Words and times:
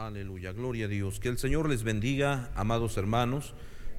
Aleluya, 0.00 0.52
gloria 0.52 0.86
a 0.86 0.88
Dios. 0.88 1.20
Que 1.20 1.28
el 1.28 1.36
Señor 1.36 1.68
les 1.68 1.82
bendiga, 1.82 2.50
amados 2.54 2.96
hermanos, 2.96 3.52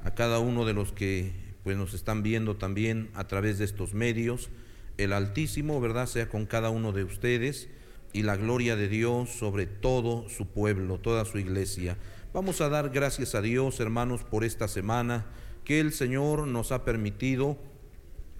a 0.03 0.15
cada 0.15 0.39
uno 0.39 0.65
de 0.65 0.73
los 0.73 0.91
que 0.91 1.31
pues 1.63 1.77
nos 1.77 1.93
están 1.93 2.23
viendo 2.23 2.55
también 2.55 3.11
a 3.13 3.27
través 3.27 3.59
de 3.59 3.65
estos 3.65 3.93
medios. 3.93 4.49
El 4.97 5.13
Altísimo, 5.13 5.79
¿verdad?, 5.79 6.07
sea 6.07 6.27
con 6.27 6.47
cada 6.47 6.71
uno 6.71 6.91
de 6.91 7.03
ustedes 7.03 7.69
y 8.13 8.23
la 8.23 8.35
gloria 8.35 8.75
de 8.75 8.87
Dios 8.87 9.29
sobre 9.29 9.67
todo 9.67 10.27
su 10.27 10.47
pueblo, 10.47 10.99
toda 10.99 11.23
su 11.23 11.37
iglesia. 11.37 11.97
Vamos 12.33 12.61
a 12.61 12.69
dar 12.69 12.89
gracias 12.89 13.35
a 13.35 13.41
Dios, 13.43 13.79
hermanos, 13.79 14.23
por 14.23 14.43
esta 14.43 14.67
semana 14.67 15.27
que 15.65 15.79
el 15.79 15.93
Señor 15.93 16.47
nos 16.47 16.71
ha 16.71 16.83
permitido, 16.83 17.59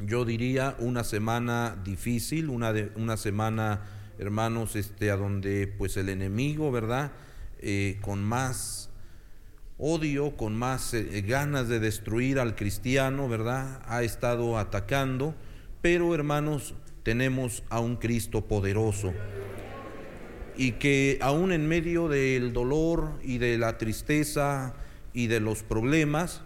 yo 0.04 0.25
diría, 0.25 0.75
una 0.80 1.03
semana 1.03 1.80
difícil, 1.84 2.50
una, 2.50 2.73
de, 2.73 2.91
una 2.95 3.17
semana, 3.17 3.86
hermanos, 4.17 4.75
este, 4.75 5.12
a 5.12 5.16
donde 5.16 5.67
pues 5.67 5.95
el 5.95 6.09
enemigo, 6.09 6.72
¿verdad?, 6.72 7.12
eh, 7.62 7.98
con 8.02 8.24
más 8.24 8.90
odio, 9.78 10.38
con 10.38 10.56
más 10.56 10.94
eh, 10.94 11.24
ganas 11.26 11.68
de 11.68 11.80
destruir 11.80 12.40
al 12.40 12.56
cristiano, 12.56 13.28
¿verdad? 13.28 13.82
Ha 13.86 14.04
estado 14.04 14.58
atacando, 14.58 15.36
pero 15.82 16.14
hermanos, 16.14 16.76
tenemos 17.04 17.64
a 17.70 17.80
un 17.80 17.96
Cristo 17.96 18.46
poderoso 18.46 19.14
y 20.56 20.74
que 20.74 21.18
aún 21.22 21.52
en 21.52 21.68
medio 21.68 22.08
del 22.08 22.54
dolor 22.54 23.20
y 23.24 23.40
de 23.40 23.58
la 23.58 23.78
tristeza 23.78 24.76
y 25.14 25.28
de 25.28 25.40
los 25.40 25.64
problemas, 25.64 26.42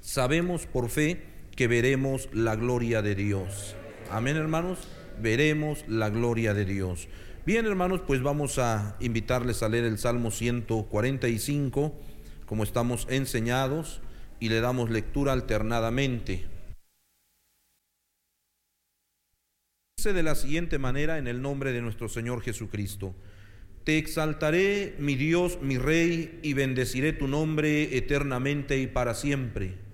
sabemos 0.00 0.66
por 0.66 0.90
fe 0.90 1.22
que 1.56 1.66
veremos 1.66 2.28
la 2.32 2.56
gloria 2.56 3.02
de 3.02 3.14
Dios. 3.14 3.76
Amén, 4.10 4.36
hermanos, 4.36 4.88
veremos 5.20 5.84
la 5.88 6.10
gloria 6.10 6.54
de 6.54 6.64
Dios. 6.64 7.08
Bien, 7.46 7.64
hermanos, 7.64 8.02
pues 8.06 8.22
vamos 8.22 8.58
a 8.58 8.96
invitarles 9.00 9.62
a 9.62 9.70
leer 9.70 9.84
el 9.84 9.96
Salmo 9.96 10.30
145, 10.30 11.98
como 12.44 12.64
estamos 12.64 13.06
enseñados, 13.08 14.02
y 14.40 14.50
le 14.50 14.60
damos 14.60 14.90
lectura 14.90 15.32
alternadamente. 15.32 16.44
Dice 19.96 20.12
de 20.12 20.22
la 20.22 20.34
siguiente 20.34 20.78
manera 20.78 21.16
en 21.16 21.28
el 21.28 21.40
nombre 21.40 21.72
de 21.72 21.80
nuestro 21.80 22.10
Señor 22.10 22.42
Jesucristo. 22.42 23.14
Te 23.84 23.96
exaltaré, 23.96 24.96
mi 24.98 25.14
Dios, 25.14 25.60
mi 25.62 25.78
Rey, 25.78 26.40
y 26.42 26.52
bendeciré 26.52 27.14
tu 27.14 27.26
nombre 27.26 27.96
eternamente 27.96 28.78
y 28.78 28.86
para 28.86 29.14
siempre. 29.14 29.89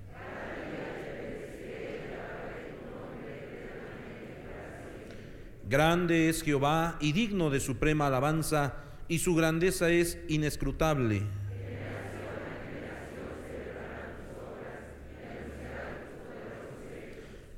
Grande 5.68 6.28
es 6.28 6.44
Jehová 6.44 6.96
y 7.00 7.10
digno 7.10 7.50
de 7.50 7.58
suprema 7.58 8.06
alabanza, 8.06 8.74
y 9.08 9.18
su 9.18 9.34
grandeza 9.34 9.90
es 9.90 10.16
inescrutable. 10.28 11.22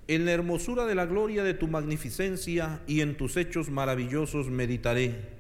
En 0.06 0.25
la 0.25 0.33
hermosura 0.33 0.86
de 0.86 0.95
la 0.95 1.05
gloria 1.05 1.45
de 1.45 1.53
tu 1.53 1.69
magnificencia 1.69 2.81
y 2.86 3.03
en 3.03 3.14
tus 3.19 3.36
hechos 3.36 3.69
maravillosos 3.69 4.48
meditaré. 4.48 5.36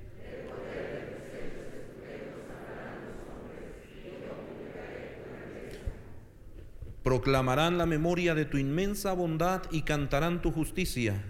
Proclamarán 7.02 7.78
la 7.78 7.86
memoria 7.86 8.34
de 8.34 8.44
tu 8.44 8.58
inmensa 8.58 9.14
bondad 9.14 9.62
y 9.70 9.82
cantarán 9.82 10.42
tu 10.42 10.52
justicia. 10.52 11.24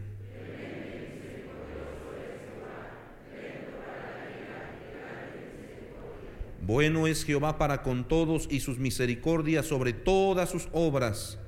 Bueno 6.69 7.07
es 7.07 7.25
Jehová 7.25 7.57
para 7.57 7.83
con 7.83 8.07
todos 8.07 8.47
y 8.51 8.61
sus 8.61 8.77
misericordias 8.77 9.65
sobre 9.65 9.95
todas 9.95 10.51
sus 10.51 10.69
obras. 10.73 11.39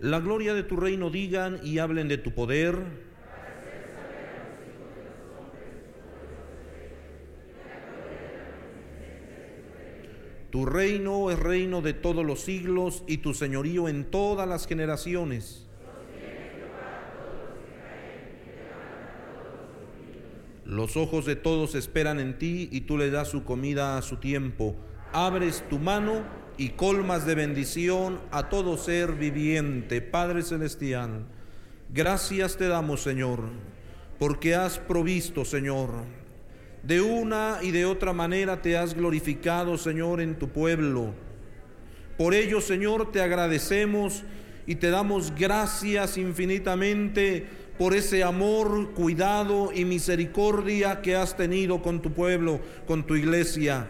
La 0.00 0.20
gloria 0.20 0.52
de 0.52 0.62
tu 0.62 0.76
reino 0.76 1.08
digan 1.08 1.60
y 1.64 1.78
hablen 1.78 2.08
de 2.08 2.18
tu 2.18 2.34
poder. 2.34 2.76
Tu 10.50 10.66
reino 10.66 11.30
es 11.30 11.38
reino 11.38 11.80
de 11.80 11.94
todos 11.94 12.22
los 12.22 12.42
siglos 12.42 13.02
y 13.06 13.16
tu 13.16 13.32
señorío 13.32 13.88
en 13.88 14.04
todas 14.04 14.46
las 14.46 14.66
generaciones. 14.66 15.66
Los 20.74 20.96
ojos 20.96 21.24
de 21.24 21.36
todos 21.36 21.76
esperan 21.76 22.18
en 22.18 22.36
ti 22.36 22.68
y 22.72 22.80
tú 22.80 22.98
le 22.98 23.08
das 23.08 23.28
su 23.28 23.44
comida 23.44 23.96
a 23.96 24.02
su 24.02 24.16
tiempo. 24.16 24.74
Abres 25.12 25.62
tu 25.70 25.78
mano 25.78 26.24
y 26.58 26.70
colmas 26.70 27.24
de 27.24 27.36
bendición 27.36 28.18
a 28.32 28.48
todo 28.48 28.76
ser 28.76 29.12
viviente. 29.12 30.00
Padre 30.00 30.42
Celestial, 30.42 31.26
gracias 31.92 32.56
te 32.56 32.66
damos, 32.66 33.02
Señor, 33.02 33.44
porque 34.18 34.56
has 34.56 34.80
provisto, 34.80 35.44
Señor. 35.44 35.90
De 36.82 37.00
una 37.00 37.58
y 37.62 37.70
de 37.70 37.84
otra 37.84 38.12
manera 38.12 38.60
te 38.60 38.76
has 38.76 38.94
glorificado, 38.94 39.78
Señor, 39.78 40.20
en 40.20 40.40
tu 40.40 40.48
pueblo. 40.48 41.14
Por 42.18 42.34
ello, 42.34 42.60
Señor, 42.60 43.12
te 43.12 43.22
agradecemos 43.22 44.24
y 44.66 44.74
te 44.74 44.90
damos 44.90 45.32
gracias 45.36 46.18
infinitamente 46.18 47.46
por 47.78 47.94
ese 47.94 48.22
amor, 48.22 48.92
cuidado 48.92 49.70
y 49.74 49.84
misericordia 49.84 51.02
que 51.02 51.16
has 51.16 51.36
tenido 51.36 51.82
con 51.82 52.00
tu 52.00 52.12
pueblo, 52.12 52.60
con 52.86 53.04
tu 53.04 53.14
iglesia. 53.16 53.88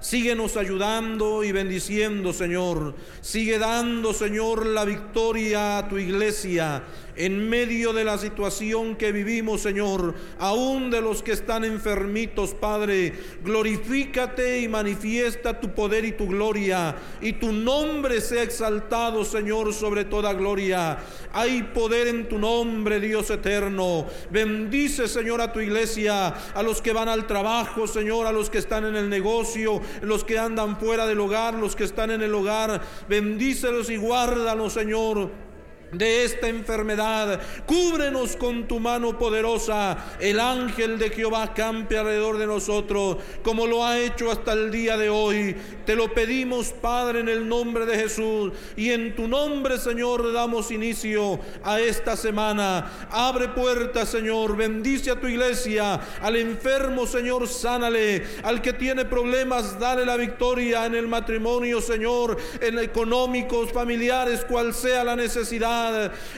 Síguenos 0.00 0.56
ayudando 0.56 1.44
y 1.44 1.52
bendiciendo, 1.52 2.32
Señor. 2.32 2.94
Sigue 3.20 3.58
dando, 3.58 4.14
Señor, 4.14 4.64
la 4.64 4.86
victoria 4.86 5.76
a 5.76 5.88
tu 5.88 5.98
iglesia 5.98 6.82
en 7.16 7.48
medio 7.48 7.92
de 7.92 8.04
la 8.04 8.18
situación 8.18 8.96
que 8.96 9.12
vivimos, 9.12 9.62
Señor, 9.62 10.14
aún 10.38 10.90
de 10.90 11.00
los 11.00 11.22
que 11.22 11.32
están 11.32 11.64
enfermitos, 11.64 12.54
Padre, 12.54 13.12
glorifícate 13.44 14.60
y 14.60 14.68
manifiesta 14.68 15.60
tu 15.60 15.74
poder 15.74 16.04
y 16.04 16.12
tu 16.12 16.26
gloria, 16.26 16.96
y 17.20 17.34
tu 17.34 17.52
nombre 17.52 18.20
sea 18.20 18.42
exaltado, 18.42 19.24
Señor, 19.24 19.72
sobre 19.72 20.04
toda 20.04 20.32
gloria. 20.32 20.98
Hay 21.32 21.62
poder 21.62 22.08
en 22.08 22.28
tu 22.28 22.38
nombre, 22.38 23.00
Dios 23.00 23.30
eterno. 23.30 24.06
Bendice, 24.30 25.08
Señor, 25.08 25.40
a 25.40 25.52
tu 25.52 25.60
iglesia, 25.60 26.28
a 26.28 26.62
los 26.62 26.80
que 26.82 26.92
van 26.92 27.08
al 27.08 27.26
trabajo, 27.26 27.86
Señor, 27.86 28.26
a 28.26 28.32
los 28.32 28.50
que 28.50 28.58
están 28.58 28.84
en 28.84 28.96
el 28.96 29.08
negocio, 29.08 29.80
los 30.02 30.24
que 30.24 30.38
andan 30.38 30.78
fuera 30.78 31.06
del 31.06 31.20
hogar, 31.20 31.54
los 31.54 31.76
que 31.76 31.84
están 31.84 32.10
en 32.10 32.22
el 32.22 32.34
hogar. 32.34 32.80
Bendícelos 33.08 33.90
y 33.90 33.96
guárdalos, 33.96 34.72
Señor 34.72 35.49
de 35.92 36.24
esta 36.24 36.48
enfermedad. 36.48 37.40
Cúbrenos 37.66 38.36
con 38.36 38.66
tu 38.68 38.78
mano 38.78 39.18
poderosa. 39.18 40.16
El 40.20 40.40
ángel 40.40 40.98
de 40.98 41.10
Jehová 41.10 41.52
campe 41.54 41.98
alrededor 41.98 42.38
de 42.38 42.46
nosotros, 42.46 43.16
como 43.42 43.66
lo 43.66 43.84
ha 43.84 43.98
hecho 43.98 44.30
hasta 44.30 44.52
el 44.52 44.70
día 44.70 44.96
de 44.96 45.08
hoy. 45.08 45.56
Te 45.84 45.96
lo 45.96 46.12
pedimos, 46.12 46.68
Padre, 46.68 47.20
en 47.20 47.28
el 47.28 47.48
nombre 47.48 47.86
de 47.86 47.96
Jesús. 47.96 48.52
Y 48.76 48.90
en 48.90 49.14
tu 49.14 49.26
nombre, 49.26 49.78
Señor, 49.78 50.32
damos 50.32 50.70
inicio 50.70 51.40
a 51.64 51.80
esta 51.80 52.16
semana. 52.16 53.08
Abre 53.10 53.48
puertas, 53.48 54.08
Señor. 54.08 54.56
Bendice 54.56 55.10
a 55.10 55.20
tu 55.20 55.26
iglesia. 55.26 56.00
Al 56.22 56.36
enfermo, 56.36 57.06
Señor, 57.06 57.48
sánale. 57.48 58.24
Al 58.42 58.62
que 58.62 58.72
tiene 58.72 59.04
problemas, 59.04 59.78
dale 59.78 60.04
la 60.04 60.16
victoria 60.16 60.86
en 60.86 60.94
el 60.94 61.08
matrimonio, 61.08 61.80
Señor, 61.80 62.36
en 62.60 62.78
económicos, 62.78 63.72
familiares, 63.72 64.44
cual 64.44 64.74
sea 64.74 65.04
la 65.04 65.16
necesidad 65.16 65.79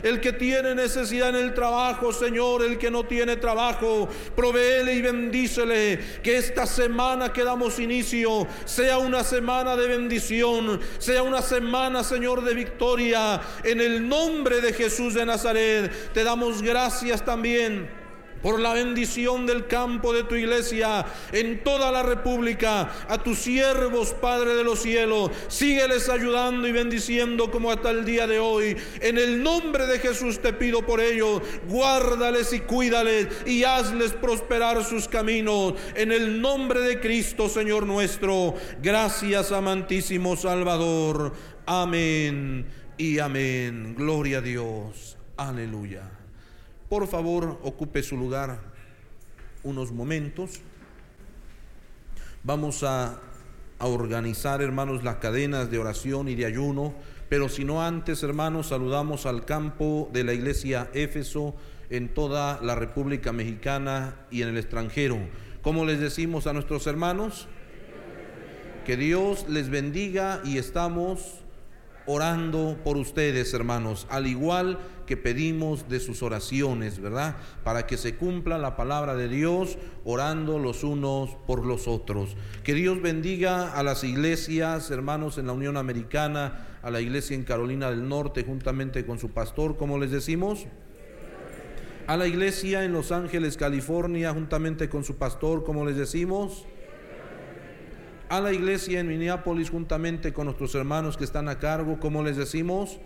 el 0.02 0.20
que 0.20 0.32
tiene 0.32 0.74
necesidad 0.74 1.30
en 1.30 1.36
el 1.36 1.54
trabajo, 1.54 2.12
Señor, 2.12 2.62
el 2.64 2.78
que 2.78 2.90
no 2.90 3.04
tiene 3.04 3.36
trabajo, 3.36 4.08
proveele 4.36 4.94
y 4.94 5.02
bendícele. 5.02 5.98
Que 6.22 6.36
esta 6.36 6.66
semana 6.66 7.32
que 7.32 7.44
damos 7.44 7.78
inicio 7.78 8.46
sea 8.64 8.98
una 8.98 9.24
semana 9.24 9.76
de 9.76 9.88
bendición, 9.88 10.80
sea 10.98 11.22
una 11.22 11.42
semana, 11.42 12.04
Señor, 12.04 12.44
de 12.44 12.54
victoria. 12.54 13.40
En 13.64 13.80
el 13.80 14.08
nombre 14.08 14.60
de 14.60 14.72
Jesús 14.72 15.14
de 15.14 15.26
Nazaret, 15.26 16.12
te 16.12 16.24
damos 16.24 16.62
gracias 16.62 17.24
también 17.24 18.01
por 18.42 18.60
la 18.60 18.74
bendición 18.74 19.46
del 19.46 19.66
campo 19.66 20.12
de 20.12 20.24
tu 20.24 20.34
iglesia 20.34 21.06
en 21.32 21.62
toda 21.62 21.90
la 21.92 22.02
república, 22.02 22.92
a 23.08 23.22
tus 23.22 23.38
siervos, 23.38 24.12
Padre 24.14 24.54
de 24.54 24.64
los 24.64 24.80
cielos, 24.80 25.30
sígueles 25.48 26.08
ayudando 26.08 26.66
y 26.66 26.72
bendiciendo 26.72 27.50
como 27.50 27.70
hasta 27.70 27.90
el 27.90 28.04
día 28.04 28.26
de 28.26 28.38
hoy. 28.38 28.76
En 29.00 29.18
el 29.18 29.42
nombre 29.42 29.86
de 29.86 29.98
Jesús 29.98 30.40
te 30.40 30.52
pido 30.52 30.84
por 30.84 31.00
ellos, 31.00 31.42
guárdales 31.68 32.52
y 32.52 32.60
cuídales 32.60 33.28
y 33.46 33.64
hazles 33.64 34.12
prosperar 34.12 34.84
sus 34.84 35.08
caminos. 35.08 35.74
En 35.94 36.12
el 36.12 36.40
nombre 36.40 36.80
de 36.80 37.00
Cristo, 37.00 37.48
Señor 37.48 37.86
nuestro, 37.86 38.54
gracias 38.82 39.52
amantísimo 39.52 40.36
Salvador. 40.36 41.32
Amén 41.66 42.66
y 42.96 43.18
amén. 43.18 43.94
Gloria 43.96 44.38
a 44.38 44.40
Dios. 44.42 45.16
Aleluya. 45.36 46.21
Por 46.92 47.08
favor, 47.08 47.58
ocupe 47.62 48.02
su 48.02 48.18
lugar 48.18 48.60
unos 49.62 49.92
momentos. 49.92 50.60
Vamos 52.44 52.82
a, 52.82 53.18
organizar, 53.78 54.60
hermanos, 54.60 55.02
las 55.02 55.16
cadenas 55.16 55.70
de 55.70 55.78
oración 55.78 56.28
y 56.28 56.34
de 56.34 56.44
ayuno, 56.44 56.92
pero 57.30 57.48
si 57.48 57.64
no 57.64 57.82
antes, 57.82 58.22
hermanos, 58.22 58.66
saludamos 58.66 59.24
al 59.24 59.46
campo 59.46 60.10
de 60.12 60.22
la 60.22 60.34
iglesia 60.34 60.90
Éfeso 60.92 61.54
en 61.88 62.12
toda 62.12 62.60
la 62.60 62.74
República 62.74 63.32
Mexicana 63.32 64.26
y 64.30 64.42
en 64.42 64.50
el 64.50 64.58
extranjero. 64.58 65.16
¿Cómo 65.62 65.86
les 65.86 65.98
decimos 65.98 66.46
a 66.46 66.52
nuestros 66.52 66.86
hermanos? 66.86 67.48
Que 68.84 68.98
Dios 68.98 69.46
les 69.48 69.70
bendiga 69.70 70.42
y 70.44 70.58
estamos 70.58 71.41
orando 72.06 72.78
por 72.84 72.96
ustedes, 72.96 73.52
hermanos, 73.54 74.06
al 74.10 74.26
igual 74.26 74.78
que 75.06 75.16
pedimos 75.16 75.88
de 75.88 76.00
sus 76.00 76.22
oraciones, 76.22 77.00
¿verdad? 77.00 77.36
Para 77.64 77.86
que 77.86 77.96
se 77.96 78.16
cumpla 78.16 78.58
la 78.58 78.76
palabra 78.76 79.14
de 79.14 79.28
Dios, 79.28 79.78
orando 80.04 80.58
los 80.58 80.84
unos 80.84 81.30
por 81.46 81.66
los 81.66 81.88
otros. 81.88 82.36
Que 82.64 82.74
Dios 82.74 83.00
bendiga 83.02 83.72
a 83.72 83.82
las 83.82 84.04
iglesias, 84.04 84.90
hermanos, 84.90 85.38
en 85.38 85.46
la 85.46 85.52
Unión 85.52 85.76
Americana, 85.76 86.78
a 86.82 86.90
la 86.90 87.00
iglesia 87.00 87.34
en 87.34 87.44
Carolina 87.44 87.90
del 87.90 88.08
Norte, 88.08 88.44
juntamente 88.44 89.04
con 89.04 89.18
su 89.18 89.30
pastor, 89.30 89.76
como 89.76 89.98
les 89.98 90.10
decimos. 90.10 90.66
A 92.06 92.16
la 92.16 92.26
iglesia 92.26 92.84
en 92.84 92.92
Los 92.92 93.12
Ángeles, 93.12 93.56
California, 93.56 94.32
juntamente 94.32 94.88
con 94.88 95.04
su 95.04 95.16
pastor, 95.16 95.62
como 95.64 95.86
les 95.86 95.96
decimos 95.96 96.66
a 98.32 98.40
la 98.40 98.50
iglesia 98.50 98.98
en 98.98 99.08
Minneapolis 99.08 99.68
juntamente 99.68 100.32
con 100.32 100.46
nuestros 100.46 100.74
hermanos 100.74 101.18
que 101.18 101.24
están 101.24 101.50
a 101.50 101.58
cargo, 101.58 102.00
como 102.00 102.22
les 102.22 102.38
decimos, 102.38 102.98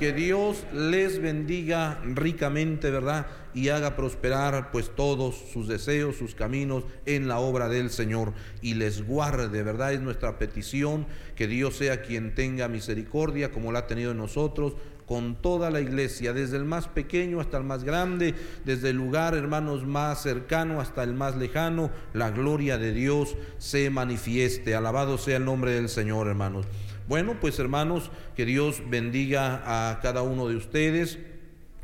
que 0.00 0.12
Dios 0.12 0.66
les 0.72 1.22
bendiga 1.22 2.00
ricamente, 2.02 2.90
¿verdad? 2.90 3.28
Y 3.54 3.68
haga 3.68 3.94
prosperar 3.94 4.72
pues 4.72 4.90
todos 4.96 5.36
sus 5.52 5.68
deseos, 5.68 6.16
sus 6.16 6.34
caminos 6.34 6.82
en 7.06 7.28
la 7.28 7.38
obra 7.38 7.68
del 7.68 7.88
Señor 7.88 8.32
y 8.62 8.74
les 8.74 9.06
guarde, 9.06 9.62
¿verdad? 9.62 9.92
Es 9.92 10.00
nuestra 10.00 10.40
petición 10.40 11.06
que 11.36 11.46
Dios 11.46 11.76
sea 11.76 12.02
quien 12.02 12.34
tenga 12.34 12.66
misericordia 12.66 13.52
como 13.52 13.70
la 13.70 13.78
ha 13.78 13.86
tenido 13.86 14.10
en 14.10 14.18
nosotros, 14.18 14.74
con 15.06 15.36
toda 15.36 15.70
la 15.70 15.80
iglesia, 15.80 16.32
desde 16.32 16.56
el 16.56 16.64
más 16.64 16.88
pequeño 16.88 17.40
hasta 17.40 17.58
el 17.58 17.64
más 17.64 17.84
grande, 17.84 18.34
desde 18.64 18.90
el 18.90 18.96
lugar, 18.96 19.34
hermanos, 19.34 19.84
más 19.84 20.22
cercano 20.22 20.80
hasta 20.80 21.02
el 21.02 21.14
más 21.14 21.36
lejano, 21.36 21.90
la 22.12 22.30
gloria 22.30 22.78
de 22.78 22.92
Dios 22.92 23.36
se 23.58 23.90
manifieste. 23.90 24.74
Alabado 24.74 25.18
sea 25.18 25.36
el 25.36 25.44
nombre 25.44 25.72
del 25.72 25.88
Señor, 25.88 26.28
hermanos. 26.28 26.66
Bueno, 27.06 27.36
pues 27.40 27.58
hermanos, 27.58 28.10
que 28.34 28.46
Dios 28.46 28.82
bendiga 28.88 29.90
a 29.90 30.00
cada 30.00 30.22
uno 30.22 30.48
de 30.48 30.56
ustedes, 30.56 31.18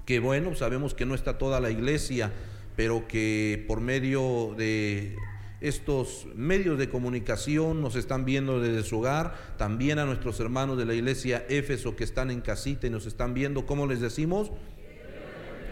que 0.07 0.19
bueno, 0.19 0.55
sabemos 0.55 0.95
que 0.95 1.05
no 1.05 1.15
está 1.15 1.37
toda 1.37 1.61
la 1.61 1.71
iglesia, 1.71 2.33
pero 2.75 3.07
que 3.07 3.63
por 3.69 3.81
medio 3.81 4.55
de 4.57 5.17
estos 5.61 6.27
medios 6.35 6.79
de 6.79 6.89
comunicación 6.89 7.83
nos 7.83 7.97
están 7.97 8.25
viendo 8.25 8.61
desde 8.61 8.83
su 8.83 8.99
hogar, 8.99 9.35
también 9.59 9.99
a 9.99 10.07
nuestros 10.07 10.41
hermanos 10.41 10.79
de 10.79 10.87
la 10.87 10.95
iglesia 10.95 11.45
Éfeso 11.49 11.97
que 11.97 12.05
están 12.05 12.31
en 12.31 12.41
casita 12.41 12.87
y 12.87 12.91
nos 12.91 13.07
están 13.07 13.35
viendo, 13.35 13.67
¿cómo 13.67 13.87
les 13.87 14.01
decimos? 14.01 14.51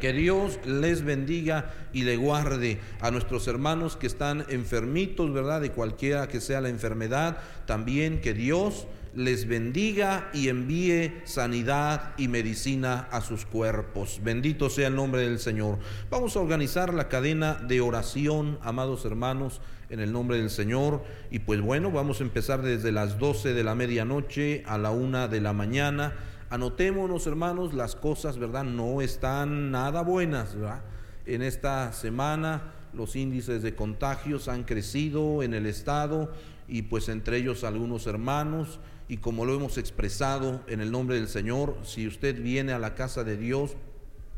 Que 0.00 0.12
Dios 0.12 0.61
les 0.64 1.02
bendiga 1.02 1.73
y 1.93 2.05
le 2.05 2.17
guarde 2.17 2.79
a 3.00 3.11
nuestros 3.11 3.49
hermanos 3.49 3.96
que 3.96 4.06
están 4.06 4.44
enfermitos, 4.49 5.32
¿verdad? 5.32 5.61
De 5.61 5.73
cualquiera 5.73 6.29
que 6.29 6.40
sea 6.40 6.61
la 6.61 6.69
enfermedad. 6.69 7.38
También 7.67 8.20
que 8.20 8.32
Dios 8.32 8.87
les 9.17 9.49
bendiga 9.49 10.31
y 10.32 10.50
envíe 10.50 11.14
sanidad 11.25 12.12
y 12.17 12.29
medicina 12.29 13.08
a 13.11 13.20
sus 13.20 13.44
cuerpos. 13.44 14.20
Bendito 14.23 14.70
sea 14.70 14.87
el 14.87 14.94
nombre 14.94 15.23
del 15.23 15.40
Señor. 15.40 15.81
Vamos 16.11 16.37
a 16.37 16.40
organizar 16.40 16.94
la 16.94 17.08
cadena 17.08 17.55
de 17.55 17.81
oración, 17.81 18.61
amados 18.62 19.05
hermanos 19.05 19.61
en 19.90 20.00
el 20.00 20.12
nombre 20.12 20.38
del 20.38 20.50
Señor. 20.50 21.02
Y 21.31 21.40
pues 21.40 21.61
bueno, 21.61 21.90
vamos 21.90 22.20
a 22.20 22.25
empezar 22.25 22.62
desde 22.62 22.93
las 22.93 23.19
12 23.19 23.55
de 23.55 23.64
la 23.64 23.75
medianoche 23.75 24.62
a 24.67 24.79
la 24.79 24.90
una 24.90 25.29
de 25.29 25.40
la 25.40 25.52
mañana. 25.52 26.14
Anotémonos, 26.50 27.26
hermanos, 27.26 27.75
las 27.75 27.94
cosas, 27.94 28.38
¿verdad? 28.38 28.64
No 28.64 29.02
están 29.02 29.70
nada 29.70 30.02
buenas, 30.02 30.55
¿verdad? 30.55 30.82
En 31.26 31.43
esta 31.43 31.93
semana 31.93 32.73
los 32.93 33.17
índices 33.17 33.62
de 33.62 33.75
contagios 33.75 34.49
han 34.49 34.64
crecido 34.64 35.43
en 35.43 35.52
el 35.55 35.67
estado 35.67 36.32
y 36.67 36.82
pues 36.82 37.08
entre 37.08 37.37
ellos 37.37 37.64
algunos 37.64 38.06
hermanos 38.06 38.81
y 39.08 39.19
como 39.19 39.44
lo 39.44 39.55
hemos 39.55 39.79
expresado 39.79 40.62
en 40.69 40.81
el 40.81 40.90
nombre 40.90 41.17
del 41.17 41.29
Señor, 41.29 41.76
si 41.82 42.06
usted 42.06 42.40
viene 42.43 42.73
a 42.73 42.79
la 42.79 42.94
casa 42.94 43.25
de 43.25 43.37
Dios, 43.37 43.76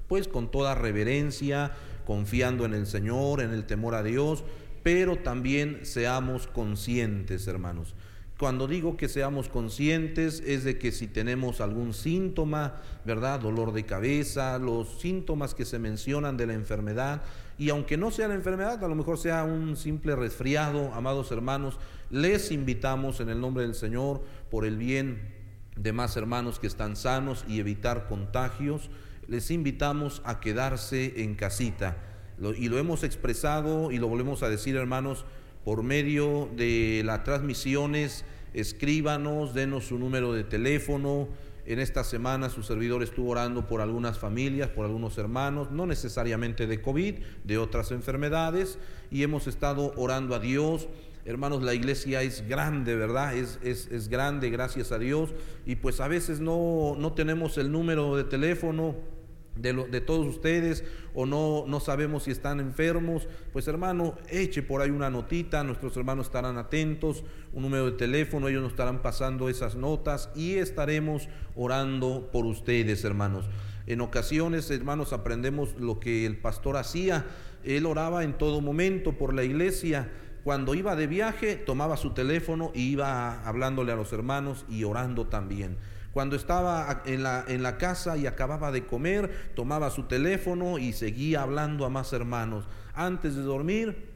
pues 0.09 0.29
con 0.29 0.51
toda 0.51 0.75
reverencia, 0.75 1.73
confiando 2.07 2.65
en 2.65 2.75
el 2.75 2.87
Señor, 2.87 3.41
en 3.41 3.51
el 3.51 3.67
temor 3.67 3.95
a 3.95 4.03
Dios, 4.03 4.45
pero 4.83 5.17
también 5.17 5.81
seamos 5.83 6.47
conscientes, 6.47 7.47
hermanos. 7.47 7.95
Cuando 8.39 8.67
digo 8.67 8.97
que 8.97 9.11
seamos 9.11 9.51
conscientes 9.51 10.43
es 10.47 10.65
de 10.65 10.79
que 10.79 10.93
si 10.93 11.07
tenemos 11.07 11.61
algún 11.61 11.93
síntoma, 11.93 12.77
¿verdad? 13.05 13.41
Dolor 13.41 13.75
de 13.75 13.85
cabeza, 13.85 14.59
los 14.59 14.99
síntomas 14.99 15.55
que 15.55 15.67
se 15.67 15.79
mencionan 15.79 16.39
de 16.39 16.47
la 16.47 16.55
enfermedad, 16.55 17.21
y 17.59 17.69
aunque 17.69 17.99
no 17.99 18.11
sea 18.11 18.29
la 18.29 18.35
enfermedad, 18.35 18.83
a 18.83 18.89
lo 18.89 18.95
mejor 18.95 19.19
sea 19.19 19.45
un 19.45 19.77
simple 19.77 20.17
resfriado, 20.17 20.95
amados 20.95 21.31
hermanos, 21.31 21.79
les 22.09 22.51
invitamos 22.51 23.21
en 23.21 23.29
el 23.29 23.43
nombre 23.43 23.65
del 23.65 23.75
Señor, 23.75 24.23
por 24.51 24.65
el 24.65 24.79
bien 24.79 25.35
de 25.77 25.93
más 25.93 26.17
hermanos 26.17 26.59
que 26.59 26.67
están 26.67 26.97
sanos 26.97 27.45
y 27.47 27.61
evitar 27.61 28.09
contagios, 28.09 28.89
les 29.29 29.51
invitamos 29.51 30.23
a 30.25 30.41
quedarse 30.41 31.23
en 31.23 31.35
casita 31.35 32.10
y 32.57 32.69
lo 32.69 32.79
hemos 32.79 33.05
expresado 33.05 33.91
y 33.91 33.99
lo 33.99 34.09
volvemos 34.09 34.43
a 34.43 34.49
decir, 34.49 34.77
hermanos, 34.77 35.27
por 35.65 35.83
medio 35.83 36.49
de 36.57 37.03
las 37.05 37.23
transmisiones, 37.23 38.25
escríbanos, 38.55 39.53
denos 39.53 39.87
su 39.87 39.99
número 39.99 40.33
de 40.33 40.45
teléfono. 40.45 41.29
En 41.67 41.79
esta 41.79 42.03
semana 42.03 42.49
su 42.49 42.63
servidor 42.63 43.03
estuvo 43.03 43.31
orando 43.31 43.67
por 43.67 43.83
algunas 43.83 44.19
familias, 44.19 44.71
por 44.71 44.87
algunos 44.87 45.19
hermanos, 45.19 45.71
no 45.71 45.85
necesariamente 45.85 46.67
de 46.67 46.81
COVID, 46.81 47.17
de 47.45 47.59
otras 47.59 47.91
enfermedades, 47.91 48.79
y 49.11 49.23
hemos 49.23 49.47
estado 49.47 49.93
orando 49.97 50.35
a 50.35 50.41
Dios. 50.41 50.89
Hermanos, 51.27 51.63
la 51.63 51.75
iglesia 51.75 52.23
es 52.23 52.49
grande, 52.49 52.97
¿verdad? 52.97 53.37
Es, 53.37 53.61
es, 53.63 53.89
es 53.93 54.09
grande, 54.09 54.49
gracias 54.49 54.91
a 54.91 54.99
Dios, 54.99 55.35
y 55.67 55.77
pues 55.77 56.01
a 56.01 56.09
veces 56.09 56.41
no, 56.41 56.97
no 56.99 57.13
tenemos 57.13 57.59
el 57.59 57.71
número 57.71 58.17
de 58.17 58.25
teléfono 58.25 59.20
de, 59.57 59.73
de, 59.73 60.01
todos 60.01 60.27
ustedes 60.27 60.85
o 61.15 61.27
no, 61.27 61.65
no 61.67 61.81
sabemos 61.81 62.25
si 62.25 62.31
están 62.31 62.61
enfermos, 62.61 63.29
pues 63.53 63.69
hermano, 63.69 64.15
eche 64.29 64.63
por 64.63 64.81
ahí 64.81 64.91
una 64.91 65.11
notita, 65.11 65.63
nuestros 65.65 65.97
hermanos 65.97 66.27
estarán 66.27 66.57
atentos, 66.57 67.25
un 67.53 67.63
número 67.63 67.87
de 67.87 67.97
teléfono, 67.97 68.49
ellos 68.49 68.63
nos 68.63 68.73
estarán 68.73 69.03
pasando 69.03 69.49
esas 69.49 69.75
notas 69.75 70.31
y 70.35 70.55
estaremos 70.55 71.29
orando 71.57 72.31
por 72.33 72.47
ustedes, 72.47 73.05
hermanos. 73.05 73.47
En 73.87 74.01
ocasiones, 74.01 74.71
hermanos, 74.71 75.13
aprendemos 75.13 75.75
lo 75.75 75.99
que 75.99 76.25
el 76.25 76.37
pastor 76.37 76.77
hacía. 76.77 77.27
Él 77.65 77.87
oraba 77.87 78.23
en 78.23 78.39
todo 78.39 78.61
momento 78.61 79.19
por 79.19 79.35
la 79.35 79.43
iglesia. 79.43 80.11
Cuando 80.45 80.75
iba 80.75 80.95
de 80.95 81.07
viaje, 81.07 81.57
tomaba 81.57 81.97
su 81.97 82.11
teléfono 82.11 82.71
y 82.73 82.93
iba 82.93 83.43
hablándole 83.43 83.91
a 83.91 83.97
los 83.97 84.13
hermanos 84.13 84.65
y 84.69 84.85
orando 84.85 85.27
también. 85.27 85.77
Cuando 86.13 86.37
estaba 86.37 87.03
en 87.07 87.23
la, 87.23 87.45
en 87.47 87.63
la 87.63 87.79
casa 87.79 88.17
y 88.17 88.27
acababa 88.27 88.73
de 88.73 88.87
comer, 88.87 89.53
tomaba 89.55 89.91
su 89.91 90.05
teléfono 90.05 90.79
y 90.79 90.93
seguía 90.93 91.43
hablando 91.43 91.85
a 91.85 91.91
más 91.91 92.13
hermanos. 92.13 92.67
Antes 92.95 93.37
de 93.37 93.43
dormir, 93.43 94.11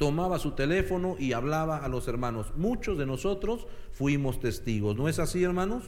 tomaba 0.00 0.38
su 0.38 0.52
teléfono 0.52 1.16
y 1.18 1.32
hablaba 1.32 1.78
a 1.78 1.88
los 1.88 2.08
hermanos. 2.08 2.52
Muchos 2.56 2.96
de 2.96 3.04
nosotros 3.04 3.66
fuimos 3.92 4.40
testigos. 4.40 4.96
¿No 4.96 5.08
es 5.08 5.18
así, 5.18 5.42
hermanos? 5.42 5.84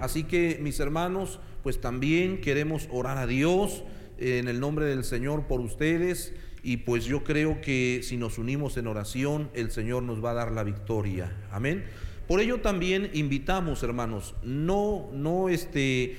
Así 0.00 0.24
que, 0.24 0.58
mis 0.60 0.80
hermanos, 0.80 1.38
pues 1.62 1.80
también 1.80 2.40
queremos 2.40 2.88
orar 2.90 3.18
a 3.18 3.26
Dios 3.26 3.84
en 4.18 4.48
el 4.48 4.60
nombre 4.60 4.86
del 4.86 5.04
Señor 5.04 5.46
por 5.46 5.60
ustedes. 5.60 6.34
Y 6.62 6.78
pues 6.78 7.04
yo 7.04 7.22
creo 7.22 7.60
que 7.60 8.00
si 8.02 8.16
nos 8.16 8.38
unimos 8.38 8.76
en 8.76 8.88
oración, 8.88 9.50
el 9.54 9.70
Señor 9.70 10.02
nos 10.02 10.24
va 10.24 10.32
a 10.32 10.34
dar 10.34 10.50
la 10.50 10.64
victoria. 10.64 11.32
Amén. 11.52 11.84
Por 12.26 12.40
ello 12.40 12.60
también 12.60 13.10
invitamos, 13.12 13.82
hermanos, 13.82 14.34
no, 14.42 15.08
no, 15.12 15.48
este, 15.48 16.16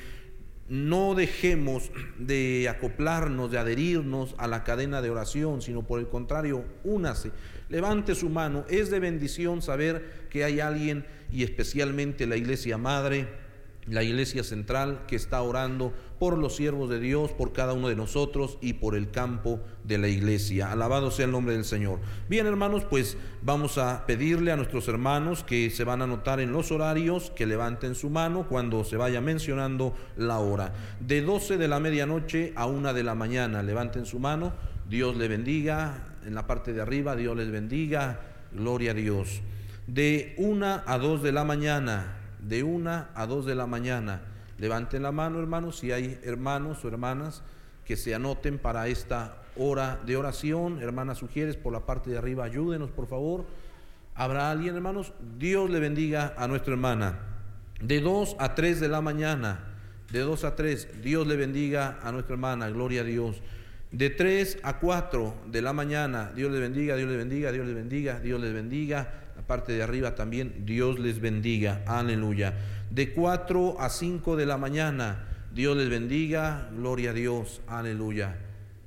no 0.69 1.15
dejemos 1.15 1.91
de 2.17 2.67
acoplarnos, 2.69 3.51
de 3.51 3.57
adherirnos 3.57 4.35
a 4.37 4.47
la 4.47 4.63
cadena 4.63 5.01
de 5.01 5.09
oración, 5.09 5.61
sino 5.61 5.83
por 5.83 5.99
el 5.99 6.07
contrario, 6.07 6.63
únase, 6.83 7.31
levante 7.69 8.15
su 8.15 8.29
mano. 8.29 8.65
Es 8.69 8.89
de 8.89 8.99
bendición 8.99 9.61
saber 9.61 10.27
que 10.29 10.45
hay 10.45 10.61
alguien, 10.61 11.05
y 11.31 11.43
especialmente 11.43 12.25
la 12.25 12.37
iglesia 12.37 12.77
madre, 12.77 13.27
la 13.85 14.03
iglesia 14.03 14.43
central 14.43 15.05
que 15.07 15.15
está 15.15 15.41
orando 15.41 15.93
por 16.19 16.37
los 16.37 16.55
siervos 16.55 16.89
de 16.89 16.99
Dios, 16.99 17.31
por 17.31 17.53
cada 17.53 17.73
uno 17.73 17.89
de 17.89 17.95
nosotros 17.95 18.57
y 18.61 18.73
por 18.73 18.95
el 18.95 19.11
campo 19.11 19.59
de 19.83 19.97
la 19.97 20.07
iglesia. 20.07 20.71
Alabado 20.71 21.11
sea 21.11 21.25
el 21.25 21.31
nombre 21.31 21.53
del 21.53 21.65
Señor. 21.65 21.99
Bien, 22.29 22.47
hermanos, 22.47 22.83
pues 22.83 23.17
vamos 23.41 23.77
a 23.77 24.05
pedirle 24.05 24.51
a 24.51 24.55
nuestros 24.55 24.87
hermanos 24.87 25.43
que 25.43 25.69
se 25.69 25.83
van 25.83 26.01
a 26.01 26.05
anotar 26.05 26.39
en 26.39 26.51
los 26.51 26.71
horarios, 26.71 27.31
que 27.31 27.45
levanten 27.45 27.95
su 27.95 28.09
mano 28.09 28.47
cuando 28.47 28.83
se 28.83 28.97
vaya 28.97 29.21
mencionando 29.21 29.93
la 30.15 30.39
hora. 30.39 30.73
De 30.99 31.21
12 31.21 31.57
de 31.57 31.67
la 31.67 31.79
medianoche 31.79 32.53
a 32.55 32.65
1 32.65 32.93
de 32.93 33.03
la 33.03 33.15
mañana, 33.15 33.63
levanten 33.63 34.05
su 34.05 34.19
mano. 34.19 34.53
Dios 34.89 35.17
le 35.17 35.27
bendiga. 35.27 36.15
En 36.25 36.35
la 36.35 36.45
parte 36.45 36.73
de 36.73 36.81
arriba, 36.81 37.15
Dios 37.15 37.37
les 37.37 37.51
bendiga. 37.51 38.19
Gloria 38.51 38.91
a 38.91 38.93
Dios. 38.93 39.41
De 39.85 40.35
1 40.37 40.81
a 40.85 40.97
2 40.97 41.23
de 41.23 41.31
la 41.31 41.43
mañana, 41.45 42.17
de 42.47 42.63
una 42.63 43.09
a 43.15 43.25
dos 43.25 43.45
de 43.45 43.55
la 43.55 43.67
mañana. 43.67 44.21
Levanten 44.57 45.03
la 45.03 45.11
mano, 45.11 45.39
hermanos, 45.39 45.77
si 45.77 45.91
hay 45.91 46.19
hermanos 46.23 46.83
o 46.83 46.87
hermanas 46.87 47.43
que 47.85 47.95
se 47.95 48.13
anoten 48.13 48.57
para 48.57 48.87
esta 48.87 49.43
hora 49.55 49.99
de 50.05 50.17
oración. 50.17 50.81
Hermanas 50.81 51.19
sugieres 51.19 51.55
por 51.55 51.73
la 51.73 51.85
parte 51.85 52.09
de 52.09 52.17
arriba, 52.17 52.45
ayúdenos, 52.45 52.91
por 52.91 53.07
favor. 53.07 53.45
¿Habrá 54.15 54.49
alguien, 54.51 54.75
hermanos? 54.75 55.13
Dios 55.37 55.69
le 55.69 55.79
bendiga 55.79 56.33
a 56.37 56.47
nuestra 56.47 56.73
hermana. 56.73 57.19
De 57.81 58.01
dos 58.01 58.35
a 58.39 58.55
tres 58.55 58.79
de 58.79 58.87
la 58.87 59.01
mañana, 59.01 59.59
de 60.11 60.21
dos 60.21 60.43
a 60.43 60.55
tres, 60.55 61.01
Dios 61.03 61.27
le 61.27 61.35
bendiga 61.35 61.99
a 62.01 62.11
nuestra 62.11 62.33
hermana, 62.33 62.69
gloria 62.69 63.01
a 63.01 63.03
Dios. 63.03 63.41
De 63.91 64.09
tres 64.09 64.57
a 64.63 64.79
cuatro 64.79 65.35
de 65.45 65.61
la 65.61 65.73
mañana, 65.73 66.31
Dios 66.35 66.51
le 66.51 66.59
bendiga, 66.59 66.95
Dios 66.95 67.09
le 67.09 67.17
bendiga, 67.17 67.51
Dios 67.51 67.67
le 67.67 67.73
bendiga, 67.73 68.19
Dios 68.19 68.41
les 68.41 68.53
bendiga 68.53 69.27
parte 69.47 69.71
de 69.71 69.81
arriba 69.81 70.13
también, 70.13 70.65
Dios 70.65 70.99
les 70.99 71.19
bendiga, 71.19 71.81
aleluya. 71.87 72.53
De 72.89 73.13
4 73.13 73.79
a 73.79 73.89
5 73.89 74.35
de 74.35 74.45
la 74.45 74.57
mañana, 74.57 75.27
Dios 75.53 75.75
les 75.77 75.89
bendiga, 75.89 76.69
gloria 76.75 77.11
a 77.11 77.13
Dios, 77.13 77.61
aleluya. 77.67 78.37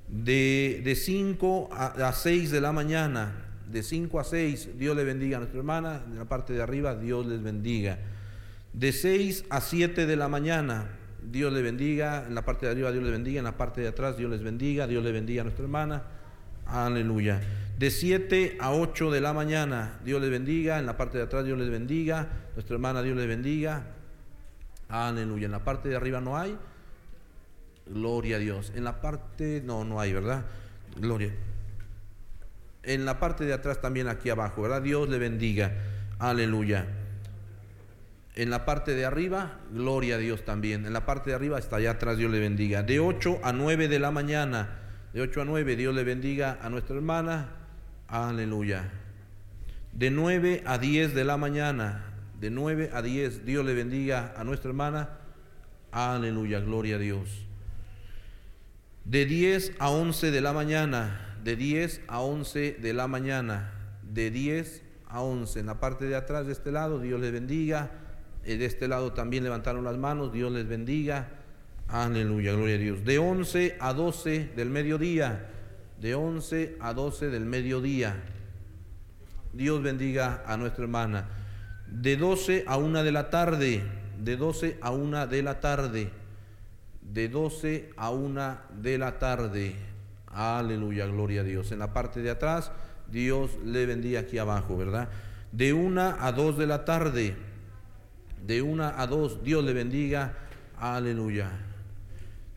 De, 0.08 0.80
de 0.84 0.94
5 0.94 1.68
a, 1.72 2.08
a 2.08 2.12
6 2.12 2.50
de 2.50 2.60
la 2.60 2.72
mañana, 2.72 3.32
de 3.70 3.82
5 3.82 4.18
a 4.18 4.24
6, 4.24 4.78
Dios 4.78 4.96
le 4.96 5.04
bendiga 5.04 5.36
a 5.36 5.40
nuestra 5.40 5.58
hermana, 5.58 6.02
en 6.06 6.18
la 6.18 6.24
parte 6.24 6.52
de 6.52 6.62
arriba, 6.62 6.96
Dios 6.96 7.26
les 7.26 7.42
bendiga. 7.42 7.98
De 8.72 8.92
6 8.92 9.44
a 9.50 9.60
7 9.60 10.06
de 10.06 10.16
la 10.16 10.28
mañana, 10.28 10.88
Dios 11.22 11.52
le 11.52 11.62
bendiga, 11.62 12.24
en 12.26 12.34
la 12.34 12.44
parte 12.44 12.66
de 12.66 12.72
arriba 12.72 12.92
Dios 12.92 13.02
les 13.02 13.12
bendiga, 13.12 13.38
en 13.38 13.44
la 13.44 13.56
parte 13.56 13.80
de 13.80 13.88
atrás 13.88 14.16
Dios 14.16 14.30
les 14.30 14.42
bendiga, 14.42 14.86
Dios 14.86 15.04
le 15.04 15.12
bendiga 15.12 15.42
a 15.42 15.44
nuestra 15.44 15.64
hermana. 15.64 16.02
Aleluya. 16.66 17.40
De 17.80 17.90
7 17.90 18.58
a 18.60 18.72
8 18.72 19.10
de 19.10 19.22
la 19.22 19.32
mañana, 19.32 20.00
Dios 20.04 20.20
les 20.20 20.30
bendiga. 20.30 20.78
En 20.78 20.84
la 20.84 20.98
parte 20.98 21.16
de 21.16 21.24
atrás, 21.24 21.46
Dios 21.46 21.58
les 21.58 21.70
bendiga. 21.70 22.28
Nuestra 22.54 22.74
hermana, 22.74 23.02
Dios 23.02 23.16
les 23.16 23.26
bendiga. 23.26 23.86
Aleluya. 24.90 25.46
En 25.46 25.52
la 25.52 25.64
parte 25.64 25.88
de 25.88 25.96
arriba 25.96 26.20
no 26.20 26.36
hay. 26.36 26.58
Gloria 27.86 28.36
a 28.36 28.38
Dios. 28.38 28.70
En 28.76 28.84
la 28.84 29.00
parte, 29.00 29.62
no, 29.64 29.82
no 29.86 29.98
hay, 29.98 30.12
¿verdad? 30.12 30.44
Gloria. 30.94 31.34
En 32.82 33.06
la 33.06 33.18
parte 33.18 33.46
de 33.46 33.54
atrás 33.54 33.80
también 33.80 34.08
aquí 34.08 34.28
abajo, 34.28 34.60
¿verdad? 34.60 34.82
Dios 34.82 35.08
le 35.08 35.16
bendiga. 35.16 35.72
Aleluya. 36.18 36.86
En 38.34 38.50
la 38.50 38.66
parte 38.66 38.92
de 38.92 39.06
arriba, 39.06 39.58
gloria 39.72 40.16
a 40.16 40.18
Dios 40.18 40.44
también. 40.44 40.84
En 40.84 40.92
la 40.92 41.06
parte 41.06 41.30
de 41.30 41.36
arriba, 41.36 41.56
hasta 41.56 41.76
allá 41.76 41.92
atrás, 41.92 42.18
Dios 42.18 42.30
le 42.30 42.40
bendiga. 42.40 42.82
De 42.82 43.00
8 43.00 43.40
a 43.42 43.54
9 43.54 43.88
de 43.88 43.98
la 43.98 44.10
mañana, 44.10 44.80
de 45.14 45.22
8 45.22 45.40
a 45.40 45.44
9, 45.46 45.76
Dios 45.76 45.94
le 45.94 46.04
bendiga 46.04 46.58
a 46.60 46.68
nuestra 46.68 46.94
hermana. 46.94 47.59
Aleluya. 48.10 48.90
De 49.92 50.10
9 50.10 50.64
a 50.66 50.78
10 50.78 51.14
de 51.14 51.24
la 51.24 51.36
mañana, 51.36 52.04
de 52.40 52.50
9 52.50 52.90
a 52.92 53.02
10, 53.02 53.44
Dios 53.44 53.64
le 53.64 53.72
bendiga 53.72 54.34
a 54.36 54.42
nuestra 54.42 54.70
hermana. 54.70 55.10
Aleluya, 55.92 56.58
gloria 56.58 56.96
a 56.96 56.98
Dios. 56.98 57.46
De 59.04 59.26
10 59.26 59.74
a 59.78 59.90
11 59.90 60.32
de 60.32 60.40
la 60.40 60.52
mañana, 60.52 61.36
de 61.44 61.54
10 61.54 62.02
a 62.08 62.20
11 62.20 62.78
de 62.80 62.92
la 62.92 63.06
mañana, 63.06 63.72
de 64.02 64.32
10 64.32 64.82
a 65.06 65.20
11. 65.20 65.60
En 65.60 65.66
la 65.66 65.78
parte 65.78 66.06
de 66.06 66.16
atrás 66.16 66.46
de 66.46 66.52
este 66.52 66.72
lado, 66.72 66.98
Dios 66.98 67.20
les 67.20 67.30
bendiga. 67.30 67.92
Eh, 68.44 68.56
de 68.56 68.66
este 68.66 68.88
lado 68.88 69.12
también 69.12 69.44
levantaron 69.44 69.84
las 69.84 69.96
manos, 69.96 70.32
Dios 70.32 70.50
les 70.50 70.66
bendiga. 70.66 71.28
Aleluya, 71.86 72.54
gloria 72.54 72.74
a 72.74 72.78
Dios. 72.78 73.04
De 73.04 73.18
11 73.18 73.76
a 73.78 73.92
12 73.92 74.50
del 74.56 74.70
mediodía. 74.70 75.59
De 76.00 76.14
11 76.14 76.76
a 76.80 76.94
12 76.94 77.28
del 77.28 77.44
mediodía. 77.44 78.16
Dios 79.52 79.82
bendiga 79.82 80.42
a 80.46 80.56
nuestra 80.56 80.84
hermana. 80.84 81.28
De 81.86 82.16
12 82.16 82.64
a 82.66 82.76
1 82.76 83.04
de 83.04 83.12
la 83.12 83.30
tarde. 83.30 83.82
De 84.18 84.36
12 84.36 84.78
a 84.80 84.90
1 84.90 85.26
de 85.26 85.42
la 85.42 85.60
tarde. 85.60 86.10
De 87.02 87.28
12 87.28 87.90
a 87.96 88.10
1 88.10 88.58
de 88.80 88.98
la 88.98 89.18
tarde. 89.18 89.76
Aleluya, 90.26 91.06
gloria 91.06 91.42
a 91.42 91.44
Dios. 91.44 91.72
En 91.72 91.80
la 91.80 91.92
parte 91.92 92.22
de 92.22 92.30
atrás, 92.30 92.72
Dios 93.10 93.58
le 93.64 93.86
bendiga 93.86 94.20
aquí 94.20 94.38
abajo, 94.38 94.76
¿verdad? 94.76 95.08
De 95.52 95.72
1 95.72 96.16
a 96.18 96.32
2 96.32 96.56
de 96.56 96.66
la 96.66 96.84
tarde. 96.84 97.36
De 98.46 98.62
1 98.62 98.84
a 98.84 99.06
2, 99.06 99.44
Dios 99.44 99.64
le 99.64 99.72
bendiga. 99.72 100.34
Aleluya 100.78 101.50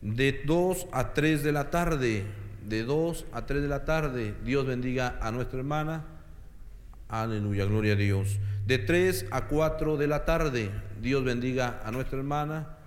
de 0.04 0.42
2 0.44 0.88
a 0.92 1.14
3 1.14 1.42
de 1.42 1.52
la 1.52 1.70
tarde, 1.70 2.24
de 2.68 2.82
2 2.84 3.26
a 3.32 3.46
3 3.46 3.62
de 3.62 3.68
la 3.68 3.84
tarde, 3.84 4.34
Dios 4.44 4.66
bendiga 4.66 5.18
a 5.20 5.30
nuestra 5.30 5.58
hermana. 5.58 6.04
Aleluya, 7.08 7.64
gloria 7.66 7.92
a 7.92 7.96
Dios. 7.96 8.38
De 8.66 8.78
3 8.78 9.26
a 9.30 9.46
4 9.46 9.96
de 9.96 10.06
la 10.06 10.24
tarde, 10.24 10.70
Dios 11.00 11.24
bendiga 11.24 11.80
a 11.84 11.90
nuestra 11.90 12.18
hermana. 12.18 12.78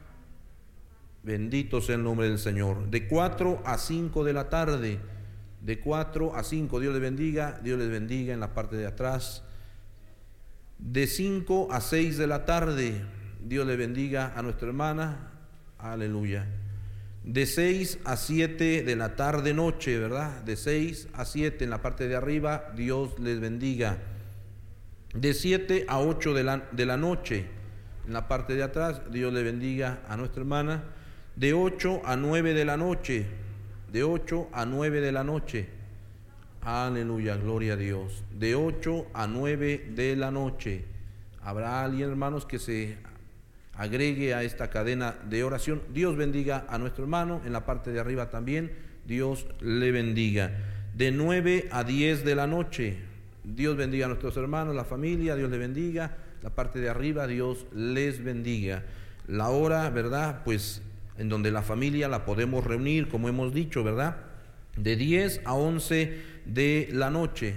Bendito 1.23 1.81
sea 1.81 1.95
el 1.95 2.03
nombre 2.03 2.27
del 2.27 2.39
Señor. 2.39 2.89
De 2.89 3.07
4 3.07 3.61
a 3.65 3.77
5 3.77 4.23
de 4.23 4.33
la 4.33 4.49
tarde, 4.49 4.99
de 5.61 5.79
4 5.79 6.35
a 6.35 6.43
5, 6.43 6.79
Dios 6.79 6.93
les 6.93 7.01
bendiga, 7.01 7.59
Dios 7.63 7.77
les 7.77 7.89
bendiga 7.89 8.33
en 8.33 8.39
la 8.39 8.53
parte 8.53 8.75
de 8.75 8.87
atrás. 8.87 9.43
De 10.79 11.05
5 11.05 11.69
a 11.71 11.81
6 11.81 12.17
de 12.17 12.27
la 12.27 12.45
tarde, 12.45 13.03
Dios 13.45 13.67
le 13.67 13.75
bendiga 13.75 14.33
a 14.35 14.41
nuestra 14.41 14.67
hermana. 14.67 15.31
Aleluya 15.77 16.47
de 17.27 17.45
6 17.45 17.99
a 18.05 18.15
7 18.15 18.83
de 18.83 18.95
la 18.95 19.17
tarde 19.17 19.53
noche, 19.53 19.99
¿verdad? 19.99 20.41
De 20.43 20.55
6 20.55 21.09
a 21.13 21.25
7 21.25 21.65
en 21.65 21.69
la 21.69 21.81
parte 21.81 22.07
de 22.07 22.15
arriba, 22.15 22.71
Dios 22.73 23.19
les 23.19 23.41
bendiga. 23.41 23.97
De 25.13 25.33
7 25.33 25.87
a 25.89 25.99
8 25.99 26.33
de 26.33 26.43
la, 26.45 26.69
de 26.71 26.85
la 26.85 26.95
noche, 26.95 27.45
en 28.05 28.13
la 28.13 28.29
parte 28.29 28.55
de 28.55 28.63
atrás, 28.63 29.01
Dios 29.11 29.33
le 29.33 29.43
bendiga 29.43 29.99
a 30.07 30.15
nuestra 30.15 30.39
hermana. 30.39 30.85
De 31.35 31.53
8 31.53 32.03
a 32.05 32.15
9 32.15 32.53
de 32.53 32.63
la 32.63 32.77
noche, 32.77 33.25
de 33.91 34.03
8 34.03 34.47
a 34.53 34.65
9 34.65 35.01
de 35.01 35.11
la 35.11 35.25
noche. 35.25 35.67
Aleluya, 36.61 37.35
gloria 37.35 37.73
a 37.73 37.77
Dios. 37.77 38.23
De 38.39 38.55
8 38.55 39.07
a 39.13 39.27
9 39.27 39.91
de 39.93 40.15
la 40.15 40.31
noche. 40.31 40.85
Habrá 41.41 41.83
alguien, 41.83 42.09
hermanos, 42.09 42.45
que 42.45 42.57
se 42.57 42.97
agregue 43.77 44.33
a 44.33 44.43
esta 44.43 44.69
cadena 44.69 45.15
de 45.29 45.43
oración. 45.43 45.81
Dios 45.93 46.17
bendiga 46.17 46.65
a 46.67 46.77
nuestro 46.77 47.03
hermano, 47.03 47.41
en 47.45 47.53
la 47.53 47.65
parte 47.65 47.91
de 47.91 47.99
arriba 47.99 48.29
también, 48.29 48.71
Dios 49.05 49.45
le 49.61 49.91
bendiga. 49.91 50.51
De 50.95 51.11
9 51.11 51.69
a 51.71 51.83
10 51.83 52.25
de 52.25 52.35
la 52.35 52.47
noche, 52.47 52.97
Dios 53.43 53.77
bendiga 53.77 54.05
a 54.05 54.09
nuestros 54.09 54.35
hermanos, 54.35 54.75
la 54.75 54.83
familia, 54.83 55.35
Dios 55.35 55.49
le 55.49 55.57
bendiga. 55.57 56.17
La 56.43 56.49
parte 56.49 56.79
de 56.79 56.89
arriba, 56.89 57.27
Dios 57.27 57.65
les 57.73 58.23
bendiga. 58.23 58.83
La 59.27 59.49
hora, 59.49 59.89
¿verdad? 59.89 60.41
Pues 60.43 60.81
en 61.17 61.29
donde 61.29 61.51
la 61.51 61.61
familia 61.61 62.07
la 62.07 62.25
podemos 62.25 62.63
reunir, 62.63 63.07
como 63.07 63.29
hemos 63.29 63.53
dicho, 63.53 63.83
¿verdad? 63.83 64.17
De 64.75 64.95
10 64.95 65.41
a 65.45 65.53
11 65.53 66.21
de 66.45 66.89
la 66.91 67.09
noche. 67.09 67.55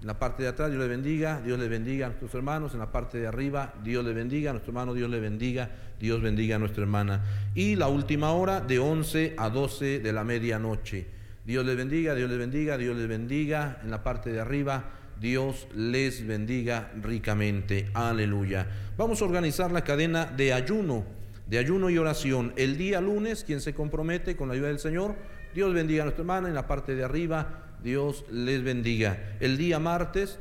En 0.00 0.06
la 0.06 0.18
parte 0.18 0.44
de 0.44 0.48
atrás, 0.48 0.70
Dios 0.70 0.80
le 0.80 0.86
bendiga, 0.86 1.40
Dios 1.44 1.58
le 1.58 1.66
bendiga 1.68 2.06
a 2.06 2.08
nuestros 2.10 2.32
hermanos. 2.34 2.72
En 2.72 2.78
la 2.78 2.92
parte 2.92 3.18
de 3.18 3.26
arriba, 3.26 3.74
Dios 3.82 4.04
le 4.04 4.12
bendiga 4.12 4.50
a 4.50 4.52
nuestro 4.52 4.70
hermano, 4.70 4.94
Dios 4.94 5.10
le 5.10 5.18
bendiga, 5.18 5.70
Dios 5.98 6.22
bendiga 6.22 6.54
a 6.54 6.58
nuestra 6.60 6.82
hermana. 6.82 7.24
Y 7.56 7.74
la 7.74 7.88
última 7.88 8.30
hora, 8.30 8.60
de 8.60 8.78
11 8.78 9.34
a 9.36 9.50
12 9.50 9.98
de 9.98 10.12
la 10.12 10.22
medianoche. 10.22 11.06
Dios 11.44 11.66
les 11.66 11.76
bendiga, 11.76 12.14
Dios 12.14 12.30
les 12.30 12.38
bendiga, 12.38 12.78
Dios 12.78 12.96
les 12.96 13.08
bendiga. 13.08 13.80
En 13.82 13.90
la 13.90 14.04
parte 14.04 14.30
de 14.30 14.38
arriba, 14.38 14.84
Dios 15.20 15.66
les 15.74 16.24
bendiga 16.24 16.92
ricamente. 17.02 17.90
Aleluya. 17.92 18.68
Vamos 18.96 19.20
a 19.20 19.24
organizar 19.24 19.72
la 19.72 19.82
cadena 19.82 20.26
de 20.26 20.52
ayuno, 20.52 21.04
de 21.48 21.58
ayuno 21.58 21.90
y 21.90 21.98
oración. 21.98 22.52
El 22.56 22.78
día 22.78 23.00
lunes, 23.00 23.42
quien 23.42 23.60
se 23.60 23.74
compromete 23.74 24.36
con 24.36 24.46
la 24.46 24.54
ayuda 24.54 24.68
del 24.68 24.78
Señor, 24.78 25.16
Dios 25.54 25.74
bendiga 25.74 26.02
a 26.02 26.04
nuestra 26.04 26.22
hermana. 26.22 26.46
En 26.46 26.54
la 26.54 26.68
parte 26.68 26.94
de 26.94 27.02
arriba, 27.02 27.67
Dios 27.82 28.24
les 28.30 28.62
bendiga. 28.62 29.36
El 29.40 29.56
día 29.56 29.78
martes, 29.78 30.38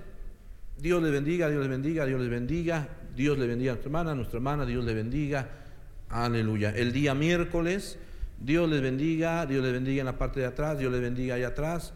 Dios 0.79 1.01
les 1.01 1.11
bendiga, 1.11 1.49
Dios 1.49 1.61
les 1.61 1.69
bendiga, 1.69 2.05
Dios 2.05 2.19
les 2.19 2.29
bendiga, 2.29 2.89
Dios 3.15 3.37
le 3.37 3.47
bendiga 3.47 3.71
a 3.71 3.75
nuestra 3.75 3.87
hermana, 3.89 4.11
a 4.11 4.15
nuestra 4.15 4.37
hermana, 4.37 4.65
Dios 4.65 4.85
le 4.85 4.93
bendiga. 4.93 5.49
Aleluya. 6.09 6.71
El 6.71 6.93
día 6.93 7.13
miércoles, 7.13 7.97
Dios 8.39 8.69
les 8.69 8.81
bendiga, 8.81 9.45
Dios 9.45 9.63
les 9.63 9.73
bendiga 9.73 10.01
en 10.01 10.05
la 10.05 10.17
parte 10.17 10.39
de 10.39 10.45
atrás, 10.45 10.77
Dios 10.77 10.91
les 10.91 11.01
bendiga 11.01 11.35
allá 11.35 11.49
atrás. 11.49 11.93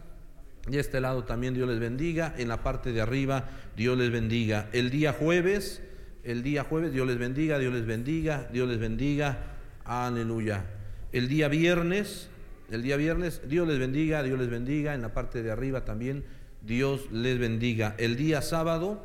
Y 0.70 0.78
este 0.78 1.00
lado 1.00 1.24
también 1.24 1.54
Dios 1.54 1.68
les 1.68 1.80
bendiga, 1.80 2.34
en 2.38 2.48
la 2.48 2.62
parte 2.62 2.92
de 2.92 3.00
arriba 3.00 3.48
Dios 3.76 3.98
les 3.98 4.10
bendiga. 4.10 4.68
El 4.72 4.90
día 4.90 5.12
jueves, 5.12 5.82
El 6.24 6.44
día 6.44 6.62
jueves, 6.62 6.92
Dios 6.92 7.06
les 7.06 7.18
bendiga, 7.18 7.58
Dios 7.58 7.74
les 7.74 7.84
bendiga, 7.84 8.48
Dios 8.52 8.68
les 8.68 8.78
bendiga. 8.78 9.38
Aleluya. 9.84 10.64
El 11.10 11.26
día 11.28 11.48
viernes, 11.48 12.28
el 12.72 12.82
día 12.82 12.96
viernes, 12.96 13.42
Dios 13.46 13.68
les 13.68 13.78
bendiga, 13.78 14.22
Dios 14.22 14.38
les 14.38 14.48
bendiga. 14.48 14.94
En 14.94 15.02
la 15.02 15.12
parte 15.12 15.42
de 15.42 15.50
arriba 15.50 15.84
también, 15.84 16.24
Dios 16.62 17.10
les 17.12 17.38
bendiga. 17.38 17.94
El 17.98 18.16
día 18.16 18.40
sábado, 18.40 19.02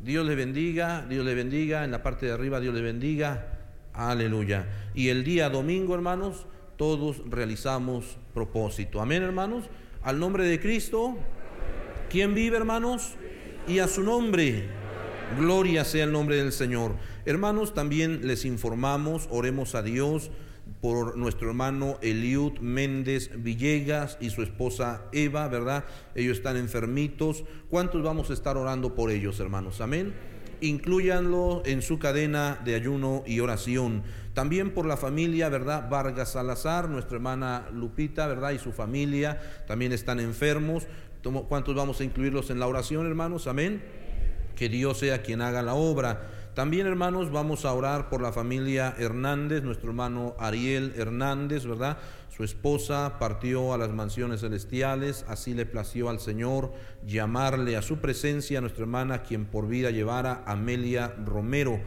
Dios 0.00 0.26
les 0.26 0.36
bendiga, 0.36 1.06
Dios 1.08 1.24
les 1.24 1.36
bendiga. 1.36 1.84
En 1.84 1.92
la 1.92 2.02
parte 2.02 2.26
de 2.26 2.32
arriba, 2.32 2.58
Dios 2.58 2.74
les 2.74 2.82
bendiga. 2.82 3.60
Aleluya. 3.92 4.66
Y 4.94 5.10
el 5.10 5.22
día 5.22 5.48
domingo, 5.48 5.94
hermanos, 5.94 6.46
todos 6.76 7.22
realizamos 7.30 8.18
propósito. 8.34 9.00
Amén, 9.00 9.22
hermanos. 9.22 9.66
Al 10.02 10.18
nombre 10.18 10.44
de 10.44 10.58
Cristo. 10.58 11.16
¿Quién 12.10 12.34
vive, 12.34 12.56
hermanos? 12.56 13.14
Y 13.68 13.78
a 13.78 13.86
su 13.86 14.02
nombre. 14.02 14.68
Gloria 15.38 15.84
sea 15.84 16.04
el 16.04 16.12
nombre 16.12 16.36
del 16.36 16.52
Señor. 16.52 16.96
Hermanos, 17.24 17.74
también 17.74 18.26
les 18.26 18.44
informamos, 18.44 19.28
oremos 19.30 19.74
a 19.74 19.82
Dios 19.82 20.30
por 20.84 21.16
nuestro 21.16 21.48
hermano 21.48 21.96
Eliud 22.02 22.58
Méndez 22.58 23.30
Villegas 23.38 24.18
y 24.20 24.28
su 24.28 24.42
esposa 24.42 25.06
Eva, 25.12 25.48
¿verdad? 25.48 25.86
Ellos 26.14 26.36
están 26.36 26.58
enfermitos. 26.58 27.44
¿Cuántos 27.70 28.02
vamos 28.02 28.28
a 28.28 28.34
estar 28.34 28.58
orando 28.58 28.94
por 28.94 29.10
ellos, 29.10 29.40
hermanos? 29.40 29.80
Amén. 29.80 30.12
Incluyanlo 30.60 31.62
en 31.64 31.80
su 31.80 31.98
cadena 31.98 32.60
de 32.66 32.74
ayuno 32.74 33.22
y 33.26 33.40
oración. 33.40 34.02
También 34.34 34.74
por 34.74 34.84
la 34.84 34.98
familia, 34.98 35.48
¿verdad? 35.48 35.88
Vargas 35.88 36.32
Salazar, 36.32 36.90
nuestra 36.90 37.16
hermana 37.16 37.66
Lupita, 37.72 38.26
¿verdad? 38.26 38.50
Y 38.50 38.58
su 38.58 38.70
familia 38.70 39.40
también 39.66 39.90
están 39.90 40.20
enfermos. 40.20 40.86
¿Cuántos 41.48 41.74
vamos 41.74 42.02
a 42.02 42.04
incluirlos 42.04 42.50
en 42.50 42.58
la 42.58 42.66
oración, 42.66 43.06
hermanos? 43.06 43.46
Amén. 43.46 43.82
Que 44.54 44.68
Dios 44.68 44.98
sea 44.98 45.22
quien 45.22 45.40
haga 45.40 45.62
la 45.62 45.72
obra. 45.72 46.43
También, 46.54 46.86
hermanos, 46.86 47.32
vamos 47.32 47.64
a 47.64 47.72
orar 47.72 48.08
por 48.08 48.22
la 48.22 48.30
familia 48.30 48.94
Hernández, 48.96 49.64
nuestro 49.64 49.88
hermano 49.88 50.36
Ariel 50.38 50.92
Hernández, 50.96 51.66
¿verdad? 51.66 51.98
Su 52.28 52.44
esposa 52.44 53.16
partió 53.18 53.74
a 53.74 53.78
las 53.78 53.90
mansiones 53.90 54.42
celestiales, 54.42 55.24
así 55.26 55.52
le 55.52 55.66
plació 55.66 56.08
al 56.08 56.20
Señor 56.20 56.72
llamarle 57.04 57.76
a 57.76 57.82
su 57.82 57.98
presencia 57.98 58.58
a 58.58 58.60
nuestra 58.60 58.82
hermana, 58.82 59.24
quien 59.24 59.46
por 59.46 59.66
vida 59.66 59.90
llevara 59.90 60.44
Amelia 60.46 61.12
Romero. 61.24 61.80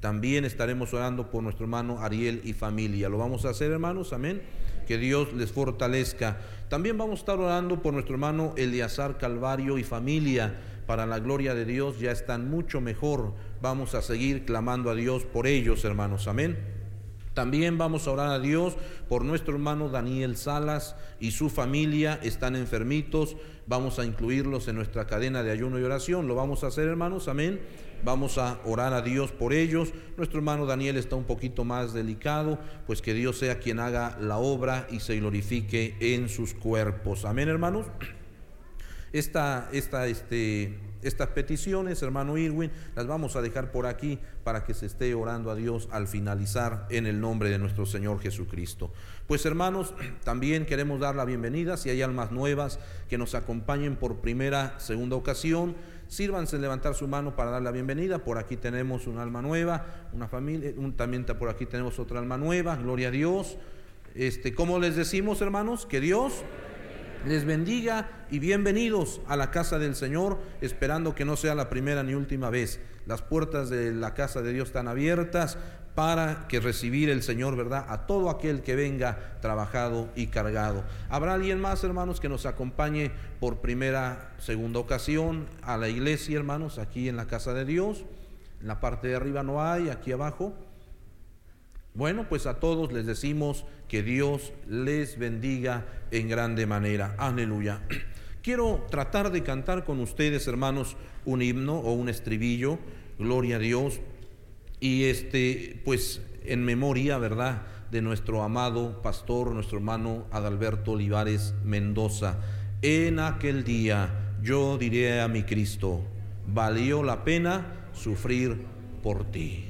También 0.00 0.46
estaremos 0.46 0.94
orando 0.94 1.28
por 1.28 1.42
nuestro 1.42 1.64
hermano 1.64 2.00
Ariel 2.00 2.40
y 2.44 2.54
familia. 2.54 3.10
¿Lo 3.10 3.18
vamos 3.18 3.44
a 3.44 3.50
hacer, 3.50 3.72
hermanos? 3.72 4.14
Amén. 4.14 4.40
Que 4.86 4.96
Dios 4.96 5.34
les 5.34 5.52
fortalezca. 5.52 6.38
También 6.70 6.96
vamos 6.96 7.18
a 7.18 7.20
estar 7.20 7.38
orando 7.38 7.82
por 7.82 7.92
nuestro 7.92 8.14
hermano 8.14 8.54
Eleazar 8.56 9.18
Calvario 9.18 9.76
y 9.76 9.84
familia 9.84 10.54
para 10.86 11.06
la 11.06 11.18
gloria 11.18 11.54
de 11.54 11.64
Dios 11.64 11.98
ya 11.98 12.10
están 12.10 12.50
mucho 12.50 12.80
mejor. 12.80 13.32
Vamos 13.64 13.94
a 13.94 14.02
seguir 14.02 14.44
clamando 14.44 14.90
a 14.90 14.94
Dios 14.94 15.24
por 15.24 15.46
ellos, 15.46 15.86
hermanos. 15.86 16.28
Amén. 16.28 16.58
También 17.32 17.78
vamos 17.78 18.06
a 18.06 18.10
orar 18.10 18.28
a 18.28 18.38
Dios 18.38 18.76
por 19.08 19.24
nuestro 19.24 19.54
hermano 19.54 19.88
Daniel 19.88 20.36
Salas 20.36 20.96
y 21.18 21.30
su 21.30 21.48
familia. 21.48 22.20
Están 22.22 22.56
enfermitos. 22.56 23.38
Vamos 23.66 23.98
a 23.98 24.04
incluirlos 24.04 24.68
en 24.68 24.76
nuestra 24.76 25.06
cadena 25.06 25.42
de 25.42 25.50
ayuno 25.50 25.78
y 25.78 25.82
oración. 25.82 26.28
Lo 26.28 26.34
vamos 26.34 26.62
a 26.62 26.66
hacer, 26.66 26.86
hermanos. 26.88 27.26
Amén. 27.26 27.62
Vamos 28.04 28.36
a 28.36 28.60
orar 28.66 28.92
a 28.92 29.00
Dios 29.00 29.32
por 29.32 29.54
ellos. 29.54 29.94
Nuestro 30.18 30.40
hermano 30.40 30.66
Daniel 30.66 30.98
está 30.98 31.16
un 31.16 31.24
poquito 31.24 31.64
más 31.64 31.94
delicado, 31.94 32.58
pues 32.86 33.00
que 33.00 33.14
Dios 33.14 33.38
sea 33.38 33.60
quien 33.60 33.80
haga 33.80 34.18
la 34.20 34.36
obra 34.36 34.86
y 34.90 35.00
se 35.00 35.16
glorifique 35.16 35.96
en 36.00 36.28
sus 36.28 36.52
cuerpos. 36.52 37.24
Amén, 37.24 37.48
hermanos. 37.48 37.86
Este, 39.14 40.74
estas 41.02 41.28
peticiones, 41.28 42.02
hermano 42.02 42.36
Irwin, 42.36 42.72
las 42.96 43.06
vamos 43.06 43.36
a 43.36 43.42
dejar 43.42 43.70
por 43.70 43.86
aquí 43.86 44.18
para 44.42 44.64
que 44.64 44.74
se 44.74 44.86
esté 44.86 45.14
orando 45.14 45.52
a 45.52 45.54
Dios 45.54 45.88
al 45.92 46.08
finalizar 46.08 46.88
en 46.90 47.06
el 47.06 47.20
nombre 47.20 47.48
de 47.48 47.58
nuestro 47.58 47.86
Señor 47.86 48.18
Jesucristo. 48.18 48.90
Pues 49.28 49.46
hermanos, 49.46 49.94
también 50.24 50.66
queremos 50.66 50.98
dar 50.98 51.14
la 51.14 51.24
bienvenida, 51.24 51.76
si 51.76 51.90
hay 51.90 52.02
almas 52.02 52.32
nuevas 52.32 52.80
que 53.08 53.16
nos 53.16 53.36
acompañen 53.36 53.94
por 53.94 54.16
primera, 54.16 54.80
segunda 54.80 55.14
ocasión, 55.14 55.76
sírvanse 56.08 56.58
levantar 56.58 56.96
su 56.96 57.06
mano 57.06 57.36
para 57.36 57.52
dar 57.52 57.62
la 57.62 57.70
bienvenida. 57.70 58.18
Por 58.18 58.38
aquí 58.38 58.56
tenemos 58.56 59.06
un 59.06 59.18
alma 59.18 59.42
nueva, 59.42 60.08
una 60.12 60.26
familia, 60.26 60.72
un, 60.76 60.94
también 60.94 61.24
por 61.24 61.50
aquí 61.50 61.66
tenemos 61.66 62.00
otra 62.00 62.18
alma 62.18 62.36
nueva, 62.36 62.74
gloria 62.74 63.08
a 63.08 63.12
Dios. 63.12 63.58
Este, 64.16 64.56
¿Cómo 64.56 64.80
les 64.80 64.96
decimos, 64.96 65.40
hermanos? 65.40 65.86
Que 65.86 66.00
Dios 66.00 66.42
les 67.26 67.44
bendiga 67.44 68.08
y 68.30 68.38
bienvenidos 68.38 69.20
a 69.28 69.36
la 69.36 69.50
casa 69.50 69.78
del 69.78 69.94
Señor, 69.94 70.38
esperando 70.60 71.14
que 71.14 71.24
no 71.24 71.36
sea 71.36 71.54
la 71.54 71.70
primera 71.70 72.02
ni 72.02 72.14
última 72.14 72.50
vez. 72.50 72.80
Las 73.06 73.22
puertas 73.22 73.70
de 73.70 73.92
la 73.92 74.14
casa 74.14 74.42
de 74.42 74.52
Dios 74.52 74.68
están 74.68 74.88
abiertas 74.88 75.56
para 75.94 76.46
que 76.48 76.60
recibir 76.60 77.08
el 77.08 77.22
Señor, 77.22 77.56
¿verdad? 77.56 77.86
A 77.88 78.06
todo 78.06 78.28
aquel 78.28 78.62
que 78.62 78.74
venga 78.74 79.38
trabajado 79.40 80.08
y 80.16 80.26
cargado. 80.26 80.84
¿Habrá 81.08 81.34
alguien 81.34 81.60
más, 81.60 81.84
hermanos, 81.84 82.20
que 82.20 82.28
nos 82.28 82.46
acompañe 82.46 83.12
por 83.40 83.58
primera, 83.58 84.34
segunda 84.38 84.80
ocasión 84.80 85.46
a 85.62 85.76
la 85.76 85.88
iglesia, 85.88 86.36
hermanos, 86.36 86.78
aquí 86.78 87.08
en 87.08 87.16
la 87.16 87.26
casa 87.26 87.54
de 87.54 87.64
Dios? 87.64 88.04
En 88.60 88.66
la 88.66 88.80
parte 88.80 89.08
de 89.08 89.14
arriba 89.14 89.42
no 89.42 89.62
hay, 89.62 89.88
aquí 89.88 90.12
abajo. 90.12 90.54
Bueno, 91.96 92.28
pues 92.28 92.46
a 92.46 92.58
todos 92.58 92.92
les 92.92 93.06
decimos 93.06 93.64
que 93.86 94.02
Dios 94.02 94.52
les 94.66 95.16
bendiga 95.16 95.86
en 96.10 96.28
grande 96.28 96.66
manera. 96.66 97.14
Aleluya. 97.18 97.82
Quiero 98.42 98.84
tratar 98.90 99.30
de 99.30 99.44
cantar 99.44 99.84
con 99.84 100.00
ustedes, 100.00 100.48
hermanos, 100.48 100.96
un 101.24 101.40
himno 101.40 101.78
o 101.78 101.92
un 101.92 102.08
estribillo, 102.08 102.80
gloria 103.16 103.56
a 103.56 103.58
Dios, 103.60 104.00
y 104.80 105.04
este, 105.04 105.80
pues 105.84 106.20
en 106.42 106.64
memoria, 106.64 107.16
¿verdad?, 107.18 107.62
de 107.92 108.02
nuestro 108.02 108.42
amado 108.42 109.00
pastor, 109.00 109.52
nuestro 109.52 109.78
hermano 109.78 110.26
Adalberto 110.32 110.92
Olivares 110.92 111.54
Mendoza. 111.62 112.40
En 112.82 113.20
aquel 113.20 113.62
día 113.62 114.34
yo 114.42 114.78
diré 114.78 115.20
a 115.20 115.28
mi 115.28 115.44
Cristo, 115.44 116.02
valió 116.48 117.04
la 117.04 117.22
pena 117.22 117.88
sufrir 117.92 118.64
por 119.00 119.30
ti. 119.30 119.66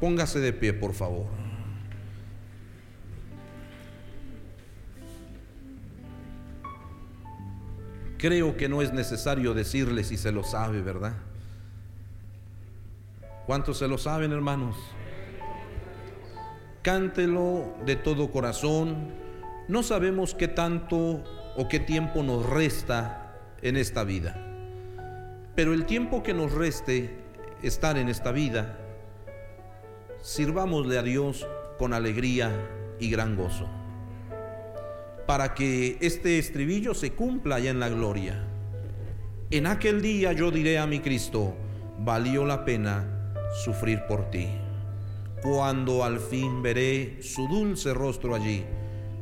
Póngase 0.00 0.40
de 0.40 0.54
pie, 0.54 0.72
por 0.72 0.94
favor. 0.94 1.47
Creo 8.18 8.56
que 8.56 8.68
no 8.68 8.82
es 8.82 8.92
necesario 8.92 9.54
decirle 9.54 10.02
si 10.02 10.16
se 10.16 10.32
lo 10.32 10.42
sabe, 10.42 10.82
¿verdad? 10.82 11.14
¿Cuántos 13.46 13.78
se 13.78 13.86
lo 13.86 13.96
saben, 13.96 14.32
hermanos? 14.32 14.76
Cántelo 16.82 17.76
de 17.86 17.94
todo 17.94 18.32
corazón. 18.32 19.12
No 19.68 19.84
sabemos 19.84 20.34
qué 20.34 20.48
tanto 20.48 21.22
o 21.56 21.68
qué 21.68 21.78
tiempo 21.78 22.24
nos 22.24 22.44
resta 22.44 23.36
en 23.62 23.76
esta 23.76 24.02
vida. 24.02 24.36
Pero 25.54 25.72
el 25.72 25.86
tiempo 25.86 26.24
que 26.24 26.34
nos 26.34 26.50
reste 26.50 27.16
estar 27.62 27.96
en 27.98 28.08
esta 28.08 28.32
vida, 28.32 28.78
sirvámosle 30.22 30.98
a 30.98 31.02
Dios 31.02 31.46
con 31.78 31.94
alegría 31.94 32.50
y 32.98 33.10
gran 33.10 33.36
gozo 33.36 33.68
para 35.28 35.52
que 35.52 35.98
este 36.00 36.38
estribillo 36.38 36.94
se 36.94 37.12
cumpla 37.12 37.56
allá 37.56 37.68
en 37.68 37.80
la 37.80 37.90
gloria. 37.90 38.42
En 39.50 39.66
aquel 39.66 40.00
día 40.00 40.32
yo 40.32 40.50
diré 40.50 40.78
a 40.78 40.86
mi 40.86 41.00
Cristo, 41.00 41.54
valió 41.98 42.46
la 42.46 42.64
pena 42.64 43.34
sufrir 43.62 44.00
por 44.08 44.30
ti. 44.30 44.48
Cuando 45.42 46.02
al 46.02 46.18
fin 46.18 46.62
veré 46.62 47.18
su 47.20 47.46
dulce 47.46 47.92
rostro 47.92 48.34
allí, 48.34 48.64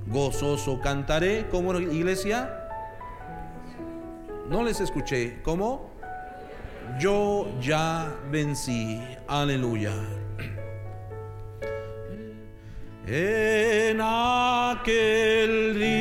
gozoso 0.07 0.81
cantaré 0.81 1.49
como 1.51 1.77
iglesia. 1.81 2.69
No 4.49 4.62
les 4.62 4.81
escuché, 4.81 5.42
¿cómo? 5.42 5.90
Yo 7.01 7.49
ya 7.61 8.14
vencí, 8.31 9.03
aleluya. 9.27 9.92
En 13.09 14.01
aquel 14.01 15.79
día 15.79 15.96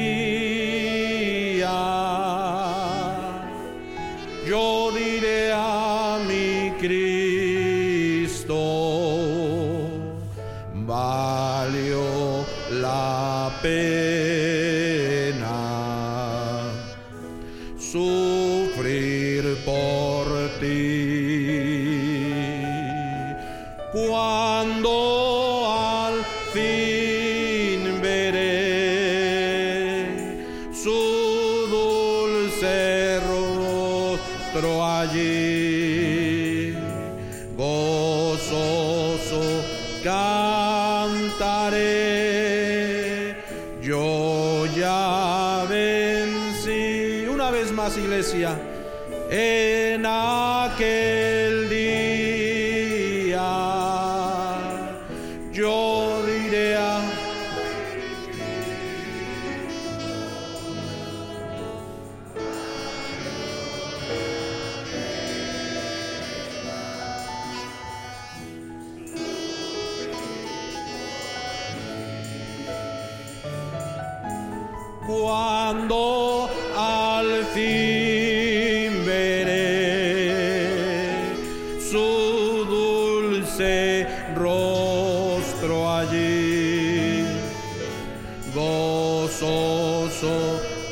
En 49.36 49.65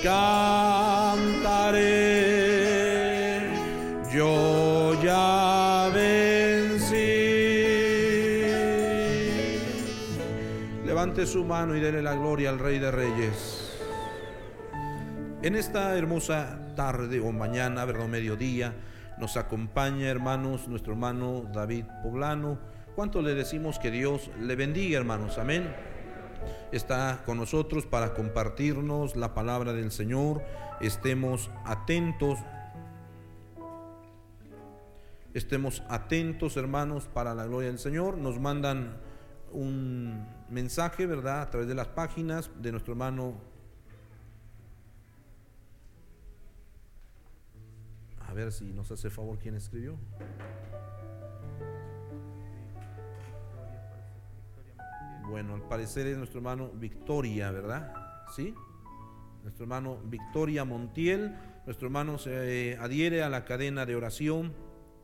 cantaré, 0.03 0.59
yo 4.13 5.01
ya 5.01 5.89
vencí. 5.93 6.95
Levante 10.85 11.25
su 11.25 11.45
mano 11.45 11.75
y 11.75 11.79
dele 11.79 12.01
la 12.01 12.15
gloria 12.15 12.49
al 12.49 12.59
Rey 12.59 12.79
de 12.79 12.91
Reyes. 12.91 13.79
En 15.41 15.55
esta 15.55 15.97
hermosa 15.97 16.59
tarde 16.75 17.19
o 17.19 17.31
mañana, 17.31 17.85
verdad, 17.85 18.07
mediodía, 18.07 18.73
nos 19.17 19.37
acompaña, 19.37 20.09
hermanos, 20.09 20.67
nuestro 20.67 20.93
hermano 20.93 21.45
David 21.53 21.85
Poblano. 22.01 22.59
¿Cuánto 22.95 23.21
le 23.21 23.33
decimos 23.33 23.79
que 23.79 23.91
Dios 23.91 24.29
le 24.39 24.55
bendiga, 24.55 24.97
hermanos? 24.99 25.37
Amén. 25.37 25.92
Está 26.71 27.23
con 27.25 27.37
nosotros 27.37 27.85
para 27.85 28.13
compartirnos 28.13 29.15
la 29.15 29.33
palabra 29.33 29.73
del 29.73 29.91
Señor. 29.91 30.43
Estemos 30.81 31.49
atentos. 31.65 32.39
Estemos 35.33 35.83
atentos, 35.89 36.57
hermanos, 36.57 37.09
para 37.13 37.33
la 37.33 37.45
gloria 37.45 37.69
del 37.69 37.79
Señor. 37.79 38.17
Nos 38.17 38.39
mandan 38.39 38.97
un 39.51 40.27
mensaje, 40.49 41.05
¿verdad? 41.05 41.41
A 41.41 41.49
través 41.49 41.67
de 41.67 41.75
las 41.75 41.87
páginas 41.87 42.51
de 42.61 42.71
nuestro 42.71 42.93
hermano 42.93 43.53
A 48.33 48.35
ver 48.35 48.51
si 48.51 48.65
nos 48.65 48.89
hace 48.89 49.11
favor 49.11 49.37
quién 49.37 49.53
escribió. 49.53 49.95
Bueno, 55.27 55.55
al 55.55 55.61
parecer 55.63 56.07
es 56.07 56.17
nuestro 56.17 56.39
hermano 56.39 56.69
Victoria, 56.75 57.51
¿verdad? 57.51 57.93
¿Sí? 58.35 58.53
Nuestro 59.43 59.63
hermano 59.63 59.99
Victoria 60.05 60.65
Montiel. 60.65 61.35
Nuestro 61.65 61.87
hermano 61.87 62.17
se 62.17 62.71
eh, 62.71 62.77
adhiere 62.77 63.23
a 63.23 63.29
la 63.29 63.45
cadena 63.45 63.85
de 63.85 63.95
oración 63.95 64.53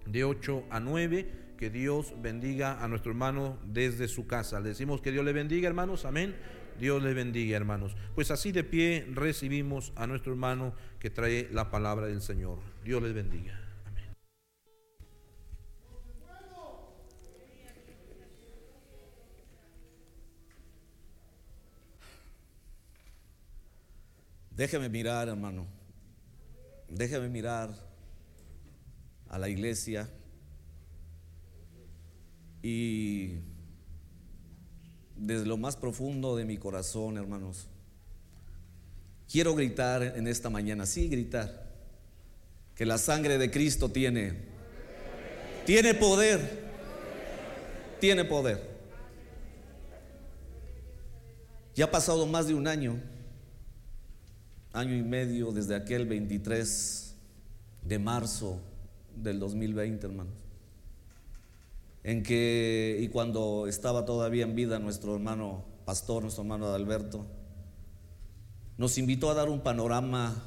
de 0.05 0.23
8 0.23 0.65
a 0.69 0.79
9. 0.79 1.47
Que 1.57 1.69
Dios 1.69 2.13
bendiga 2.21 2.83
a 2.83 2.87
nuestro 2.87 3.11
hermano 3.11 3.57
desde 3.65 4.07
su 4.07 4.27
casa. 4.27 4.59
Le 4.59 4.69
decimos 4.69 5.01
que 5.01 5.11
Dios 5.11 5.25
le 5.25 5.33
bendiga, 5.33 5.67
hermanos. 5.67 6.05
Amén. 6.05 6.35
Dios 6.79 7.03
le 7.03 7.13
bendiga, 7.13 7.57
hermanos. 7.57 7.95
Pues 8.15 8.31
así 8.31 8.51
de 8.51 8.63
pie 8.63 9.05
recibimos 9.11 9.91
a 9.95 10.07
nuestro 10.07 10.31
hermano 10.31 10.73
que 10.99 11.09
trae 11.09 11.49
la 11.51 11.69
palabra 11.69 12.07
del 12.07 12.21
Señor. 12.21 12.59
Dios 12.85 13.03
les 13.03 13.13
bendiga. 13.13 13.68
Déjeme 24.59 24.89
mirar, 24.89 25.29
hermano. 25.29 25.65
Déjeme 26.89 27.29
mirar 27.29 27.73
a 29.29 29.39
la 29.39 29.47
iglesia. 29.47 30.09
Y 32.61 33.35
desde 35.15 35.45
lo 35.45 35.55
más 35.55 35.77
profundo 35.77 36.35
de 36.35 36.43
mi 36.43 36.57
corazón, 36.57 37.15
hermanos, 37.15 37.67
quiero 39.31 39.55
gritar 39.55 40.03
en 40.03 40.27
esta 40.27 40.49
mañana, 40.49 40.85
sí, 40.85 41.07
gritar. 41.07 41.71
Que 42.75 42.85
la 42.85 42.97
sangre 42.97 43.37
de 43.37 43.49
Cristo 43.49 43.87
tiene, 43.87 44.39
tiene 45.65 45.93
poder, 45.93 46.41
tiene 48.01 48.25
poder. 48.25 48.61
Ya 51.75 51.85
ha 51.85 51.91
pasado 51.91 52.25
más 52.27 52.47
de 52.47 52.55
un 52.55 52.67
año, 52.67 52.99
año 54.79 54.95
y 54.95 55.03
medio 55.03 55.51
desde 55.51 55.75
aquel 55.75 56.07
23 56.07 57.15
de 57.83 57.99
marzo 57.99 58.61
del 59.15 59.39
2020, 59.39 60.07
hermanos, 60.07 60.33
en 62.03 62.23
que, 62.23 62.97
y 63.01 63.09
cuando 63.09 63.67
estaba 63.67 64.05
todavía 64.05 64.45
en 64.45 64.55
vida 64.55 64.79
nuestro 64.79 65.13
hermano 65.13 65.65
pastor, 65.85 66.23
nuestro 66.23 66.43
hermano 66.43 66.67
Adalberto, 66.67 67.25
nos 68.77 68.97
invitó 68.97 69.29
a 69.29 69.33
dar 69.33 69.49
un 69.49 69.59
panorama 69.59 70.41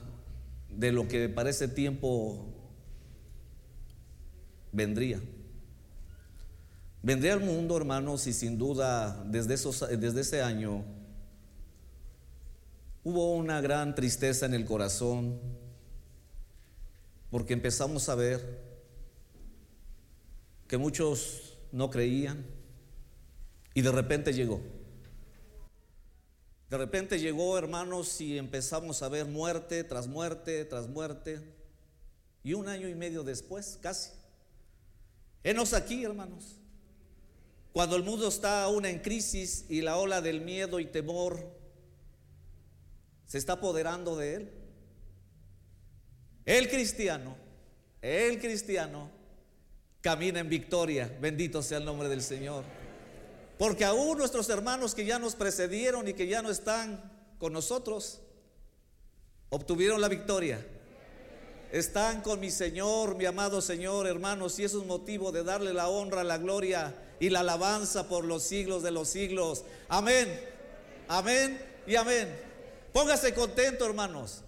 de 0.70 0.92
lo 0.92 1.06
que 1.06 1.28
para 1.28 1.50
ese 1.50 1.68
tiempo 1.68 2.46
vendría. 4.72 5.20
Vendría 7.02 7.34
al 7.34 7.40
mundo, 7.40 7.76
hermanos, 7.76 8.26
y 8.26 8.32
sin 8.32 8.56
duda 8.56 9.22
desde, 9.28 9.54
ese 10.20 10.40
año 10.40 10.84
hubo 13.04 13.34
una 13.34 13.60
gran 13.60 13.94
tristeza 13.94 14.46
en 14.46 14.54
el 14.54 14.64
corazón 14.64 15.40
porque 17.30 17.52
empezamos 17.52 18.08
a 18.08 18.14
ver 18.14 18.60
que 20.68 20.76
muchos 20.76 21.58
no 21.72 21.90
creían 21.90 22.46
y 23.74 23.82
de 23.82 23.90
repente 23.90 24.32
llegó. 24.32 24.60
De 26.68 26.78
repente 26.78 27.18
llegó, 27.18 27.58
hermanos, 27.58 28.20
y 28.20 28.38
empezamos 28.38 29.02
a 29.02 29.08
ver 29.08 29.26
muerte 29.26 29.84
tras 29.84 30.06
muerte 30.06 30.64
tras 30.64 30.88
muerte. 30.88 31.40
Y 32.44 32.54
un 32.54 32.68
año 32.68 32.88
y 32.88 32.94
medio 32.94 33.22
después, 33.24 33.78
casi. 33.80 34.10
Enos 35.44 35.74
aquí, 35.74 36.04
hermanos. 36.04 36.56
Cuando 37.72 37.96
el 37.96 38.02
mundo 38.02 38.28
está 38.28 38.64
aún 38.64 38.84
en 38.84 39.00
crisis 39.00 39.64
y 39.68 39.80
la 39.80 39.96
ola 39.96 40.20
del 40.20 40.40
miedo 40.40 40.80
y 40.80 40.86
temor 40.86 41.61
se 43.32 43.38
está 43.38 43.54
apoderando 43.54 44.14
de 44.14 44.34
él. 44.34 44.50
El 46.44 46.68
cristiano, 46.68 47.34
el 48.02 48.38
cristiano 48.38 49.10
camina 50.02 50.40
en 50.40 50.50
victoria. 50.50 51.10
Bendito 51.18 51.62
sea 51.62 51.78
el 51.78 51.86
nombre 51.86 52.10
del 52.10 52.20
Señor. 52.20 52.62
Porque 53.58 53.86
aún 53.86 54.18
nuestros 54.18 54.50
hermanos 54.50 54.94
que 54.94 55.06
ya 55.06 55.18
nos 55.18 55.34
precedieron 55.34 56.06
y 56.08 56.12
que 56.12 56.26
ya 56.26 56.42
no 56.42 56.50
están 56.50 57.10
con 57.38 57.54
nosotros, 57.54 58.20
obtuvieron 59.48 60.02
la 60.02 60.08
victoria. 60.08 60.62
Están 61.70 62.20
con 62.20 62.38
mi 62.38 62.50
Señor, 62.50 63.16
mi 63.16 63.24
amado 63.24 63.62
Señor, 63.62 64.06
hermanos, 64.06 64.58
y 64.58 64.64
eso 64.64 64.82
es 64.82 64.86
motivo 64.86 65.32
de 65.32 65.42
darle 65.42 65.72
la 65.72 65.88
honra, 65.88 66.22
la 66.22 66.36
gloria 66.36 66.94
y 67.18 67.30
la 67.30 67.40
alabanza 67.40 68.10
por 68.10 68.26
los 68.26 68.42
siglos 68.42 68.82
de 68.82 68.90
los 68.90 69.08
siglos. 69.08 69.64
Amén, 69.88 70.28
amén 71.08 71.58
y 71.86 71.94
amén. 71.96 72.51
Póngase 72.92 73.32
contento, 73.34 73.86
hermanos. 73.86 74.42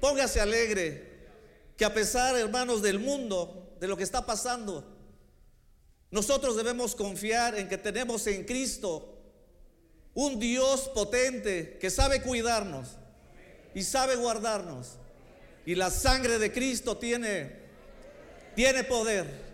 Póngase 0.00 0.40
alegre. 0.40 1.10
Que 1.76 1.84
a 1.84 1.94
pesar, 1.94 2.36
hermanos, 2.36 2.82
del 2.82 2.98
mundo, 2.98 3.74
de 3.80 3.88
lo 3.88 3.96
que 3.96 4.02
está 4.02 4.26
pasando, 4.26 4.84
nosotros 6.10 6.56
debemos 6.56 6.94
confiar 6.94 7.54
en 7.58 7.68
que 7.68 7.78
tenemos 7.78 8.26
en 8.26 8.44
Cristo 8.44 9.16
un 10.14 10.38
Dios 10.38 10.90
potente 10.92 11.78
que 11.80 11.88
sabe 11.88 12.20
cuidarnos 12.20 12.88
y 13.74 13.82
sabe 13.82 14.16
guardarnos. 14.16 14.98
Y 15.64 15.74
la 15.74 15.90
sangre 15.90 16.38
de 16.38 16.52
Cristo 16.52 16.96
tiene, 16.96 17.60
tiene 18.56 18.84
poder. 18.84 19.50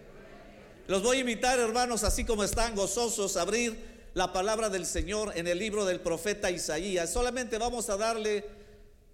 Los 0.87 1.03
voy 1.03 1.19
a 1.19 1.21
invitar, 1.21 1.59
hermanos, 1.59 2.05
así 2.05 2.25
como 2.25 2.45
están 2.45 2.75
gozosos, 2.75 3.37
a 3.37 3.43
abrir 3.43 3.96
la 4.17 4.33
palabra 4.33 4.71
del 4.71 4.87
Señor 4.87 5.35
en 5.37 5.47
el 5.47 5.59
libro 5.59 5.85
del 5.85 6.01
profeta 6.01 6.51
Isaías. 6.51 7.13
Solamente 7.13 7.59
vamos 7.59 7.91
a 7.91 7.99
darle 7.99 8.47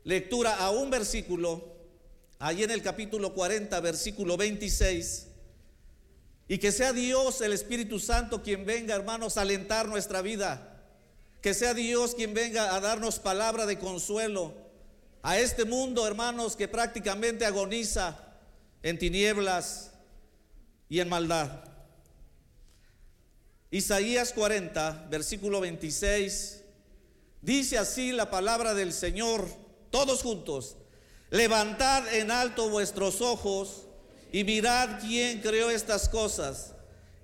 lectura 0.05 0.55
a 0.59 0.71
un 0.71 0.91
versículo, 0.91 1.75
ahí 2.39 2.63
en 2.63 2.71
el 2.71 2.83
capítulo 2.83 3.35
40, 3.35 3.81
versículo 3.81 4.37
26. 4.37 5.27
Y 6.47 6.59
que 6.59 6.71
sea 6.71 6.93
Dios, 6.93 7.41
el 7.41 7.53
Espíritu 7.53 7.99
Santo, 7.99 8.45
quien 8.45 8.65
venga, 8.65 8.95
hermanos, 8.95 9.37
a 9.37 9.41
alentar 9.41 9.89
nuestra 9.89 10.23
vida. 10.23 10.85
Que 11.41 11.53
sea 11.53 11.75
Dios 11.75 12.15
quien 12.15 12.33
venga 12.33 12.73
a 12.73 12.79
darnos 12.79 13.19
palabra 13.19 13.67
de 13.67 13.81
consuelo 13.81 14.55
a 15.25 15.37
este 15.37 15.65
mundo, 15.65 16.07
hermanos, 16.07 16.55
que 16.55 16.69
prácticamente 16.69 17.45
agoniza 17.45 18.21
en 18.85 19.01
tinieblas 19.01 19.91
y 20.89 21.01
en 21.01 21.09
maldad. 21.09 21.72
Isaías 23.73 24.35
40, 24.35 25.07
versículo 25.09 25.59
26, 25.59 26.61
dice 27.41 27.79
así 27.79 28.13
la 28.13 28.29
palabra 28.29 28.75
del 28.75 28.93
Señor, 28.93 29.49
todos 29.89 30.21
juntos, 30.21 30.77
levantad 31.31 32.15
en 32.15 32.31
alto 32.31 32.69
vuestros 32.69 33.23
ojos 33.23 33.87
y 34.31 34.45
mirad 34.45 35.01
quién 35.01 35.41
creó 35.41 35.71
estas 35.71 36.11
cosas. 36.11 36.75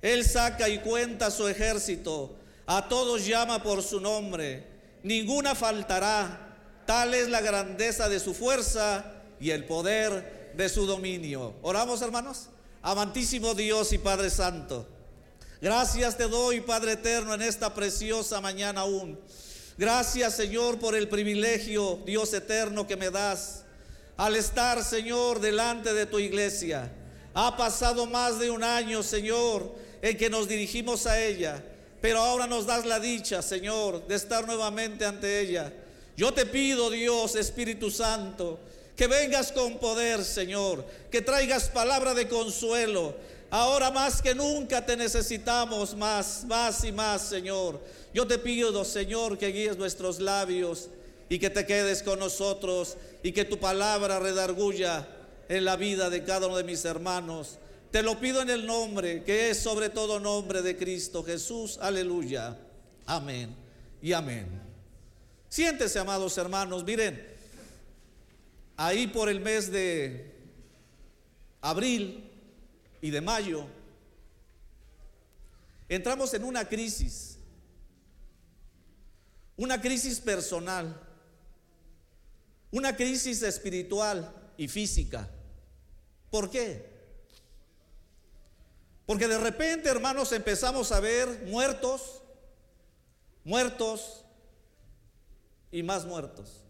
Él 0.00 0.24
saca 0.24 0.70
y 0.70 0.78
cuenta 0.78 1.30
su 1.30 1.46
ejército, 1.48 2.34
a 2.64 2.88
todos 2.88 3.26
llama 3.26 3.62
por 3.62 3.82
su 3.82 4.00
nombre, 4.00 4.66
ninguna 5.02 5.54
faltará, 5.54 6.56
tal 6.86 7.12
es 7.12 7.28
la 7.28 7.42
grandeza 7.42 8.08
de 8.08 8.20
su 8.20 8.32
fuerza 8.32 9.04
y 9.38 9.50
el 9.50 9.66
poder 9.66 10.54
de 10.56 10.70
su 10.70 10.86
dominio. 10.86 11.56
Oramos 11.60 12.00
hermanos, 12.00 12.46
amantísimo 12.80 13.52
Dios 13.52 13.92
y 13.92 13.98
Padre 13.98 14.30
Santo. 14.30 14.86
Gracias 15.60 16.16
te 16.16 16.28
doy, 16.28 16.60
Padre 16.60 16.92
eterno, 16.92 17.34
en 17.34 17.42
esta 17.42 17.74
preciosa 17.74 18.40
mañana 18.40 18.82
aún. 18.82 19.18
Gracias, 19.76 20.36
Señor, 20.36 20.78
por 20.78 20.94
el 20.94 21.08
privilegio, 21.08 21.98
Dios 22.06 22.32
eterno, 22.32 22.86
que 22.86 22.96
me 22.96 23.10
das 23.10 23.64
al 24.16 24.36
estar, 24.36 24.84
Señor, 24.84 25.40
delante 25.40 25.92
de 25.94 26.06
tu 26.06 26.20
iglesia. 26.20 26.92
Ha 27.34 27.56
pasado 27.56 28.06
más 28.06 28.38
de 28.38 28.50
un 28.50 28.62
año, 28.62 29.02
Señor, 29.02 29.74
en 30.00 30.16
que 30.16 30.30
nos 30.30 30.46
dirigimos 30.46 31.08
a 31.08 31.20
ella, 31.20 31.60
pero 32.00 32.20
ahora 32.20 32.46
nos 32.46 32.64
das 32.64 32.86
la 32.86 33.00
dicha, 33.00 33.42
Señor, 33.42 34.06
de 34.06 34.14
estar 34.14 34.46
nuevamente 34.46 35.04
ante 35.04 35.40
ella. 35.40 35.72
Yo 36.16 36.32
te 36.32 36.46
pido, 36.46 36.88
Dios, 36.88 37.34
Espíritu 37.34 37.90
Santo, 37.90 38.60
que 38.94 39.08
vengas 39.08 39.50
con 39.50 39.78
poder, 39.78 40.24
Señor, 40.24 40.84
que 41.10 41.20
traigas 41.20 41.68
palabra 41.68 42.14
de 42.14 42.28
consuelo, 42.28 43.16
Ahora 43.50 43.90
más 43.90 44.20
que 44.20 44.34
nunca 44.34 44.84
te 44.84 44.96
necesitamos 44.96 45.96
más, 45.96 46.44
más 46.44 46.84
y 46.84 46.92
más, 46.92 47.22
Señor. 47.22 47.80
Yo 48.12 48.26
te 48.26 48.38
pido, 48.38 48.84
Señor, 48.84 49.38
que 49.38 49.48
guíes 49.48 49.78
nuestros 49.78 50.20
labios 50.20 50.88
y 51.30 51.38
que 51.38 51.48
te 51.48 51.64
quedes 51.64 52.02
con 52.02 52.18
nosotros 52.18 52.96
y 53.22 53.32
que 53.32 53.46
tu 53.46 53.58
palabra 53.58 54.18
redarguya 54.18 55.08
en 55.48 55.64
la 55.64 55.76
vida 55.76 56.10
de 56.10 56.24
cada 56.24 56.46
uno 56.46 56.58
de 56.58 56.64
mis 56.64 56.84
hermanos. 56.84 57.58
Te 57.90 58.02
lo 58.02 58.20
pido 58.20 58.42
en 58.42 58.50
el 58.50 58.66
nombre, 58.66 59.24
que 59.24 59.48
es 59.50 59.58
sobre 59.58 59.88
todo 59.88 60.20
nombre 60.20 60.60
de 60.60 60.76
Cristo 60.76 61.24
Jesús. 61.24 61.78
Aleluya. 61.80 62.54
Amén 63.06 63.54
y 64.02 64.12
amén. 64.12 64.46
Siéntese, 65.48 65.98
amados 65.98 66.36
hermanos. 66.36 66.84
Miren, 66.84 67.26
ahí 68.76 69.06
por 69.06 69.30
el 69.30 69.40
mes 69.40 69.72
de 69.72 70.34
abril 71.62 72.27
y 73.00 73.10
de 73.10 73.20
mayo, 73.20 73.66
entramos 75.88 76.34
en 76.34 76.44
una 76.44 76.68
crisis, 76.68 77.38
una 79.56 79.80
crisis 79.80 80.20
personal, 80.20 81.00
una 82.70 82.96
crisis 82.96 83.42
espiritual 83.42 84.34
y 84.56 84.68
física. 84.68 85.28
¿Por 86.30 86.50
qué? 86.50 86.98
Porque 89.06 89.26
de 89.26 89.38
repente, 89.38 89.88
hermanos, 89.88 90.32
empezamos 90.32 90.92
a 90.92 91.00
ver 91.00 91.44
muertos, 91.46 92.20
muertos 93.42 94.24
y 95.70 95.82
más 95.82 96.04
muertos. 96.04 96.64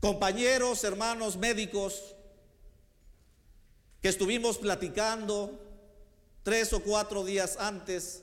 Compañeros, 0.00 0.82
hermanos, 0.84 1.36
médicos, 1.36 2.13
que 4.04 4.10
estuvimos 4.10 4.58
platicando 4.58 5.58
tres 6.42 6.74
o 6.74 6.80
cuatro 6.80 7.24
días 7.24 7.56
antes 7.58 8.22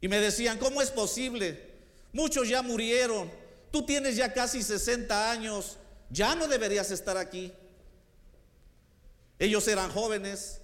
y 0.00 0.06
me 0.06 0.20
decían, 0.20 0.56
¿cómo 0.56 0.80
es 0.80 0.92
posible? 0.92 1.74
Muchos 2.12 2.48
ya 2.48 2.62
murieron, 2.62 3.28
tú 3.72 3.84
tienes 3.84 4.14
ya 4.14 4.32
casi 4.32 4.62
60 4.62 5.32
años, 5.32 5.78
ya 6.10 6.36
no 6.36 6.46
deberías 6.46 6.92
estar 6.92 7.16
aquí. 7.16 7.52
Ellos 9.40 9.66
eran 9.66 9.90
jóvenes, 9.90 10.60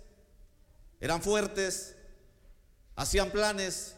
eran 1.01 1.21
fuertes, 1.21 1.97
hacían 2.95 3.33
planes 3.33 3.97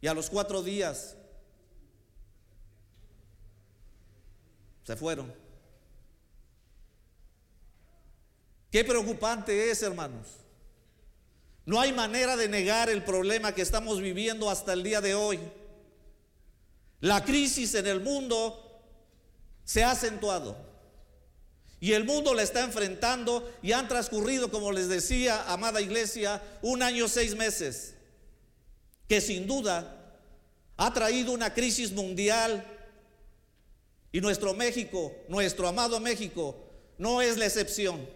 y 0.00 0.06
a 0.06 0.14
los 0.14 0.30
cuatro 0.30 0.62
días 0.62 1.16
se 4.84 4.94
fueron. 4.94 5.45
Qué 8.70 8.84
preocupante 8.84 9.70
es, 9.70 9.82
hermanos. 9.82 10.26
No 11.64 11.80
hay 11.80 11.92
manera 11.92 12.36
de 12.36 12.48
negar 12.48 12.88
el 12.88 13.02
problema 13.02 13.54
que 13.54 13.62
estamos 13.62 14.00
viviendo 14.00 14.48
hasta 14.48 14.72
el 14.72 14.82
día 14.82 15.00
de 15.00 15.14
hoy. 15.14 15.40
La 17.00 17.24
crisis 17.24 17.74
en 17.74 17.86
el 17.86 18.00
mundo 18.00 18.82
se 19.64 19.82
ha 19.82 19.90
acentuado. 19.90 20.56
Y 21.78 21.92
el 21.92 22.04
mundo 22.04 22.32
la 22.34 22.42
está 22.42 22.62
enfrentando 22.64 23.52
y 23.62 23.72
han 23.72 23.88
transcurrido, 23.88 24.50
como 24.50 24.72
les 24.72 24.88
decía, 24.88 25.44
amada 25.52 25.80
iglesia, 25.80 26.42
un 26.62 26.82
año, 26.82 27.06
seis 27.06 27.36
meses, 27.36 27.94
que 29.08 29.20
sin 29.20 29.46
duda 29.46 29.92
ha 30.76 30.92
traído 30.94 31.32
una 31.32 31.52
crisis 31.52 31.92
mundial. 31.92 32.64
Y 34.10 34.20
nuestro 34.20 34.54
México, 34.54 35.12
nuestro 35.28 35.68
amado 35.68 36.00
México, 36.00 36.56
no 36.96 37.20
es 37.20 37.36
la 37.36 37.44
excepción. 37.44 38.15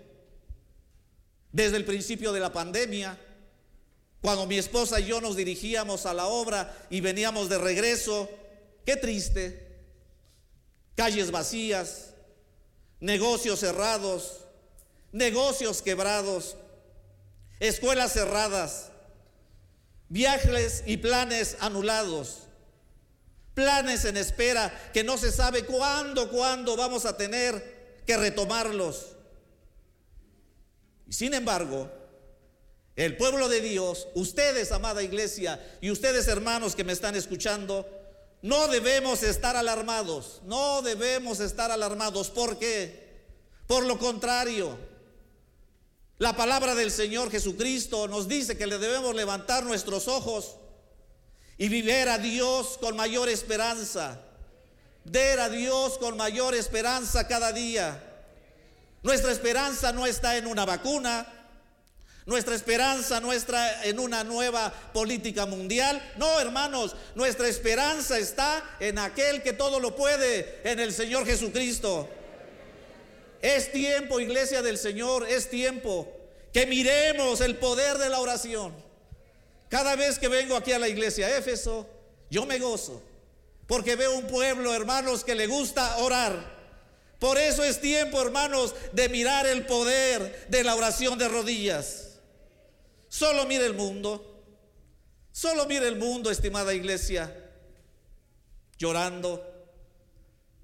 Desde 1.52 1.76
el 1.76 1.84
principio 1.84 2.32
de 2.32 2.40
la 2.40 2.52
pandemia, 2.52 3.18
cuando 4.20 4.46
mi 4.46 4.58
esposa 4.58 5.00
y 5.00 5.06
yo 5.06 5.20
nos 5.20 5.36
dirigíamos 5.36 6.06
a 6.06 6.14
la 6.14 6.26
obra 6.26 6.86
y 6.90 7.00
veníamos 7.00 7.48
de 7.48 7.58
regreso, 7.58 8.28
qué 8.84 8.96
triste, 8.96 9.78
calles 10.94 11.30
vacías, 11.30 12.10
negocios 13.00 13.60
cerrados, 13.60 14.44
negocios 15.12 15.82
quebrados, 15.82 16.56
escuelas 17.58 18.12
cerradas, 18.12 18.90
viajes 20.08 20.82
y 20.86 20.98
planes 20.98 21.56
anulados, 21.60 22.40
planes 23.54 24.04
en 24.04 24.16
espera 24.16 24.90
que 24.92 25.02
no 25.02 25.16
se 25.16 25.32
sabe 25.32 25.64
cuándo, 25.64 26.30
cuándo 26.30 26.76
vamos 26.76 27.06
a 27.06 27.16
tener 27.16 28.02
que 28.06 28.16
retomarlos. 28.16 29.16
Sin 31.10 31.34
embargo, 31.34 31.90
el 32.94 33.16
pueblo 33.16 33.48
de 33.48 33.60
Dios, 33.60 34.06
ustedes, 34.14 34.70
amada 34.72 35.02
iglesia, 35.02 35.60
y 35.80 35.90
ustedes, 35.90 36.28
hermanos 36.28 36.76
que 36.76 36.84
me 36.84 36.92
están 36.92 37.16
escuchando, 37.16 37.86
no 38.42 38.68
debemos 38.68 39.22
estar 39.22 39.56
alarmados, 39.56 40.40
no 40.44 40.82
debemos 40.82 41.40
estar 41.40 41.70
alarmados. 41.70 42.30
¿Por 42.30 42.58
qué? 42.58 43.10
Por 43.66 43.84
lo 43.84 43.98
contrario, 43.98 44.78
la 46.18 46.36
palabra 46.36 46.74
del 46.74 46.90
Señor 46.90 47.30
Jesucristo 47.30 48.06
nos 48.06 48.28
dice 48.28 48.56
que 48.56 48.66
le 48.66 48.78
debemos 48.78 49.14
levantar 49.14 49.64
nuestros 49.64 50.06
ojos 50.06 50.56
y 51.58 51.68
vivir 51.68 52.08
a 52.08 52.18
Dios 52.18 52.78
con 52.78 52.96
mayor 52.96 53.28
esperanza, 53.28 54.20
ver 55.04 55.40
a 55.40 55.48
Dios 55.48 55.98
con 55.98 56.16
mayor 56.16 56.54
esperanza 56.54 57.26
cada 57.26 57.52
día. 57.52 58.09
Nuestra 59.02 59.32
esperanza 59.32 59.92
no 59.92 60.06
está 60.06 60.36
en 60.36 60.46
una 60.46 60.64
vacuna. 60.64 61.26
Nuestra 62.26 62.54
esperanza 62.54 63.20
no 63.20 63.32
está 63.32 63.84
en 63.84 63.98
una 63.98 64.22
nueva 64.24 64.72
política 64.92 65.46
mundial. 65.46 66.00
No, 66.16 66.38
hermanos, 66.38 66.94
nuestra 67.14 67.48
esperanza 67.48 68.18
está 68.18 68.76
en 68.78 68.98
aquel 68.98 69.42
que 69.42 69.54
todo 69.54 69.80
lo 69.80 69.96
puede, 69.96 70.60
en 70.64 70.78
el 70.80 70.92
Señor 70.92 71.26
Jesucristo. 71.26 72.08
Es 73.40 73.72
tiempo, 73.72 74.20
iglesia 74.20 74.60
del 74.60 74.76
Señor, 74.76 75.26
es 75.26 75.48
tiempo 75.48 76.08
que 76.52 76.66
miremos 76.66 77.40
el 77.40 77.56
poder 77.56 77.96
de 77.96 78.10
la 78.10 78.20
oración. 78.20 78.74
Cada 79.70 79.96
vez 79.96 80.18
que 80.18 80.28
vengo 80.28 80.56
aquí 80.56 80.72
a 80.72 80.78
la 80.78 80.88
iglesia 80.88 81.36
Éfeso, 81.36 81.88
yo 82.28 82.44
me 82.44 82.58
gozo, 82.58 83.02
porque 83.66 83.96
veo 83.96 84.14
un 84.14 84.26
pueblo, 84.26 84.74
hermanos, 84.74 85.24
que 85.24 85.34
le 85.34 85.46
gusta 85.46 85.96
orar 85.98 86.59
por 87.20 87.36
eso 87.36 87.62
es 87.62 87.82
tiempo, 87.82 88.20
hermanos, 88.20 88.74
de 88.92 89.10
mirar 89.10 89.46
el 89.46 89.66
poder 89.66 90.46
de 90.48 90.64
la 90.64 90.74
oración 90.74 91.18
de 91.18 91.28
rodillas. 91.28 92.18
Solo 93.10 93.44
mire 93.44 93.66
el 93.66 93.74
mundo. 93.74 94.42
Solo 95.30 95.66
mire 95.66 95.86
el 95.86 95.96
mundo, 95.96 96.30
estimada 96.30 96.72
iglesia. 96.72 97.30
Llorando, 98.78 99.46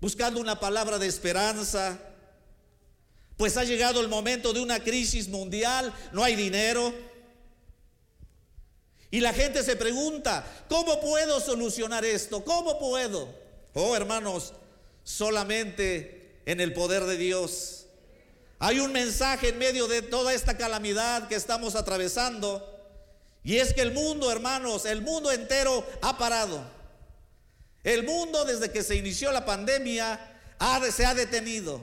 buscando 0.01 0.41
una 0.41 0.59
palabra 0.59 0.99
de 0.99 1.07
esperanza. 1.07 1.99
Pues 3.37 3.59
ha 3.59 3.65
llegado 3.65 4.01
el 4.01 4.09
momento 4.09 4.55
de 4.55 4.61
una 4.61 4.83
crisis 4.83 5.29
mundial, 5.29 5.93
no 6.13 6.25
hay 6.25 6.37
dinero. 6.37 6.95
Y 9.11 9.21
la 9.21 9.35
gente 9.35 9.63
se 9.63 9.77
pregunta, 9.77 10.65
¿cómo 10.71 11.03
puedo 11.03 11.39
solucionar 11.39 12.07
esto? 12.07 12.43
¿Cómo 12.43 12.79
puedo? 12.79 13.29
Oh, 13.75 13.95
hermanos, 13.95 14.55
solamente 15.05 16.16
en 16.47 16.61
el 16.61 16.73
poder 16.73 17.05
de 17.05 17.19
Dios. 17.19 17.87
Hay 18.59 18.81
un 18.81 18.93
mensaje 18.93 19.51
en 19.51 19.59
medio 19.59 19.87
de 19.87 20.01
toda 20.01 20.33
esta 20.33 20.57
calamidad 20.57 21.29
que 21.29 21.35
estamos 21.35 21.75
atravesando. 21.75 22.73
Y 23.45 23.59
es 23.59 23.75
que 23.75 23.83
el 23.83 23.93
mundo, 23.93 24.33
hermanos, 24.33 24.87
el 24.87 25.03
mundo 25.03 25.31
entero 25.31 25.87
ha 26.01 26.17
parado. 26.17 26.65
El 27.85 28.05
mundo 28.05 28.45
desde 28.45 28.71
que 28.71 28.83
se 28.83 28.97
inició 28.97 29.31
la 29.31 29.45
pandemia 29.45 30.33
se 30.91 31.05
ha 31.05 31.15
detenido. 31.15 31.81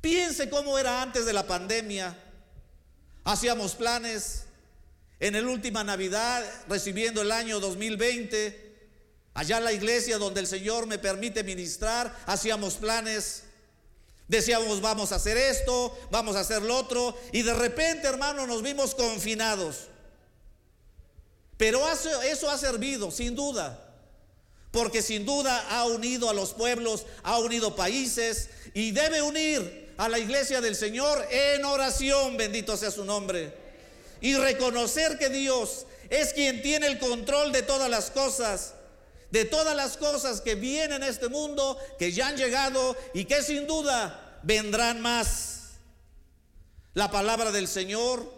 Piense 0.00 0.48
cómo 0.48 0.78
era 0.78 1.02
antes 1.02 1.26
de 1.26 1.32
la 1.32 1.46
pandemia. 1.46 2.16
Hacíamos 3.24 3.74
planes. 3.74 4.46
En 5.20 5.36
el 5.36 5.46
última 5.46 5.84
Navidad, 5.84 6.44
recibiendo 6.68 7.22
el 7.22 7.30
año 7.30 7.60
2020, 7.60 8.63
allá 9.34 9.58
en 9.58 9.64
la 9.64 9.72
iglesia 9.72 10.16
donde 10.18 10.40
el 10.40 10.46
Señor 10.46 10.86
me 10.86 10.98
permite 10.98 11.42
ministrar, 11.42 12.16
hacíamos 12.26 12.74
planes. 12.74 13.42
Decíamos, 14.26 14.80
vamos 14.80 15.12
a 15.12 15.16
hacer 15.16 15.36
esto, 15.36 15.94
vamos 16.10 16.34
a 16.36 16.40
hacer 16.40 16.62
lo 16.62 16.76
otro. 16.76 17.14
Y 17.32 17.42
de 17.42 17.52
repente, 17.52 18.06
hermano, 18.06 18.46
nos 18.46 18.62
vimos 18.62 18.94
confinados. 18.94 19.88
Pero 21.58 21.86
eso 22.22 22.50
ha 22.50 22.56
servido, 22.56 23.10
sin 23.10 23.34
duda. 23.34 23.80
Porque 24.70 25.02
sin 25.02 25.24
duda 25.24 25.66
ha 25.68 25.84
unido 25.84 26.30
a 26.30 26.34
los 26.34 26.52
pueblos, 26.52 27.06
ha 27.22 27.38
unido 27.38 27.76
países 27.76 28.48
y 28.72 28.90
debe 28.90 29.22
unir 29.22 29.94
a 29.96 30.08
la 30.08 30.18
iglesia 30.18 30.60
del 30.60 30.74
Señor 30.74 31.24
en 31.30 31.64
oración, 31.64 32.36
bendito 32.36 32.76
sea 32.76 32.90
su 32.90 33.04
nombre. 33.04 33.54
Y 34.20 34.34
reconocer 34.34 35.18
que 35.18 35.28
Dios 35.28 35.86
es 36.10 36.32
quien 36.32 36.62
tiene 36.62 36.86
el 36.88 36.98
control 36.98 37.52
de 37.52 37.62
todas 37.62 37.88
las 37.88 38.10
cosas, 38.10 38.74
de 39.34 39.44
todas 39.44 39.74
las 39.74 39.96
cosas 39.96 40.40
que 40.40 40.54
vienen 40.54 41.02
a 41.02 41.08
este 41.08 41.28
mundo, 41.28 41.76
que 41.98 42.12
ya 42.12 42.28
han 42.28 42.36
llegado 42.36 42.96
y 43.14 43.24
que 43.24 43.42
sin 43.42 43.66
duda 43.66 44.38
vendrán 44.44 45.00
más. 45.00 45.72
La 46.92 47.10
palabra 47.10 47.50
del 47.50 47.66
Señor 47.66 48.32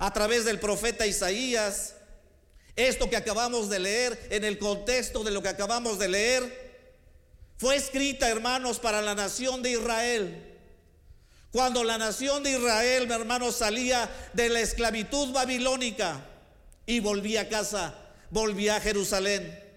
a 0.00 0.12
través 0.12 0.44
del 0.44 0.58
profeta 0.58 1.06
Isaías 1.06 1.94
esto 2.74 3.08
que 3.08 3.16
acabamos 3.16 3.68
de 3.68 3.78
leer, 3.78 4.28
en 4.30 4.42
el 4.42 4.58
contexto 4.58 5.22
de 5.22 5.30
lo 5.30 5.42
que 5.42 5.48
acabamos 5.48 6.00
de 6.00 6.08
leer, 6.08 6.72
fue 7.56 7.76
escrita, 7.76 8.28
hermanos, 8.28 8.80
para 8.80 9.00
la 9.00 9.14
nación 9.14 9.62
de 9.62 9.72
Israel. 9.72 10.58
Cuando 11.52 11.84
la 11.84 11.98
nación 11.98 12.42
de 12.42 12.52
Israel, 12.58 13.06
mi 13.06 13.14
hermano, 13.14 13.52
salía 13.52 14.10
de 14.32 14.48
la 14.48 14.58
esclavitud 14.58 15.32
babilónica 15.32 16.26
y 16.84 16.98
volvía 16.98 17.42
a 17.42 17.48
casa, 17.48 17.94
volvía 18.30 18.74
a 18.74 18.80
Jerusalén. 18.80 19.71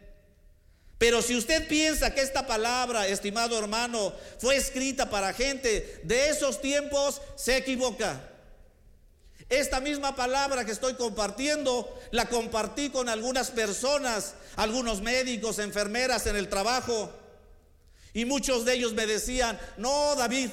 Pero 0.98 1.22
si 1.22 1.36
usted 1.36 1.68
piensa 1.68 2.14
que 2.14 2.22
esta 2.22 2.48
palabra, 2.48 3.08
estimado 3.08 3.58
hermano, 3.60 4.14
fue 4.40 4.56
escrita 4.56 5.10
para 5.10 5.34
gente 5.34 6.00
de 6.04 6.30
esos 6.30 6.62
tiempos, 6.62 7.22
se 7.36 7.58
equivoca. 7.58 8.30
Esta 9.50 9.80
misma 9.80 10.16
palabra 10.16 10.66
que 10.66 10.72
estoy 10.72 10.96
compartiendo 10.96 11.94
la 12.12 12.28
compartí 12.28 12.90
con 12.90 13.10
algunas 13.10 13.52
personas, 13.52 14.34
algunos 14.56 15.02
médicos, 15.02 15.60
enfermeras 15.60 16.26
en 16.28 16.36
el 16.36 16.50
trabajo. 16.50 17.12
Y 18.14 18.26
muchos 18.26 18.66
de 18.66 18.74
ellos 18.74 18.94
me 18.94 19.06
decían, 19.06 19.60
no, 19.78 20.16
David, 20.16 20.50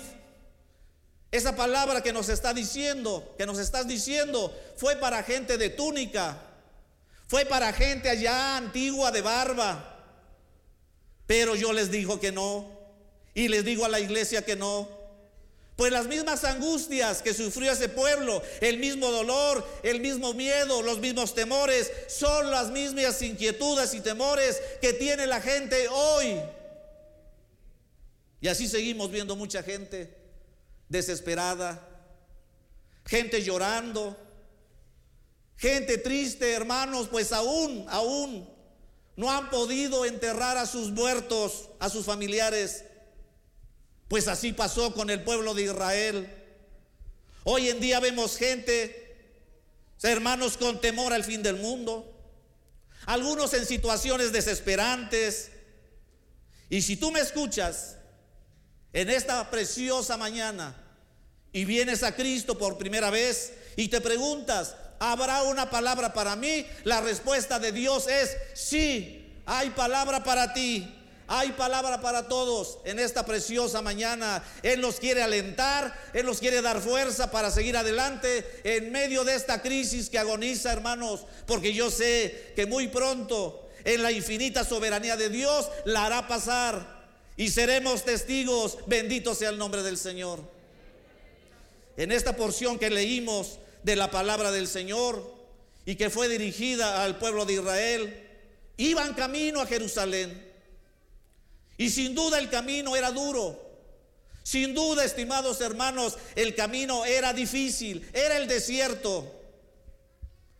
esa 1.31 1.57
palabra 1.57 2.02
que 2.02 2.12
nos 2.12 2.28
está 2.28 2.52
diciendo, 2.52 3.35
que 3.38 3.46
nos 3.46 3.59
estás 3.59 3.87
diciendo, 3.87 4.55
fue 4.76 4.96
para 4.96 5.22
gente 5.22 5.57
de 5.57 5.70
túnica, 5.70 6.37
fue 7.28 7.46
para 7.46 7.72
gente 7.72 8.11
allá 8.11 8.57
antigua 8.57 9.11
de 9.12 9.22
barba. 9.22 9.91
Pero 11.33 11.57
yo 11.57 11.73
les 11.73 11.90
digo 11.90 12.21
que 12.21 12.31
no, 12.31 12.68
y 13.33 13.49
les 13.49 13.64
digo 13.64 13.87
a 13.87 13.88
la 13.88 13.99
iglesia 13.99 14.45
que 14.45 14.55
no. 14.55 14.87
Pues 15.77 15.90
las 15.90 16.07
mismas 16.07 16.45
angustias 16.45 17.23
que 17.23 17.33
sufrió 17.33 17.73
ese 17.73 17.88
pueblo, 17.88 18.42
el 18.61 18.77
mismo 18.77 19.11
dolor, 19.11 19.66
el 19.83 20.01
mismo 20.01 20.35
miedo, 20.35 20.83
los 20.83 20.99
mismos 20.99 21.35
temores, 21.35 21.90
son 22.07 22.51
las 22.51 22.71
mismas 22.71 23.23
inquietudes 23.23 23.95
y 23.95 24.03
temores 24.03 24.61
que 24.83 24.92
tiene 24.92 25.27
la 25.27 25.40
gente 25.40 25.88
hoy. 25.88 26.38
Y 28.42 28.49
así 28.49 28.68
seguimos 28.68 29.11
viendo 29.11 29.35
mucha 29.35 29.62
gente 29.62 30.14
desesperada, 30.90 31.81
gente 33.07 33.42
llorando, 33.42 34.14
gente 35.57 35.97
triste, 35.97 36.53
hermanos, 36.53 37.09
pues 37.11 37.33
aún, 37.33 37.87
aún 37.88 38.51
no 39.16 39.31
han 39.31 39.51
podido 39.51 40.05
enterrar 40.05 40.57
a 40.57 40.66
sus 40.66 40.90
muertos, 40.90 41.68
a 41.79 41.90
sus 41.90 42.07
familiares. 42.07 42.85
Pues 44.09 44.29
así 44.29 44.53
pasó 44.53 44.94
con 44.94 45.11
el 45.11 45.22
pueblo 45.22 45.55
de 45.55 45.64
Israel. 45.64 46.35
Hoy 47.44 47.68
en 47.68 47.81
día 47.81 48.01
vemos 48.01 48.37
gente, 48.37 49.16
hermanos, 50.03 50.57
con 50.57 50.81
temor 50.81 51.12
al 51.12 51.25
fin 51.25 51.42
del 51.42 51.57
mundo. 51.57 52.09
Algunos 53.07 53.53
en 53.55 53.66
situaciones 53.66 54.33
desesperantes. 54.33 55.51
Y 56.70 56.83
si 56.83 56.96
tú 56.96 57.11
me 57.11 57.20
escuchas 57.20 57.96
en 58.92 59.11
esta 59.11 59.51
preciosa 59.51 60.16
mañana 60.16 60.77
y 61.53 61.64
vienes 61.64 62.03
a 62.03 62.14
Cristo 62.14 62.57
por 62.57 62.79
primera 62.79 63.11
vez 63.11 63.53
y 63.77 63.88
te 63.88 64.01
preguntas, 64.01 64.77
¿habrá 65.10 65.42
una 65.42 65.68
palabra 65.68 66.12
para 66.12 66.36
mí? 66.36 66.64
La 66.84 67.00
respuesta 67.00 67.58
de 67.58 67.72
Dios 67.72 68.06
es, 68.06 68.36
sí, 68.54 69.26
hay 69.44 69.70
palabra 69.70 70.22
para 70.22 70.54
ti. 70.54 70.98
Hay 71.28 71.52
palabra 71.52 72.00
para 72.00 72.28
todos 72.28 72.78
en 72.84 72.98
esta 72.98 73.24
preciosa 73.24 73.80
mañana. 73.80 74.44
Él 74.62 74.80
nos 74.80 74.96
quiere 74.96 75.22
alentar, 75.22 75.98
Él 76.12 76.26
nos 76.26 76.40
quiere 76.40 76.60
dar 76.60 76.80
fuerza 76.80 77.30
para 77.30 77.50
seguir 77.50 77.76
adelante 77.76 78.60
en 78.64 78.92
medio 78.92 79.24
de 79.24 79.34
esta 79.34 79.62
crisis 79.62 80.10
que 80.10 80.18
agoniza, 80.18 80.72
hermanos, 80.72 81.24
porque 81.46 81.72
yo 81.72 81.90
sé 81.90 82.52
que 82.54 82.66
muy 82.66 82.88
pronto 82.88 83.70
en 83.84 84.02
la 84.02 84.12
infinita 84.12 84.62
soberanía 84.62 85.16
de 85.16 85.30
Dios 85.30 85.70
la 85.84 86.04
hará 86.04 86.28
pasar 86.28 87.02
y 87.36 87.48
seremos 87.48 88.04
testigos. 88.04 88.78
Bendito 88.86 89.34
sea 89.34 89.50
el 89.50 89.58
nombre 89.58 89.82
del 89.82 89.96
Señor. 89.96 90.40
En 91.96 92.12
esta 92.12 92.36
porción 92.36 92.78
que 92.78 92.90
leímos 92.90 93.58
de 93.83 93.97
la 93.97 94.11
palabra 94.11 94.51
del 94.51 94.68
Señor 94.68 95.35
y 95.85 95.97
que 95.97 96.11
fue 96.11 96.29
dirigida 96.29 97.03
al 97.03 97.18
pueblo 97.18 97.45
de 97.45 97.55
Israel, 97.55 98.29
iban 98.77 99.14
camino 99.14 99.61
a 99.61 99.66
Jerusalén. 99.66 100.51
Y 101.77 101.90
sin 101.90 102.14
duda 102.14 102.38
el 102.38 102.49
camino 102.51 102.95
era 102.95 103.11
duro. 103.11 103.61
Sin 104.45 104.75
duda, 104.75 105.05
estimados 105.05 105.61
hermanos, 105.61 106.18
el 106.35 106.55
camino 106.55 107.05
era 107.05 107.33
difícil, 107.33 108.09
era 108.12 108.37
el 108.37 108.49
desierto. 108.49 109.40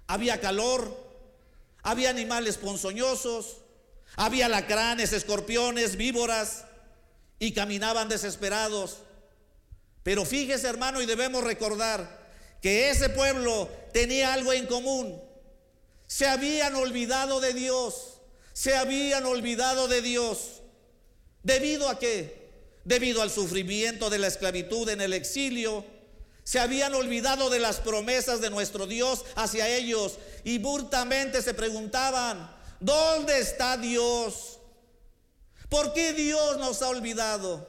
Había 0.07 0.41
calor, 0.41 0.97
había 1.83 2.11
animales 2.11 2.59
ponzoñosos, 2.59 3.59
había 4.17 4.49
lacranes, 4.49 5.13
escorpiones, 5.13 5.97
víboras, 5.97 6.65
y 7.43 7.53
caminaban 7.53 8.09
desesperados. 8.09 8.99
Pero 10.05 10.25
fíjese, 10.25 10.69
hermano, 10.69 11.03
y 11.03 11.07
debemos 11.07 11.43
recordar 11.43 12.22
que 12.63 12.91
ese 12.91 13.09
pueblo 13.09 13.69
tenía 13.93 14.33
algo 14.33 14.53
en 14.53 14.67
común. 14.67 15.21
Se 16.07 16.29
habían 16.29 16.77
olvidado 16.77 17.41
de 17.41 17.53
Dios, 17.53 18.21
se 18.53 18.77
habían 18.77 19.27
olvidado 19.27 19.89
de 19.89 20.01
Dios. 20.01 20.63
¿Debido 21.43 21.89
a 21.89 21.99
qué? 21.99 22.51
Debido 22.85 23.21
al 23.21 23.31
sufrimiento 23.31 24.09
de 24.11 24.19
la 24.19 24.29
esclavitud 24.29 24.89
en 24.89 25.01
el 25.01 25.13
exilio. 25.13 25.85
Se 26.45 26.61
habían 26.61 26.95
olvidado 26.95 27.51
de 27.51 27.59
las 27.59 27.81
promesas 27.81 28.41
de 28.41 28.51
nuestro 28.51 28.87
Dios 28.87 29.25
hacia 29.35 29.69
ellos 29.69 30.19
y 30.45 30.59
burtamente 30.59 31.43
se 31.43 31.55
preguntaban, 31.55 32.49
¿dónde 32.79 33.41
está 33.41 33.77
Dios? 33.77 34.61
¿Por 35.69 35.93
qué 35.95 36.13
Dios 36.13 36.59
nos 36.59 36.81
ha 36.83 36.89
olvidado? 36.91 37.67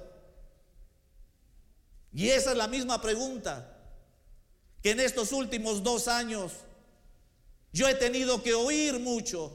Y 2.12 2.30
esa 2.30 2.52
es 2.52 2.58
la 2.58 2.68
misma 2.68 3.02
pregunta 3.02 3.73
que 4.84 4.92
en 4.92 5.00
estos 5.00 5.32
últimos 5.32 5.82
dos 5.82 6.10
años 6.10 6.52
yo 7.72 7.88
he 7.88 7.96
tenido 7.96 8.44
que 8.44 8.54
oír 8.54 9.00
mucho 9.00 9.52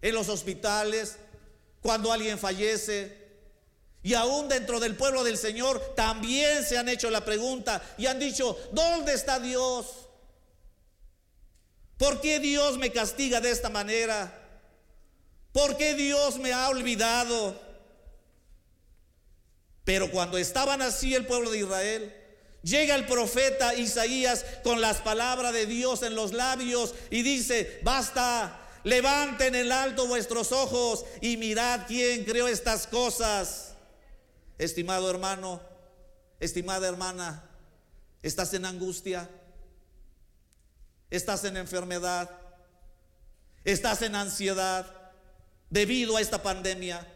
en 0.00 0.14
los 0.14 0.28
hospitales, 0.28 1.16
cuando 1.82 2.10
alguien 2.10 2.38
fallece, 2.38 3.28
y 4.02 4.14
aún 4.14 4.48
dentro 4.48 4.80
del 4.80 4.96
pueblo 4.96 5.22
del 5.22 5.36
Señor 5.36 5.94
también 5.94 6.64
se 6.64 6.78
han 6.78 6.88
hecho 6.88 7.10
la 7.10 7.24
pregunta 7.24 7.82
y 7.98 8.06
han 8.06 8.18
dicho, 8.18 8.58
¿dónde 8.72 9.12
está 9.12 9.38
Dios? 9.38 10.08
¿Por 11.98 12.20
qué 12.20 12.38
Dios 12.38 12.78
me 12.78 12.90
castiga 12.90 13.40
de 13.40 13.50
esta 13.50 13.68
manera? 13.68 14.32
¿Por 15.52 15.76
qué 15.76 15.94
Dios 15.94 16.38
me 16.38 16.52
ha 16.52 16.68
olvidado? 16.68 17.60
Pero 19.84 20.10
cuando 20.10 20.38
estaban 20.38 20.80
así 20.80 21.14
el 21.14 21.26
pueblo 21.26 21.50
de 21.50 21.58
Israel, 21.58 22.17
Llega 22.62 22.96
el 22.96 23.06
profeta 23.06 23.74
Isaías 23.74 24.44
con 24.64 24.80
las 24.80 24.98
palabras 24.98 25.52
de 25.52 25.66
Dios 25.66 26.02
en 26.02 26.14
los 26.14 26.32
labios 26.32 26.94
y 27.10 27.22
dice, 27.22 27.80
basta, 27.84 28.68
levanten 28.84 29.54
en 29.54 29.70
alto 29.70 30.08
vuestros 30.08 30.50
ojos 30.50 31.04
y 31.20 31.36
mirad 31.36 31.86
quién 31.86 32.24
creó 32.24 32.48
estas 32.48 32.86
cosas. 32.86 33.74
Estimado 34.58 35.08
hermano, 35.08 35.60
estimada 36.40 36.88
hermana, 36.88 37.48
¿estás 38.22 38.52
en 38.54 38.64
angustia? 38.64 39.30
¿Estás 41.10 41.44
en 41.44 41.56
enfermedad? 41.56 42.28
¿Estás 43.64 44.02
en 44.02 44.16
ansiedad 44.16 45.12
debido 45.70 46.16
a 46.16 46.20
esta 46.20 46.42
pandemia? 46.42 47.06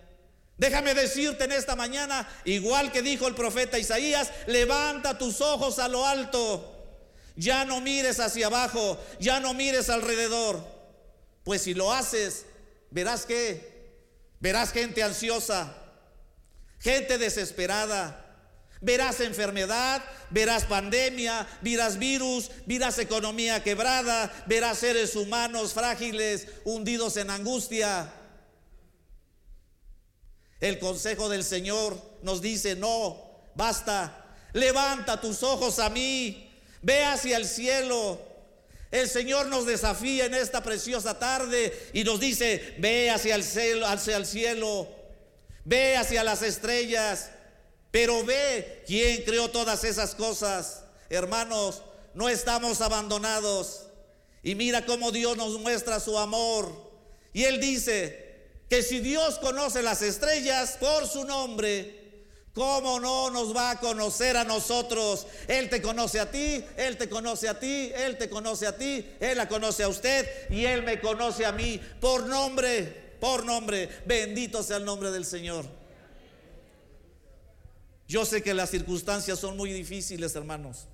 Déjame 0.62 0.94
decirte 0.94 1.42
en 1.42 1.50
esta 1.50 1.74
mañana, 1.74 2.28
igual 2.44 2.92
que 2.92 3.02
dijo 3.02 3.26
el 3.26 3.34
profeta 3.34 3.80
Isaías, 3.80 4.30
levanta 4.46 5.18
tus 5.18 5.40
ojos 5.40 5.80
a 5.80 5.88
lo 5.88 6.06
alto. 6.06 6.86
Ya 7.34 7.64
no 7.64 7.80
mires 7.80 8.20
hacia 8.20 8.46
abajo, 8.46 8.96
ya 9.18 9.40
no 9.40 9.54
mires 9.54 9.90
alrededor. 9.90 10.64
Pues 11.42 11.62
si 11.62 11.74
lo 11.74 11.92
haces, 11.92 12.46
verás 12.92 13.26
que, 13.26 13.90
verás 14.38 14.70
gente 14.70 15.02
ansiosa, 15.02 15.74
gente 16.78 17.18
desesperada, 17.18 18.24
verás 18.80 19.18
enfermedad, 19.18 20.00
verás 20.30 20.62
pandemia, 20.62 21.44
verás 21.60 21.98
virus, 21.98 22.52
verás 22.66 23.00
economía 23.00 23.64
quebrada, 23.64 24.32
verás 24.46 24.78
seres 24.78 25.16
humanos 25.16 25.72
frágiles, 25.72 26.46
hundidos 26.64 27.16
en 27.16 27.30
angustia. 27.30 28.12
El 30.62 30.78
consejo 30.78 31.28
del 31.28 31.42
Señor 31.42 32.00
nos 32.22 32.40
dice, 32.40 32.76
no, 32.76 33.20
basta, 33.56 34.32
levanta 34.52 35.20
tus 35.20 35.42
ojos 35.42 35.80
a 35.80 35.90
mí, 35.90 36.48
ve 36.80 37.02
hacia 37.02 37.36
el 37.36 37.46
cielo. 37.46 38.20
El 38.92 39.08
Señor 39.08 39.46
nos 39.46 39.66
desafía 39.66 40.26
en 40.26 40.34
esta 40.34 40.62
preciosa 40.62 41.18
tarde 41.18 41.90
y 41.92 42.04
nos 42.04 42.20
dice, 42.20 42.76
ve 42.78 43.10
hacia 43.10 43.34
el 43.34 43.42
cielo, 43.42 43.88
hacia 43.88 44.16
el 44.16 44.24
cielo, 44.24 44.86
ve 45.64 45.96
hacia 45.96 46.22
las 46.22 46.42
estrellas, 46.42 47.30
pero 47.90 48.24
ve 48.24 48.84
quién 48.86 49.24
creó 49.24 49.50
todas 49.50 49.82
esas 49.82 50.14
cosas. 50.14 50.84
Hermanos, 51.10 51.82
no 52.14 52.28
estamos 52.28 52.80
abandonados. 52.82 53.88
Y 54.44 54.54
mira 54.54 54.86
cómo 54.86 55.10
Dios 55.10 55.36
nos 55.36 55.58
muestra 55.58 55.98
su 55.98 56.16
amor. 56.16 56.92
Y 57.32 57.42
Él 57.42 57.60
dice, 57.60 58.31
que 58.72 58.82
si 58.82 59.00
Dios 59.00 59.38
conoce 59.38 59.82
las 59.82 60.00
estrellas 60.00 60.78
por 60.80 61.06
su 61.06 61.26
nombre, 61.26 62.24
¿cómo 62.54 62.98
no 63.00 63.28
nos 63.28 63.54
va 63.54 63.72
a 63.72 63.78
conocer 63.78 64.34
a 64.34 64.44
nosotros? 64.44 65.26
Él 65.46 65.68
te 65.68 65.82
conoce 65.82 66.18
a 66.18 66.30
ti, 66.30 66.64
Él 66.78 66.96
te 66.96 67.06
conoce 67.06 67.50
a 67.50 67.60
ti, 67.60 67.92
Él 67.94 68.16
te 68.16 68.30
conoce 68.30 68.66
a 68.66 68.74
ti, 68.74 69.06
Él 69.20 69.36
la 69.36 69.46
conoce 69.46 69.82
a 69.82 69.88
usted 69.88 70.26
y 70.48 70.64
Él 70.64 70.84
me 70.84 70.98
conoce 71.00 71.44
a 71.44 71.52
mí 71.52 71.78
por 72.00 72.24
nombre, 72.24 73.16
por 73.20 73.44
nombre. 73.44 73.90
Bendito 74.06 74.62
sea 74.62 74.78
el 74.78 74.86
nombre 74.86 75.10
del 75.10 75.26
Señor. 75.26 75.66
Yo 78.08 78.24
sé 78.24 78.42
que 78.42 78.54
las 78.54 78.70
circunstancias 78.70 79.38
son 79.38 79.54
muy 79.54 79.70
difíciles, 79.70 80.34
hermanos. 80.34 80.88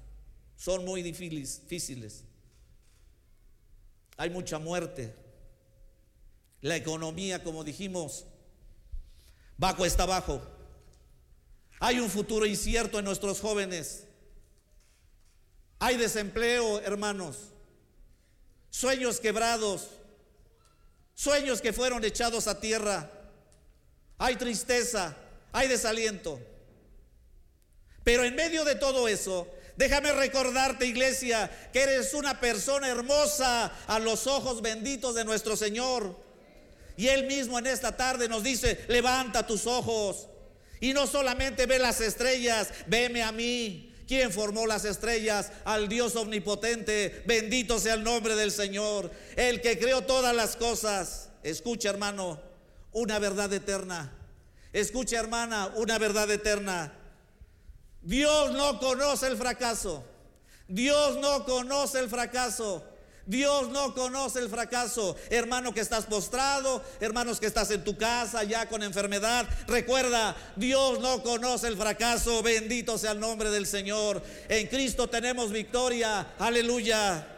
Son 0.57 0.85
muy 0.85 1.01
difíciles. 1.01 2.25
Hay 4.17 4.31
mucha 4.31 4.59
muerte, 4.59 5.15
la 6.61 6.77
economía, 6.77 7.43
como 7.43 7.65
dijimos, 7.65 8.25
va 9.63 9.77
cuesta 9.77 10.05
abajo. 10.05 10.43
Hay 11.81 12.01
un 12.01 12.11
futuro 12.11 12.47
incierto 12.47 12.99
en 12.99 13.05
nuestros 13.05 13.41
jóvenes. 13.41 14.05
Hay 15.79 15.97
desempleo, 15.97 16.81
hermanos. 16.81 17.37
Sueños 18.71 19.21
quebrados. 19.21 19.89
Sueños 21.15 21.61
que 21.61 21.73
fueron 21.73 22.05
echados 22.05 22.49
a 22.49 22.59
tierra. 22.59 23.11
Hay 24.19 24.37
tristeza. 24.37 25.17
Hay 25.53 25.69
desaliento. 25.69 26.41
Pero 28.03 28.25
en 28.25 28.35
medio 28.35 28.65
de 28.65 28.75
todo 28.75 29.07
eso, 29.07 29.47
déjame 29.77 30.13
recordarte, 30.13 30.87
iglesia, 30.87 31.71
que 31.73 31.83
eres 31.83 32.15
una 32.15 32.41
persona 32.41 32.89
hermosa 32.89 33.67
a 33.87 33.99
los 33.99 34.27
ojos 34.27 34.63
benditos 34.63 35.15
de 35.15 35.25
nuestro 35.25 35.57
Señor. 35.57 36.28
Y 36.99 37.07
Él 37.07 37.27
mismo 37.27 37.61
en 37.61 37.69
esta 37.69 37.97
tarde 37.97 38.29
nos 38.29 38.43
dice, 38.43 38.85
levanta 38.89 39.47
tus 39.47 39.69
ojos. 39.69 40.27
Y 40.81 40.93
no 40.93 41.07
solamente 41.07 41.65
ve 41.67 41.79
las 41.79 42.01
estrellas, 42.01 42.71
veme 42.89 43.23
a 43.23 43.31
mí. 43.31 43.95
¿Quién 44.09 44.33
formó 44.33 44.67
las 44.67 44.85
estrellas? 44.85 45.53
Al 45.65 45.89
Dios 45.89 46.17
omnipotente. 46.17 47.23
Bendito 47.25 47.79
sea 47.79 47.95
el 47.95 48.03
nombre 48.03 48.35
del 48.35 48.51
Señor. 48.51 49.13
El 49.37 49.61
que 49.61 49.79
creó 49.79 50.03
todas 50.03 50.35
las 50.35 50.57
cosas. 50.57 51.29
Escucha 51.45 51.91
hermano, 51.91 52.41
una 52.91 53.21
verdad 53.21 53.53
eterna. 53.53 54.13
Escucha 54.73 55.21
hermana, 55.21 55.73
una 55.77 55.99
verdad 55.99 56.29
eterna. 56.33 56.93
Dios 58.03 58.51
no 58.55 58.81
conoce 58.81 59.29
el 59.29 59.37
fracaso. 59.37 60.05
Dios 60.67 61.17
no 61.19 61.45
conoce 61.45 62.01
el 62.01 62.09
fracaso. 62.09 62.85
Dios 63.29 63.69
no 63.69 63.95
conoce 63.95 64.39
el 64.39 64.49
fracaso. 64.49 65.15
Hermano 65.29 65.75
que 65.75 65.81
estás 65.81 66.07
postrado, 66.07 66.83
hermanos 66.99 67.39
que 67.39 67.47
estás 67.47 67.71
en 67.71 67.85
tu 67.85 67.99
casa 67.99 68.43
ya 68.43 68.67
con 68.71 68.83
enfermedad. 68.83 69.47
Recuerda, 69.67 70.35
Dios 70.57 70.99
no 71.01 71.23
conoce 71.23 71.69
el 71.69 71.77
fracaso. 71.77 72.43
Bendito 72.43 72.97
sea 72.97 73.13
el 73.13 73.21
nombre 73.21 73.51
del 73.51 73.67
Señor. 73.67 74.23
En 74.49 74.67
Cristo 74.69 75.11
tenemos 75.11 75.53
victoria. 75.53 76.35
Aleluya. 76.39 77.29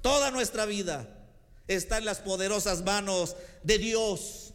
Toda 0.00 0.32
nuestra 0.32 0.66
vida 0.66 1.06
está 1.68 1.98
en 1.98 2.04
las 2.04 2.18
poderosas 2.18 2.82
manos 2.82 3.36
de 3.62 3.78
Dios. 3.78 4.52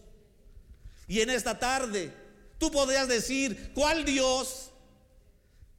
Y 1.07 1.21
en 1.21 1.29
esta 1.29 1.57
tarde 1.57 2.13
tú 2.57 2.69
podrías 2.69 3.07
decir, 3.07 3.71
¿cuál 3.73 4.03
Dios? 4.03 4.71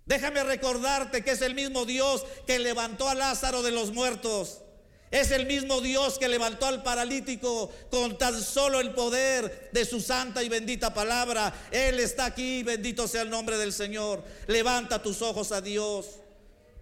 Déjame 0.09 0.43
recordarte 0.43 1.23
que 1.23 1.33
es 1.33 1.43
el 1.43 1.55
mismo 1.55 1.85
Dios 1.85 2.25
que 2.47 2.59
levantó 2.59 3.11
a 3.11 3.15
Lázaro 3.15 3.63
de 3.63 3.73
los 3.73 3.93
muertos. 3.93 4.63
Es 5.11 5.31
el 5.33 5.47
mismo 5.47 5.83
Dios 5.83 6.19
que 6.19 6.29
levantó 6.29 6.65
al 6.65 6.83
paralítico 6.83 7.71
con 7.91 8.17
tan 8.17 8.43
solo 8.43 8.81
el 8.81 8.95
poder 8.95 9.69
de 9.71 9.85
su 9.85 10.01
santa 10.01 10.43
y 10.43 10.49
bendita 10.49 10.95
palabra. 10.95 11.53
Él 11.71 12.01
está 12.01 12.25
aquí, 12.25 12.63
bendito 12.63 13.07
sea 13.07 13.21
el 13.21 13.29
nombre 13.29 13.59
del 13.59 13.71
Señor. 13.71 14.25
Levanta 14.47 15.03
tus 15.03 15.21
ojos 15.21 15.53
a 15.53 15.61
Dios 15.61 16.07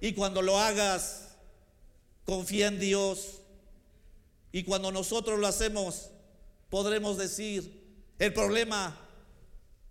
y 0.00 0.12
cuando 0.12 0.40
lo 0.40 0.60
hagas, 0.60 1.34
confía 2.24 2.68
en 2.68 2.78
Dios. 2.78 3.40
Y 4.52 4.62
cuando 4.62 4.92
nosotros 4.92 5.40
lo 5.40 5.48
hacemos, 5.48 6.10
podremos 6.70 7.18
decir, 7.18 8.04
el 8.20 8.32
problema 8.32 8.96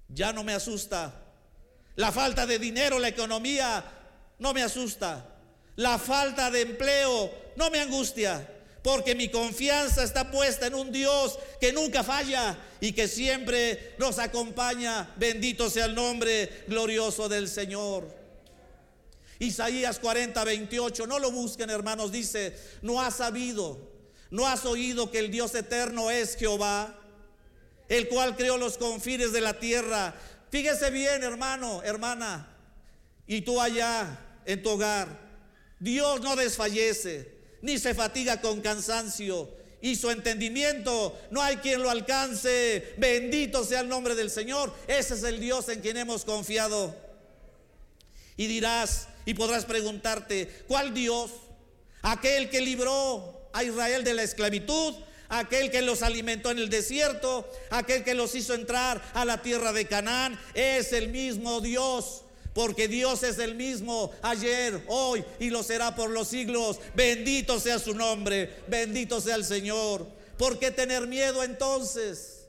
ya 0.07 0.31
no 0.31 0.45
me 0.45 0.53
asusta, 0.53 1.24
la 1.95 2.11
falta 2.11 2.45
de 2.45 2.59
dinero, 2.59 2.99
la 2.99 3.07
economía, 3.07 3.83
no 4.39 4.53
me 4.53 4.63
asusta. 4.63 5.33
La 5.77 5.97
falta 5.97 6.51
de 6.51 6.61
empleo 6.61 7.31
no 7.55 7.69
me 7.69 7.79
angustia. 7.79 8.51
Porque 8.81 9.15
mi 9.15 9.29
confianza 9.29 10.03
está 10.03 10.29
puesta 10.29 10.67
en 10.67 10.75
un 10.75 10.91
Dios 10.91 11.39
que 11.59 11.73
nunca 11.73 12.03
falla 12.03 12.55
y 12.79 12.91
que 12.91 13.07
siempre 13.07 13.95
nos 13.97 14.19
acompaña. 14.19 15.11
Bendito 15.17 15.69
sea 15.69 15.85
el 15.85 15.95
nombre 15.95 16.65
glorioso 16.67 17.27
del 17.27 17.47
Señor. 17.47 18.25
Isaías 19.39 19.99
40, 19.99 20.43
28, 20.43 21.07
no 21.07 21.19
lo 21.19 21.31
busquen 21.31 21.69
hermanos, 21.69 22.11
dice, 22.11 22.55
no 22.81 23.01
has 23.01 23.15
sabido, 23.17 23.91
no 24.29 24.47
has 24.47 24.65
oído 24.65 25.11
que 25.11 25.19
el 25.19 25.29
Dios 25.29 25.53
eterno 25.55 26.09
es 26.09 26.37
Jehová, 26.37 26.97
el 27.89 28.07
cual 28.07 28.35
creó 28.37 28.57
los 28.57 28.77
confines 28.77 29.33
de 29.33 29.41
la 29.41 29.59
tierra, 29.59 30.15
Fíjese 30.55 30.89
bien, 30.89 31.21
hermano, 31.21 31.83
hermana, 31.83 32.47
y 33.27 33.41
tú 33.41 33.59
allá 33.59 34.17
en 34.45 34.63
tu 34.63 34.69
hogar. 34.69 35.09
Dios 35.81 36.21
no 36.21 36.37
desfallece, 36.37 37.29
ni 37.61 37.77
se 37.77 37.93
fatiga 37.93 38.39
con 38.39 38.61
cansancio, 38.61 39.53
y 39.81 39.97
su 39.97 40.09
entendimiento 40.09 41.19
no 41.29 41.41
hay 41.41 41.57
quien 41.57 41.83
lo 41.83 41.89
alcance. 41.89 42.93
Bendito 42.95 43.65
sea 43.65 43.81
el 43.81 43.89
nombre 43.89 44.15
del 44.15 44.31
Señor. 44.31 44.73
Ese 44.87 45.15
es 45.15 45.23
el 45.23 45.41
Dios 45.41 45.67
en 45.67 45.81
quien 45.81 45.97
hemos 45.97 46.23
confiado. 46.23 46.95
Y 48.37 48.47
dirás 48.47 49.09
y 49.25 49.33
podrás 49.33 49.65
preguntarte, 49.65 50.63
¿cuál 50.69 50.93
Dios? 50.93 51.31
Aquel 52.01 52.49
que 52.49 52.61
libró 52.61 53.49
a 53.51 53.61
Israel 53.61 54.05
de 54.05 54.13
la 54.13 54.23
esclavitud 54.23 54.95
aquel 55.29 55.71
que 55.71 55.81
los 55.81 56.01
alimentó 56.01 56.51
en 56.51 56.59
el 56.59 56.69
desierto, 56.69 57.49
aquel 57.69 58.03
que 58.03 58.13
los 58.13 58.35
hizo 58.35 58.53
entrar 58.53 59.01
a 59.13 59.25
la 59.25 59.41
tierra 59.41 59.73
de 59.73 59.87
Canaán, 59.87 60.39
es 60.53 60.93
el 60.93 61.09
mismo 61.09 61.61
Dios. 61.61 62.21
Porque 62.53 62.87
Dios 62.87 63.23
es 63.23 63.37
el 63.39 63.55
mismo 63.55 64.13
ayer, 64.21 64.81
hoy 64.87 65.25
y 65.39 65.49
lo 65.49 65.61
será 65.61 65.93
por 65.93 66.09
los 66.09 66.29
siglos. 66.29 66.79
Bendito 66.95 67.59
sea 67.59 67.79
su 67.79 67.93
nombre, 67.93 68.63
bendito 68.69 69.19
sea 69.19 69.35
el 69.35 69.43
Señor. 69.43 70.07
¿Por 70.37 70.57
qué 70.57 70.71
tener 70.71 71.05
miedo 71.05 71.43
entonces? 71.43 72.47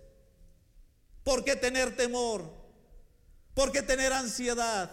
¿Por 1.24 1.42
qué 1.44 1.56
tener 1.56 1.96
temor? 1.96 2.48
¿Por 3.52 3.72
qué 3.72 3.82
tener 3.82 4.12
ansiedad? 4.12 4.92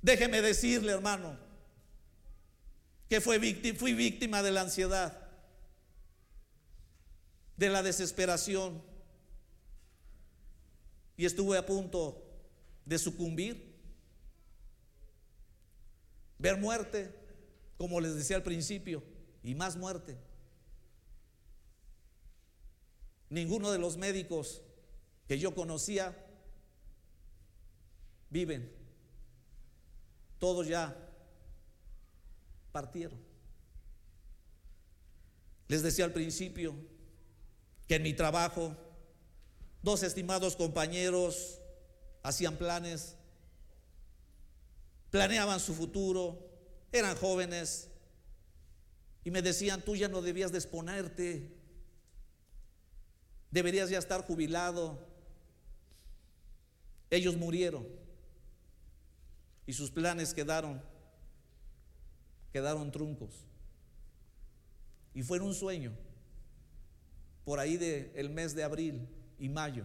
Déjeme 0.00 0.40
decirle, 0.40 0.92
hermano, 0.92 1.36
que 3.10 3.20
fui 3.20 3.92
víctima 3.92 4.40
de 4.40 4.52
la 4.52 4.60
ansiedad, 4.60 5.28
de 7.56 7.68
la 7.68 7.82
desesperación, 7.82 8.80
y 11.16 11.26
estuve 11.26 11.58
a 11.58 11.66
punto 11.66 12.24
de 12.86 12.98
sucumbir, 13.00 13.74
ver 16.38 16.56
muerte, 16.56 17.12
como 17.76 18.00
les 18.00 18.14
decía 18.14 18.36
al 18.36 18.44
principio, 18.44 19.02
y 19.42 19.56
más 19.56 19.76
muerte. 19.76 20.16
Ninguno 23.28 23.72
de 23.72 23.78
los 23.78 23.96
médicos 23.96 24.62
que 25.26 25.36
yo 25.36 25.52
conocía 25.52 26.16
viven. 28.30 28.72
Todos 30.38 30.68
ya 30.68 31.09
partieron. 32.72 33.18
Les 35.68 35.82
decía 35.82 36.04
al 36.04 36.12
principio 36.12 36.74
que 37.86 37.96
en 37.96 38.02
mi 38.02 38.12
trabajo 38.12 38.76
dos 39.82 40.02
estimados 40.02 40.56
compañeros 40.56 41.60
hacían 42.22 42.56
planes, 42.56 43.16
planeaban 45.10 45.60
su 45.60 45.74
futuro, 45.74 46.38
eran 46.92 47.16
jóvenes 47.16 47.88
y 49.24 49.30
me 49.30 49.42
decían, 49.42 49.82
tú 49.82 49.96
ya 49.96 50.08
no 50.08 50.22
debías 50.22 50.52
de 50.52 50.58
exponerte, 50.58 51.56
deberías 53.50 53.90
ya 53.90 53.98
estar 53.98 54.22
jubilado. 54.24 55.08
Ellos 57.10 57.36
murieron 57.36 57.86
y 59.66 59.72
sus 59.72 59.90
planes 59.90 60.32
quedaron, 60.34 60.82
quedaron 62.52 62.90
truncos. 62.90 63.46
Y 65.14 65.22
fue 65.22 65.38
en 65.38 65.44
un 65.44 65.54
sueño, 65.54 65.92
por 67.44 67.58
ahí 67.58 67.76
del 67.76 68.30
mes 68.30 68.54
de 68.54 68.62
abril 68.62 69.08
y 69.38 69.48
mayo, 69.48 69.84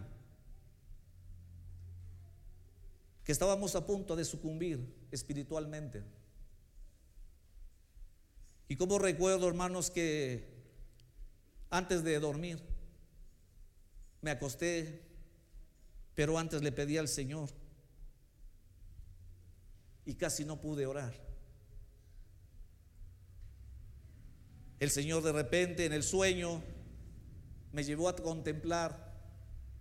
que 3.24 3.32
estábamos 3.32 3.74
a 3.74 3.84
punto 3.84 4.14
de 4.14 4.24
sucumbir 4.24 4.94
espiritualmente. 5.10 6.04
Y 8.68 8.76
como 8.76 8.98
recuerdo, 8.98 9.48
hermanos, 9.48 9.90
que 9.90 10.48
antes 11.70 12.04
de 12.04 12.18
dormir, 12.20 12.62
me 14.20 14.30
acosté, 14.30 15.02
pero 16.14 16.38
antes 16.38 16.62
le 16.62 16.72
pedí 16.72 16.98
al 16.98 17.08
Señor 17.08 17.50
y 20.04 20.14
casi 20.14 20.44
no 20.44 20.60
pude 20.60 20.86
orar. 20.86 21.14
El 24.78 24.90
Señor 24.90 25.22
de 25.22 25.32
repente 25.32 25.86
en 25.86 25.92
el 25.92 26.02
sueño 26.02 26.62
me 27.72 27.82
llevó 27.82 28.08
a 28.08 28.16
contemplar, 28.16 29.06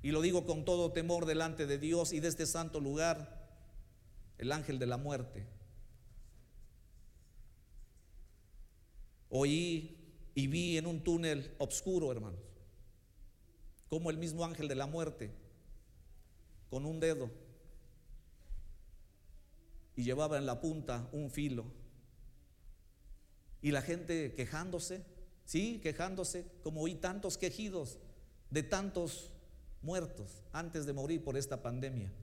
y 0.01 0.11
lo 0.11 0.21
digo 0.21 0.45
con 0.45 0.65
todo 0.65 0.91
temor 0.91 1.25
delante 1.25 1.65
de 1.65 1.77
Dios 1.77 2.13
y 2.13 2.19
de 2.19 2.27
este 2.27 2.45
santo 2.45 2.79
lugar, 2.79 3.49
el 4.37 4.51
ángel 4.51 4.79
de 4.79 4.85
la 4.85 4.97
muerte. 4.97 5.47
Oí 9.29 9.97
y 10.33 10.47
vi 10.47 10.77
en 10.77 10.85
un 10.85 11.03
túnel 11.03 11.55
oscuro, 11.57 12.11
hermanos, 12.11 12.39
como 13.89 14.09
el 14.09 14.17
mismo 14.17 14.45
ángel 14.45 14.67
de 14.67 14.75
la 14.75 14.85
muerte, 14.85 15.33
con 16.69 16.85
un 16.85 16.99
dedo, 16.99 17.29
y 19.95 20.03
llevaba 20.03 20.37
en 20.37 20.45
la 20.45 20.61
punta 20.61 21.09
un 21.11 21.31
filo. 21.31 21.65
Y 23.65 23.71
la 23.71 23.81
gente 23.81 24.35
quejándose, 24.35 25.03
sí, 25.43 25.79
quejándose, 25.81 26.45
como 26.61 26.81
oí 26.81 26.93
tantos 26.93 27.35
quejidos 27.35 27.97
de 28.51 28.61
tantos 28.61 29.31
muertos 29.81 30.43
antes 30.51 30.85
de 30.85 30.93
morir 30.93 31.23
por 31.23 31.35
esta 31.35 31.63
pandemia. 31.63 32.13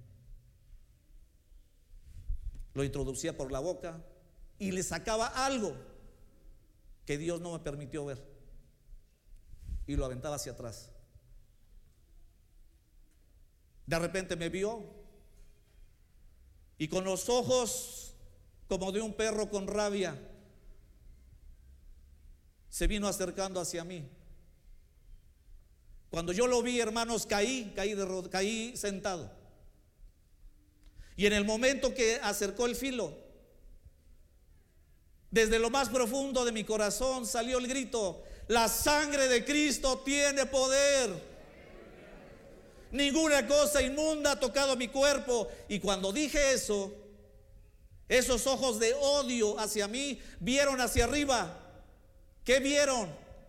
Lo 2.75 2.85
introducía 2.85 3.37
por 3.37 3.51
la 3.51 3.59
boca 3.59 4.05
y 4.61 4.71
le 4.71 4.85
sacaba 4.85 5.27
algo 5.45 5.75
que 7.07 7.19
Dios 7.19 7.41
no 7.41 7.55
me 7.55 7.59
permitió 7.59 8.05
ver. 8.05 8.25
Y 9.89 9.97
lo 9.97 10.05
aventaba 10.05 10.37
hacia 10.37 10.53
atrás. 10.53 10.93
De 13.87 13.99
repente 13.99 14.37
me 14.37 14.49
vio 14.49 14.85
y 16.79 16.87
con 16.87 17.03
los 17.03 17.29
ojos 17.29 18.15
como 18.69 18.93
de 18.93 19.01
un 19.01 19.15
perro 19.15 19.51
con 19.51 19.67
rabia 19.67 20.29
se 22.73 22.87
vino 22.87 23.07
acercando 23.07 23.61
hacia 23.61 23.85
mí. 23.85 24.09
Cuando 26.09 26.33
yo 26.33 26.47
lo 26.47 26.63
vi, 26.63 26.81
hermanos, 26.81 27.27
caí, 27.27 27.71
caí, 27.77 27.93
de, 27.93 28.29
caí 28.31 28.75
sentado. 28.79 29.31
Y 31.15 31.27
en 31.27 31.35
el 31.35 31.45
momento 31.45 31.93
que 31.93 32.19
acercó 32.23 32.65
el 32.65 32.75
filo, 32.75 33.15
desde 35.31 35.59
lo 35.59 35.69
más 35.69 35.91
profundo 35.91 36.47
de 36.47 36.53
mi 36.53 36.65
corazón 36.65 37.27
salió 37.27 37.59
el 37.59 37.69
grito, 37.69 38.25
la 38.49 38.69
sangre 38.69 39.29
de 39.29 39.45
Cristo 39.45 39.99
tiene 39.99 40.47
poder. 40.47 41.11
Ninguna 42.91 43.47
cosa 43.47 43.83
inmunda 43.83 44.33
ha 44.33 44.41
tocado 44.41 44.77
mi 44.77 44.89
cuerpo. 44.89 45.47
Y 45.69 45.79
cuando 45.79 46.11
dije 46.11 46.55
eso, 46.55 46.91
esos 48.09 48.47
ojos 48.47 48.79
de 48.79 48.95
odio 48.95 49.59
hacia 49.59 49.87
mí 49.89 50.19
vieron 50.41 50.81
hacia 50.81 51.05
arriba. 51.05 51.62
¿Qué 52.45 52.61
vieron? 52.61 53.09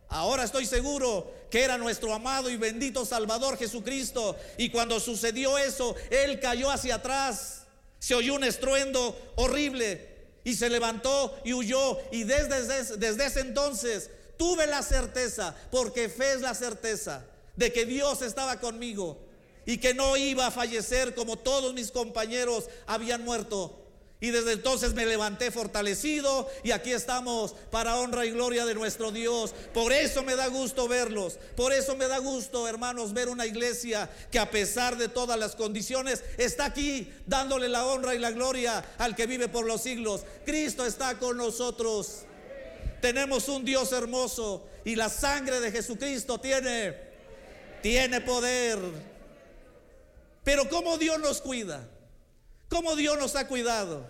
Ahora 0.09 0.43
estoy 0.43 0.65
seguro 0.65 1.31
que 1.49 1.63
era 1.63 1.77
nuestro 1.77 2.13
amado 2.13 2.49
y 2.49 2.57
bendito 2.57 3.05
Salvador 3.05 3.57
Jesucristo. 3.57 4.35
Y 4.57 4.69
cuando 4.69 4.99
sucedió 4.99 5.57
eso, 5.57 5.95
Él 6.11 6.39
cayó 6.39 6.69
hacia 6.69 6.95
atrás. 6.95 7.63
Se 7.99 8.13
oyó 8.13 8.35
un 8.35 8.43
estruendo 8.43 9.17
horrible 9.35 10.13
y 10.43 10.55
se 10.55 10.69
levantó 10.69 11.35
y 11.43 11.53
huyó. 11.53 11.97
Y 12.11 12.25
desde, 12.25 13.25
ese 13.25 13.39
entonces 13.39 14.11
tuve 14.37 14.67
la 14.67 14.83
certeza, 14.83 15.55
porque 15.71 16.09
fe 16.09 16.33
es 16.33 16.41
la 16.41 16.53
certeza, 16.53 17.25
de 17.55 17.71
que 17.71 17.85
Dios 17.85 18.21
estaba 18.21 18.59
conmigo 18.59 19.17
y 19.65 19.77
que 19.77 19.93
no 19.93 20.17
iba 20.17 20.47
a 20.47 20.51
fallecer 20.51 21.15
como 21.15 21.37
todos 21.37 21.73
mis 21.73 21.91
compañeros 21.91 22.65
habían 22.85 23.23
muerto. 23.23 23.82
Y 24.23 24.31
desde 24.31 24.53
entonces 24.53 24.93
me 24.93 25.05
levanté 25.05 25.51
fortalecido 25.51 26.49
y 26.63 26.71
aquí 26.71 26.93
estamos 26.93 27.53
para 27.69 27.97
honra 27.97 28.25
y 28.25 28.31
gloria 28.31 28.65
de 28.65 28.73
nuestro 28.73 29.11
Dios. 29.11 29.53
Por 29.73 29.91
eso 29.91 30.23
me 30.23 30.37
da 30.37 30.47
gusto 30.47 30.87
verlos. 30.87 31.37
Por 31.57 31.73
eso 31.73 31.97
me 31.97 32.07
da 32.07 32.19
gusto, 32.19 32.65
hermanos, 32.65 33.11
ver 33.11 33.27
una 33.27 33.45
iglesia 33.45 34.09
que 34.31 34.39
a 34.39 34.49
pesar 34.49 34.95
de 34.95 35.09
todas 35.09 35.37
las 35.37 35.57
condiciones 35.57 36.23
está 36.37 36.63
aquí 36.63 37.11
dándole 37.27 37.67
la 37.67 37.85
honra 37.85 38.15
y 38.15 38.19
la 38.19 38.31
gloria 38.31 38.85
al 38.97 39.13
que 39.13 39.27
vive 39.27 39.49
por 39.49 39.65
los 39.65 39.81
siglos. 39.81 40.21
Cristo 40.45 40.85
está 40.85 41.19
con 41.19 41.35
nosotros. 41.35 42.19
Tenemos 43.01 43.49
un 43.49 43.65
Dios 43.65 43.91
hermoso 43.91 44.65
y 44.85 44.95
la 44.95 45.09
sangre 45.09 45.59
de 45.59 45.69
Jesucristo 45.69 46.39
tiene 46.39 46.95
tiene 47.81 48.21
poder. 48.21 48.79
Pero 50.45 50.69
cómo 50.69 50.97
Dios 50.97 51.19
nos 51.19 51.41
cuida. 51.41 51.89
¿Cómo 52.73 52.95
Dios 52.95 53.19
nos 53.19 53.35
ha 53.35 53.47
cuidado? 53.47 54.09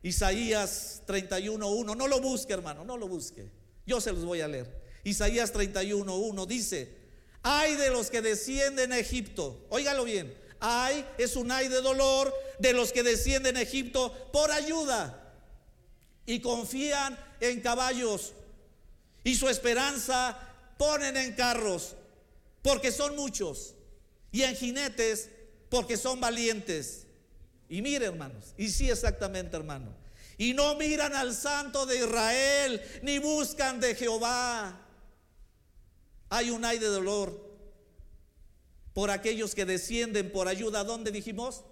Isaías 0.00 1.02
31.1, 1.08 1.96
no 1.96 2.06
lo 2.06 2.20
busque 2.20 2.52
hermano, 2.52 2.84
no 2.84 2.96
lo 2.96 3.08
busque. 3.08 3.50
Yo 3.84 4.00
se 4.00 4.12
los 4.12 4.24
voy 4.24 4.42
a 4.42 4.46
leer. 4.46 4.80
Isaías 5.02 5.52
31.1 5.52 6.46
dice, 6.46 6.96
ay 7.42 7.74
de 7.74 7.90
los 7.90 8.10
que 8.10 8.22
descienden 8.22 8.92
a 8.92 9.00
Egipto, 9.00 9.66
óigalo 9.70 10.04
bien, 10.04 10.38
ay 10.60 11.04
es 11.18 11.34
un 11.34 11.50
ay 11.50 11.66
de 11.66 11.80
dolor 11.80 12.32
de 12.60 12.72
los 12.72 12.92
que 12.92 13.02
descienden 13.02 13.56
a 13.56 13.62
Egipto 13.62 14.12
por 14.32 14.52
ayuda 14.52 15.34
y 16.26 16.38
confían 16.38 17.18
en 17.40 17.60
caballos 17.60 18.34
y 19.24 19.34
su 19.34 19.48
esperanza 19.48 20.38
ponen 20.78 21.16
en 21.16 21.32
carros 21.32 21.96
porque 22.62 22.92
son 22.92 23.16
muchos 23.16 23.74
y 24.30 24.42
en 24.42 24.54
jinetes 24.54 25.28
porque 25.68 25.96
son 25.96 26.20
valientes. 26.20 27.05
Y 27.68 27.82
mire, 27.82 28.06
hermanos, 28.06 28.54
y 28.56 28.68
sí 28.68 28.90
exactamente, 28.90 29.56
hermano. 29.56 29.92
Y 30.38 30.54
no 30.54 30.74
miran 30.76 31.14
al 31.14 31.34
santo 31.34 31.86
de 31.86 31.98
Israel, 31.98 32.80
ni 33.02 33.18
buscan 33.18 33.80
de 33.80 33.94
Jehová. 33.94 34.80
Hay 36.28 36.50
un 36.50 36.64
ay 36.64 36.78
de 36.78 36.86
dolor 36.86 37.46
por 38.92 39.10
aquellos 39.10 39.54
que 39.54 39.64
descienden 39.64 40.30
por 40.30 40.48
ayuda. 40.48 40.80
¿A 40.80 40.84
dónde 40.84 41.10
dijimos? 41.10 41.64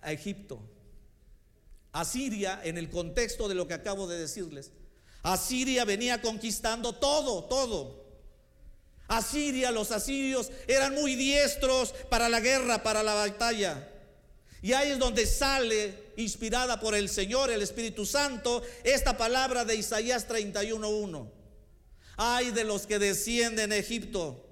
A 0.00 0.12
Egipto. 0.12 0.60
A 1.92 2.04
Siria, 2.04 2.60
en 2.64 2.78
el 2.78 2.90
contexto 2.90 3.48
de 3.48 3.54
lo 3.54 3.66
que 3.66 3.74
acabo 3.74 4.06
de 4.06 4.18
decirles. 4.18 4.72
Asiria 5.22 5.84
venía 5.84 6.20
conquistando 6.20 6.94
todo, 6.94 7.44
todo. 7.44 8.02
Asiria, 9.08 9.70
los 9.70 9.92
asirios 9.92 10.50
eran 10.66 10.94
muy 10.94 11.16
diestros 11.16 11.92
para 12.10 12.28
la 12.28 12.40
guerra, 12.40 12.82
para 12.82 13.02
la 13.02 13.14
batalla. 13.14 13.91
Y 14.62 14.72
ahí 14.72 14.92
es 14.92 14.98
donde 14.98 15.26
sale, 15.26 16.12
inspirada 16.16 16.78
por 16.78 16.94
el 16.94 17.08
Señor, 17.08 17.50
el 17.50 17.62
Espíritu 17.62 18.06
Santo, 18.06 18.62
esta 18.84 19.16
palabra 19.16 19.64
de 19.64 19.74
Isaías 19.74 20.28
31.1. 20.28 21.28
Ay 22.16 22.52
de 22.52 22.62
los 22.62 22.86
que 22.86 23.00
descienden 23.00 23.72
a 23.72 23.76
Egipto. 23.76 24.48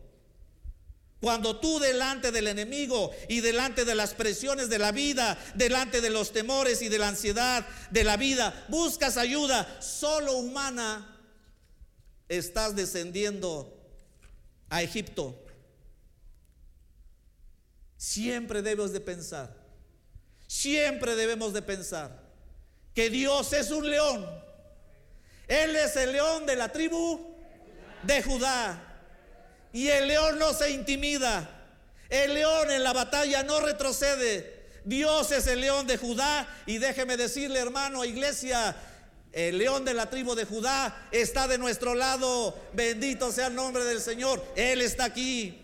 Cuando 1.21 1.61
tú 1.61 1.79
delante 1.79 2.33
del 2.33 2.49
enemigo 2.49 3.11
y 3.29 3.41
delante 3.41 3.85
de 3.85 3.95
las 3.95 4.15
presiones 4.15 4.71
de 4.71 4.79
la 4.79 4.91
vida, 4.91 5.39
delante 5.55 6.01
de 6.01 6.09
los 6.09 6.33
temores 6.33 6.81
y 6.81 6.89
de 6.89 6.99
la 6.99 7.09
ansiedad 7.09 7.67
de 7.91 8.05
la 8.05 8.17
vida, 8.17 8.67
buscas 8.69 9.19
ayuda 9.19 9.81
solo 9.83 10.39
humana, 10.39 11.21
estás 12.29 12.75
descendiendo 12.75 13.79
a 14.71 14.83
Egipto. 14.83 15.45
Siempre 17.99 18.63
debes 18.63 18.93
de 18.93 19.01
pensar, 19.01 19.55
siempre 20.51 21.15
debemos 21.15 21.53
de 21.53 21.63
pensar 21.63 22.11
que 22.93 23.09
Dios 23.09 23.53
es 23.53 23.71
un 23.71 23.89
león. 23.89 24.29
Él 25.47 25.77
es 25.77 25.95
el 25.95 26.11
león 26.11 26.45
de 26.45 26.57
la 26.57 26.73
tribu 26.73 27.37
de 28.03 28.21
Judá. 28.21 28.99
Y 29.73 29.87
el 29.87 30.09
león 30.09 30.41
no 30.41 30.53
se 30.53 30.73
intimida. 30.73 31.49
El 32.09 32.35
león 32.35 32.69
en 32.73 32.83
la 32.83 32.93
batalla 32.93 33.45
no 33.45 33.61
retrocede. 33.61 34.81
Dios 34.85 35.31
es 35.31 35.47
el 35.47 35.61
león 35.61 35.87
de 35.87 35.99
Judá. 35.99 36.49
Y 36.67 36.79
déjeme 36.79 37.17
decirle, 37.17 37.61
hermano, 37.61 38.05
iglesia, 38.05 38.75
el 39.31 39.57
león 39.57 39.85
de 39.85 39.95
la 39.95 40.11
tribu 40.11 40.35
de 40.35 40.47
Judá 40.47 41.07
está 41.13 41.47
de 41.47 41.59
nuestro 41.59 41.95
lado. 41.95 42.59
Bendito 42.73 43.31
sea 43.31 43.47
el 43.47 43.55
nombre 43.55 43.85
del 43.85 44.01
Señor. 44.01 44.45
Él 44.57 44.81
está 44.81 45.05
aquí. 45.05 45.63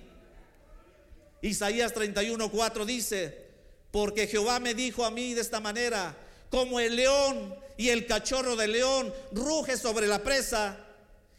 Isaías 1.43 1.93
31:4 1.93 2.84
dice, 2.84 3.45
porque 3.91 4.26
Jehová 4.26 4.61
me 4.61 4.74
dijo 4.74 5.05
a 5.05 5.11
mí 5.11 5.34
de 5.34 5.41
esta 5.41 5.61
manera, 5.61 6.16
como 6.51 6.80
el 6.80 6.97
león 6.97 7.55
y 7.76 7.89
el 7.91 8.07
cachorro 8.07 8.57
del 8.57 8.72
león 8.72 9.12
ruge 9.32 9.76
sobre 9.76 10.07
la 10.07 10.22
presa 10.22 10.78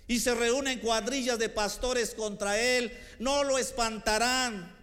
y 0.07 0.19
se 0.19 0.33
reúnen 0.33 0.79
cuadrillas 0.79 1.37
de 1.39 1.49
pastores 1.49 2.13
contra 2.13 2.59
él, 2.59 2.97
no 3.19 3.43
lo 3.43 3.57
espantarán. 3.57 4.77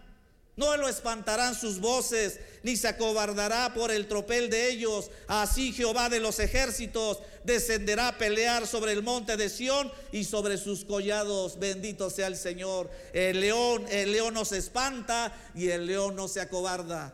No 0.57 0.77
lo 0.77 0.87
espantarán 0.87 1.53
sus 1.53 1.81
voces, 1.81 2.39
ni 2.63 2.77
se 2.77 2.87
acobardará 2.87 3.73
por 3.73 3.91
el 3.91 4.07
tropel 4.07 4.49
de 4.49 4.69
ellos. 4.69 5.11
Así 5.27 5.73
Jehová 5.73 6.07
de 6.07 6.21
los 6.21 6.39
ejércitos 6.39 7.19
descenderá 7.43 8.07
a 8.09 8.17
pelear 8.17 8.65
sobre 8.65 8.93
el 8.93 9.03
monte 9.03 9.35
de 9.35 9.49
Sión 9.49 9.91
y 10.13 10.23
sobre 10.23 10.57
sus 10.57 10.85
collados. 10.85 11.59
Bendito 11.59 12.09
sea 12.09 12.27
el 12.27 12.37
Señor. 12.37 12.89
El 13.11 13.41
león, 13.41 13.85
el 13.89 14.13
león 14.13 14.33
no 14.33 14.45
se 14.45 14.57
espanta 14.57 15.33
y 15.53 15.67
el 15.69 15.87
león 15.87 16.15
no 16.15 16.29
se 16.29 16.39
acobarda. 16.39 17.13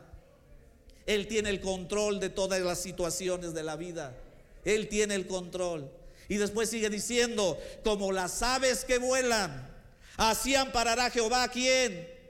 Él 1.05 1.27
tiene 1.27 1.49
el 1.49 1.61
control 1.61 2.19
de 2.19 2.29
todas 2.29 2.61
las 2.61 2.81
situaciones 2.81 3.53
de 3.53 3.63
la 3.63 3.75
vida. 3.75 4.15
Él 4.63 4.87
tiene 4.87 5.15
el 5.15 5.27
control. 5.27 5.89
Y 6.29 6.37
después 6.37 6.69
sigue 6.69 6.89
diciendo, 6.89 7.59
como 7.83 8.11
las 8.11 8.41
aves 8.41 8.85
que 8.85 8.97
vuelan, 8.97 9.69
así 10.17 10.55
amparará 10.55 11.09
Jehová 11.09 11.43
a 11.43 11.51
quién? 11.51 12.21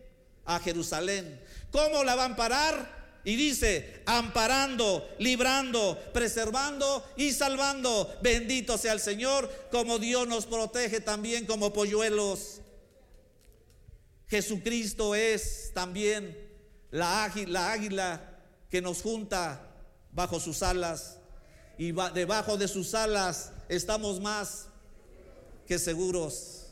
a 0.46 0.60
Jerusalén. 0.60 1.40
¿Cómo 1.72 2.04
la 2.04 2.16
van 2.16 2.34
a 2.34 2.36
parar? 2.36 3.02
Y 3.24 3.36
dice, 3.36 4.02
amparando, 4.06 5.08
librando, 5.20 5.98
preservando 6.12 7.06
y 7.16 7.32
salvando. 7.32 8.18
Bendito 8.22 8.78
sea 8.78 8.94
el 8.94 9.00
Señor, 9.00 9.50
como 9.72 10.00
Dios 10.00 10.28
nos 10.28 10.46
protege 10.46 11.00
también 11.02 11.46
como 11.46 11.72
polluelos. 11.72 12.62
Jesucristo 14.28 15.14
es 15.14 15.72
también 15.74 16.50
la 16.90 17.26
águila, 17.26 17.74
águila 17.74 18.31
que 18.72 18.82
nos 18.82 19.04
junta 19.04 19.62
bajo 20.12 20.40
sus 20.40 20.64
alas. 20.64 21.18
Y 21.78 21.92
debajo 21.92 22.58
de 22.58 22.68
sus 22.68 22.96
alas 22.96 23.52
estamos 23.70 24.20
más 24.20 24.66
que 25.68 25.78
seguros. 25.78 26.68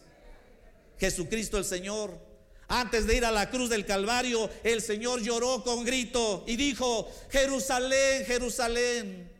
Jesucristo 0.97 1.57
el 1.57 1.65
Señor 1.65 2.29
antes 2.71 3.07
de 3.07 3.17
ir 3.17 3.25
a 3.25 3.31
la 3.31 3.49
cruz 3.49 3.67
del 3.67 3.83
Calvario, 3.83 4.47
el 4.63 4.83
Señor 4.83 5.21
lloró 5.21 5.63
con 5.63 5.83
grito 5.83 6.43
y 6.45 6.55
dijo, 6.55 7.11
Jerusalén, 7.31 8.25
Jerusalén, 8.25 9.31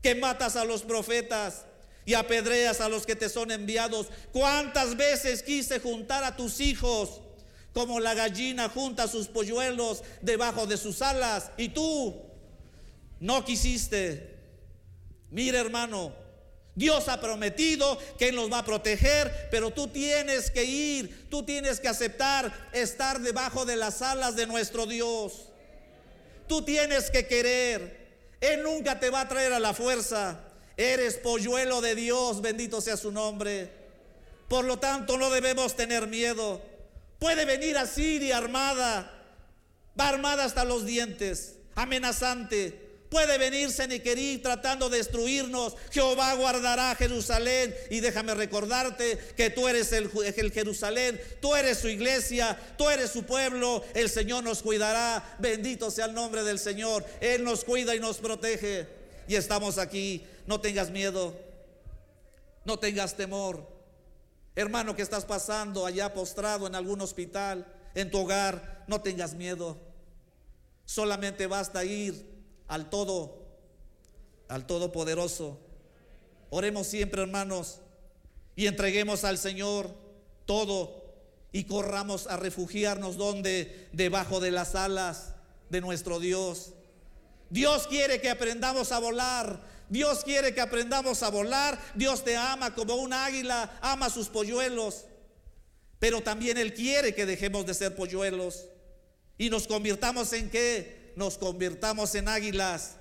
que 0.00 0.14
matas 0.14 0.54
a 0.54 0.64
los 0.64 0.82
profetas 0.82 1.64
y 2.06 2.14
apedreas 2.14 2.80
a 2.80 2.88
los 2.88 3.04
que 3.04 3.16
te 3.16 3.28
son 3.28 3.50
enviados. 3.50 4.06
¿Cuántas 4.30 4.96
veces 4.96 5.42
quise 5.42 5.80
juntar 5.80 6.22
a 6.22 6.36
tus 6.36 6.60
hijos 6.60 7.20
como 7.78 8.00
la 8.00 8.12
gallina 8.12 8.68
junta 8.68 9.06
sus 9.06 9.28
polluelos 9.28 10.02
debajo 10.20 10.66
de 10.66 10.76
sus 10.76 11.00
alas? 11.00 11.52
Y 11.56 11.68
tú 11.68 12.12
no 13.20 13.44
quisiste. 13.44 14.36
Mira 15.30 15.60
hermano, 15.60 16.12
Dios 16.74 17.08
ha 17.08 17.20
prometido 17.20 17.96
que 18.18 18.30
Él 18.30 18.34
nos 18.34 18.52
va 18.52 18.58
a 18.58 18.64
proteger, 18.64 19.48
pero 19.52 19.70
tú 19.70 19.86
tienes 19.86 20.50
que 20.50 20.64
ir, 20.64 21.28
tú 21.30 21.44
tienes 21.44 21.78
que 21.78 21.86
aceptar 21.86 22.68
estar 22.72 23.20
debajo 23.20 23.64
de 23.64 23.76
las 23.76 24.02
alas 24.02 24.34
de 24.34 24.48
nuestro 24.48 24.84
Dios. 24.84 25.50
Tú 26.48 26.62
tienes 26.62 27.12
que 27.12 27.28
querer. 27.28 28.08
Él 28.40 28.64
nunca 28.64 28.98
te 28.98 29.10
va 29.10 29.20
a 29.20 29.28
traer 29.28 29.52
a 29.52 29.60
la 29.60 29.72
fuerza. 29.72 30.40
Eres 30.76 31.14
polluelo 31.18 31.80
de 31.80 31.94
Dios, 31.94 32.42
bendito 32.42 32.80
sea 32.80 32.96
su 32.96 33.12
nombre. 33.12 33.70
Por 34.48 34.64
lo 34.64 34.80
tanto, 34.80 35.16
no 35.16 35.30
debemos 35.30 35.76
tener 35.76 36.08
miedo. 36.08 36.60
Puede 37.18 37.44
venir 37.44 37.76
a 37.76 37.86
Siria 37.86 38.38
armada, 38.38 39.10
va 39.98 40.08
armada 40.08 40.44
hasta 40.44 40.64
los 40.64 40.86
dientes, 40.86 41.56
amenazante. 41.74 42.88
Puede 43.10 43.38
venir 43.38 43.70
Senequerí 43.70 44.38
tratando 44.38 44.90
de 44.90 44.98
destruirnos. 44.98 45.74
Jehová 45.90 46.34
guardará 46.34 46.94
Jerusalén. 46.94 47.74
Y 47.90 48.00
déjame 48.00 48.34
recordarte 48.34 49.18
que 49.34 49.48
tú 49.48 49.66
eres 49.66 49.92
el, 49.92 50.10
el, 50.36 50.52
Jerusalén, 50.52 51.18
tú 51.40 51.54
eres 51.56 51.78
su 51.78 51.88
iglesia, 51.88 52.58
tú 52.76 52.90
eres 52.90 53.10
su 53.10 53.24
pueblo. 53.24 53.82
El 53.94 54.10
Señor 54.10 54.44
nos 54.44 54.62
cuidará. 54.62 55.36
Bendito 55.38 55.90
sea 55.90 56.04
el 56.04 56.12
nombre 56.12 56.44
del 56.44 56.58
Señor. 56.58 57.04
Él 57.20 57.44
nos 57.44 57.64
cuida 57.64 57.94
y 57.94 58.00
nos 58.00 58.18
protege. 58.18 58.86
Y 59.26 59.36
estamos 59.36 59.78
aquí. 59.78 60.26
No 60.46 60.60
tengas 60.60 60.90
miedo. 60.90 61.34
No 62.66 62.78
tengas 62.78 63.16
temor. 63.16 63.77
Hermano 64.58 64.96
que 64.96 65.02
estás 65.02 65.24
pasando 65.24 65.86
allá 65.86 66.12
postrado 66.12 66.66
en 66.66 66.74
algún 66.74 67.00
hospital, 67.00 67.64
en 67.94 68.10
tu 68.10 68.18
hogar, 68.18 68.84
no 68.88 69.00
tengas 69.00 69.34
miedo. 69.34 69.78
Solamente 70.84 71.46
basta 71.46 71.84
ir 71.84 72.28
al 72.66 72.90
todo, 72.90 73.46
al 74.48 74.66
todopoderoso. 74.66 75.60
Oremos 76.50 76.88
siempre, 76.88 77.22
hermanos, 77.22 77.82
y 78.56 78.66
entreguemos 78.66 79.22
al 79.22 79.38
Señor 79.38 79.94
todo 80.44 81.04
y 81.52 81.62
corramos 81.62 82.26
a 82.26 82.36
refugiarnos 82.36 83.16
donde 83.16 83.88
debajo 83.92 84.40
de 84.40 84.50
las 84.50 84.74
alas 84.74 85.36
de 85.70 85.80
nuestro 85.80 86.18
Dios. 86.18 86.72
Dios 87.48 87.86
quiere 87.86 88.20
que 88.20 88.28
aprendamos 88.28 88.90
a 88.90 88.98
volar. 88.98 89.77
Dios 89.88 90.22
quiere 90.24 90.54
que 90.54 90.60
aprendamos 90.60 91.22
a 91.22 91.30
volar. 91.30 91.78
Dios 91.94 92.24
te 92.24 92.36
ama 92.36 92.74
como 92.74 92.94
un 92.96 93.12
águila 93.12 93.78
ama 93.80 94.10
sus 94.10 94.28
polluelos. 94.28 95.04
Pero 95.98 96.20
también 96.20 96.58
Él 96.58 96.74
quiere 96.74 97.14
que 97.14 97.26
dejemos 97.26 97.66
de 97.66 97.74
ser 97.74 97.96
polluelos 97.96 98.66
y 99.36 99.50
nos 99.50 99.66
convirtamos 99.66 100.32
en 100.32 100.48
qué? 100.50 100.98
nos 101.18 101.36
convirtamos 101.36 102.14
en 102.14 102.28
águilas 102.28 102.92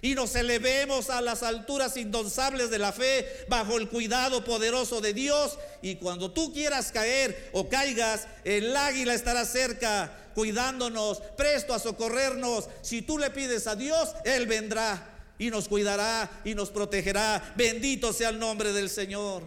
y 0.00 0.14
nos 0.14 0.34
elevemos 0.34 1.10
a 1.10 1.20
las 1.20 1.42
alturas 1.42 1.96
indonzables 1.96 2.70
de 2.70 2.78
la 2.78 2.92
fe 2.92 3.26
bajo 3.48 3.76
el 3.76 3.88
cuidado 3.88 4.44
poderoso 4.44 5.00
de 5.00 5.14
Dios. 5.14 5.58
Y 5.82 5.96
cuando 5.96 6.32
tú 6.32 6.52
quieras 6.52 6.92
caer 6.92 7.50
o 7.52 7.68
caigas, 7.68 8.26
el 8.44 8.76
águila 8.76 9.14
estará 9.14 9.44
cerca, 9.44 10.30
cuidándonos, 10.34 11.20
presto 11.36 11.74
a 11.74 11.78
socorrernos. 11.78 12.68
Si 12.82 13.02
tú 13.02 13.18
le 13.18 13.30
pides 13.30 13.66
a 13.66 13.76
Dios, 13.76 14.10
Él 14.24 14.46
vendrá 14.46 15.15
y 15.38 15.50
nos 15.50 15.68
cuidará 15.68 16.42
y 16.44 16.54
nos 16.54 16.70
protegerá. 16.70 17.54
Bendito 17.56 18.12
sea 18.12 18.30
el 18.30 18.38
nombre 18.38 18.72
del 18.72 18.90
Señor. 18.90 19.42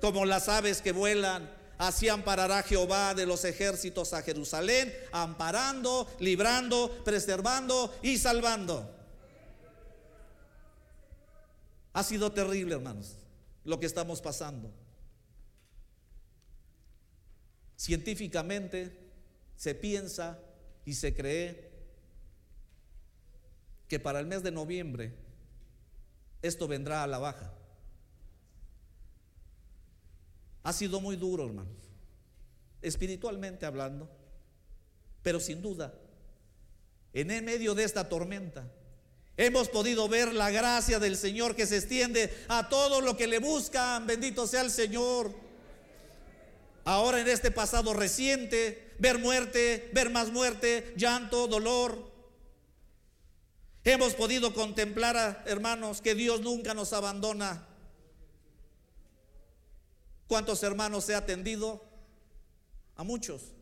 Como 0.00 0.24
las 0.26 0.48
aves 0.48 0.82
que 0.82 0.92
vuelan 0.92 1.50
Así 1.78 2.08
amparará 2.08 2.62
Jehová 2.62 3.14
de 3.14 3.26
los 3.26 3.44
ejércitos 3.44 4.12
a 4.12 4.22
Jerusalén, 4.22 4.94
amparando, 5.12 6.08
librando, 6.20 7.02
preservando 7.04 7.94
y 8.02 8.16
salvando. 8.16 8.90
Ha 11.92 12.02
sido 12.02 12.32
terrible, 12.32 12.74
hermanos, 12.74 13.16
lo 13.64 13.78
que 13.80 13.86
estamos 13.86 14.20
pasando. 14.20 14.70
Científicamente 17.76 18.96
se 19.56 19.74
piensa 19.74 20.38
y 20.84 20.94
se 20.94 21.14
cree 21.14 21.72
que 23.88 24.00
para 24.00 24.20
el 24.20 24.26
mes 24.26 24.42
de 24.42 24.50
noviembre 24.50 25.14
esto 26.42 26.68
vendrá 26.68 27.02
a 27.02 27.06
la 27.06 27.18
baja. 27.18 27.52
Ha 30.62 30.72
sido 30.72 31.00
muy 31.00 31.16
duro, 31.16 31.46
hermanos, 31.46 31.76
espiritualmente 32.80 33.66
hablando, 33.66 34.10
pero 35.22 35.40
sin 35.40 35.60
duda 35.62 35.94
en 37.14 37.30
el 37.30 37.42
medio 37.42 37.74
de 37.74 37.84
esta 37.84 38.08
tormenta. 38.08 38.70
Hemos 39.36 39.68
podido 39.68 40.08
ver 40.08 40.32
la 40.34 40.50
gracia 40.50 40.98
del 40.98 41.16
Señor 41.16 41.56
que 41.56 41.66
se 41.66 41.76
extiende 41.76 42.32
a 42.48 42.68
todos 42.68 43.02
los 43.02 43.16
que 43.16 43.26
le 43.26 43.38
buscan. 43.38 44.06
Bendito 44.06 44.46
sea 44.46 44.60
el 44.60 44.70
Señor. 44.70 45.32
Ahora 46.84 47.20
en 47.20 47.28
este 47.28 47.50
pasado 47.50 47.94
reciente, 47.94 48.92
ver 48.98 49.18
muerte, 49.18 49.90
ver 49.92 50.10
más 50.10 50.30
muerte, 50.30 50.92
llanto, 50.96 51.46
dolor. 51.46 52.13
Hemos 53.84 54.14
podido 54.14 54.54
contemplar, 54.54 55.44
hermanos, 55.46 56.00
que 56.00 56.14
Dios 56.14 56.40
nunca 56.40 56.72
nos 56.72 56.92
abandona. 56.92 57.66
¿Cuántos 60.26 60.62
hermanos 60.62 61.08
he 61.10 61.14
atendido? 61.14 61.84
A 62.96 63.04
muchos. 63.04 63.52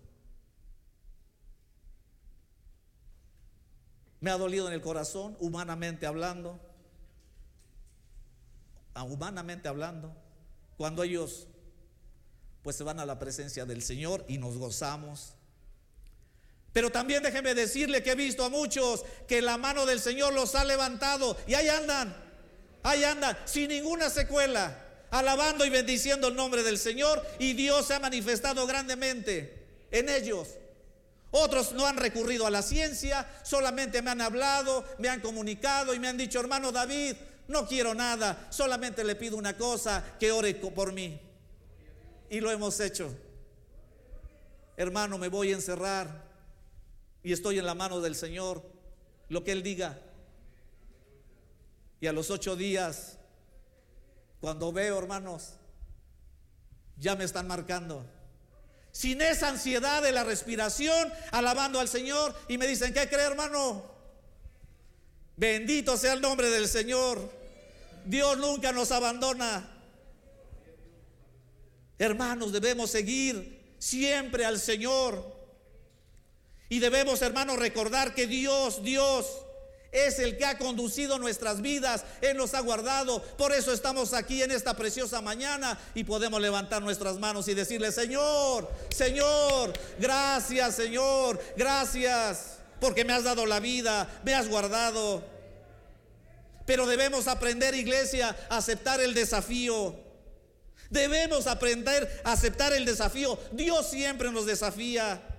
Me 4.20 4.30
ha 4.30 4.38
dolido 4.38 4.68
en 4.68 4.74
el 4.74 4.80
corazón, 4.80 5.36
humanamente 5.40 6.06
hablando. 6.06 6.60
Ah, 8.94 9.02
humanamente 9.02 9.68
hablando. 9.68 10.14
Cuando 10.76 11.02
ellos 11.02 11.48
pues 12.62 12.76
se 12.76 12.84
van 12.84 13.00
a 13.00 13.06
la 13.06 13.18
presencia 13.18 13.66
del 13.66 13.82
Señor 13.82 14.24
y 14.28 14.38
nos 14.38 14.56
gozamos. 14.56 15.34
Pero 16.72 16.90
también 16.90 17.22
déjeme 17.22 17.54
decirle 17.54 18.02
que 18.02 18.12
he 18.12 18.14
visto 18.14 18.44
a 18.44 18.48
muchos 18.48 19.04
que 19.28 19.42
la 19.42 19.58
mano 19.58 19.84
del 19.84 20.00
Señor 20.00 20.32
los 20.32 20.54
ha 20.54 20.64
levantado 20.64 21.36
y 21.46 21.54
ahí 21.54 21.68
andan, 21.68 22.16
ahí 22.82 23.04
andan, 23.04 23.36
sin 23.44 23.68
ninguna 23.68 24.08
secuela, 24.08 24.78
alabando 25.10 25.66
y 25.66 25.70
bendiciendo 25.70 26.28
el 26.28 26.34
nombre 26.34 26.62
del 26.62 26.78
Señor 26.78 27.22
y 27.38 27.52
Dios 27.52 27.86
se 27.86 27.94
ha 27.94 28.00
manifestado 28.00 28.66
grandemente 28.66 29.66
en 29.90 30.08
ellos. 30.08 30.48
Otros 31.30 31.72
no 31.72 31.86
han 31.86 31.96
recurrido 31.98 32.46
a 32.46 32.50
la 32.50 32.62
ciencia, 32.62 33.26
solamente 33.42 34.00
me 34.00 34.10
han 34.10 34.20
hablado, 34.20 34.84
me 34.98 35.08
han 35.08 35.20
comunicado 35.20 35.94
y 35.94 35.98
me 35.98 36.08
han 36.08 36.16
dicho, 36.16 36.40
hermano 36.40 36.72
David, 36.72 37.16
no 37.48 37.66
quiero 37.66 37.94
nada, 37.94 38.46
solamente 38.50 39.04
le 39.04 39.14
pido 39.14 39.36
una 39.36 39.56
cosa, 39.56 40.02
que 40.18 40.32
ore 40.32 40.54
por 40.54 40.92
mí. 40.92 41.20
Y 42.30 42.40
lo 42.40 42.50
hemos 42.50 42.80
hecho. 42.80 43.14
Hermano, 44.76 45.18
me 45.18 45.28
voy 45.28 45.52
a 45.52 45.54
encerrar 45.54 46.31
y 47.22 47.32
estoy 47.32 47.58
en 47.58 47.66
la 47.66 47.74
mano 47.74 48.00
del 48.00 48.14
Señor, 48.14 48.62
lo 49.28 49.44
que 49.44 49.52
Él 49.52 49.62
diga. 49.62 50.00
Y 52.00 52.06
a 52.06 52.12
los 52.12 52.30
ocho 52.30 52.56
días, 52.56 53.18
cuando 54.40 54.72
veo, 54.72 54.98
hermanos, 54.98 55.54
ya 56.96 57.14
me 57.16 57.24
están 57.24 57.46
marcando 57.46 58.04
sin 58.92 59.22
esa 59.22 59.48
ansiedad 59.48 60.02
de 60.02 60.12
la 60.12 60.22
respiración, 60.22 61.10
alabando 61.30 61.80
al 61.80 61.88
Señor 61.88 62.34
y 62.46 62.58
me 62.58 62.66
dicen, 62.66 62.92
¿qué 62.92 63.08
cree 63.08 63.24
hermano? 63.24 63.90
Bendito 65.34 65.96
sea 65.96 66.12
el 66.12 66.20
nombre 66.20 66.50
del 66.50 66.68
Señor. 66.68 67.32
Dios 68.04 68.36
nunca 68.36 68.70
nos 68.70 68.92
abandona. 68.92 69.68
Hermanos, 71.98 72.52
debemos 72.52 72.90
seguir 72.90 73.76
siempre 73.78 74.44
al 74.44 74.60
Señor. 74.60 75.31
Y 76.72 76.78
debemos, 76.78 77.20
hermanos, 77.20 77.58
recordar 77.58 78.14
que 78.14 78.26
Dios, 78.26 78.82
Dios, 78.82 79.26
es 79.90 80.18
el 80.18 80.38
que 80.38 80.46
ha 80.46 80.56
conducido 80.56 81.18
nuestras 81.18 81.60
vidas, 81.60 82.02
Él 82.22 82.38
nos 82.38 82.54
ha 82.54 82.60
guardado. 82.60 83.20
Por 83.36 83.52
eso 83.52 83.74
estamos 83.74 84.14
aquí 84.14 84.42
en 84.42 84.52
esta 84.52 84.72
preciosa 84.74 85.20
mañana 85.20 85.78
y 85.94 86.04
podemos 86.04 86.40
levantar 86.40 86.80
nuestras 86.80 87.18
manos 87.18 87.46
y 87.48 87.52
decirle, 87.52 87.92
Señor, 87.92 88.70
Señor, 88.88 89.74
gracias 89.98 90.76
Señor, 90.76 91.38
gracias, 91.58 92.56
porque 92.80 93.04
me 93.04 93.12
has 93.12 93.24
dado 93.24 93.44
la 93.44 93.60
vida, 93.60 94.08
me 94.24 94.32
has 94.32 94.48
guardado. 94.48 95.22
Pero 96.64 96.86
debemos 96.86 97.28
aprender, 97.28 97.74
iglesia, 97.74 98.34
a 98.48 98.56
aceptar 98.56 98.98
el 99.02 99.12
desafío. 99.12 99.94
Debemos 100.88 101.46
aprender 101.46 102.22
a 102.24 102.32
aceptar 102.32 102.72
el 102.72 102.86
desafío. 102.86 103.38
Dios 103.52 103.90
siempre 103.90 104.32
nos 104.32 104.46
desafía. 104.46 105.31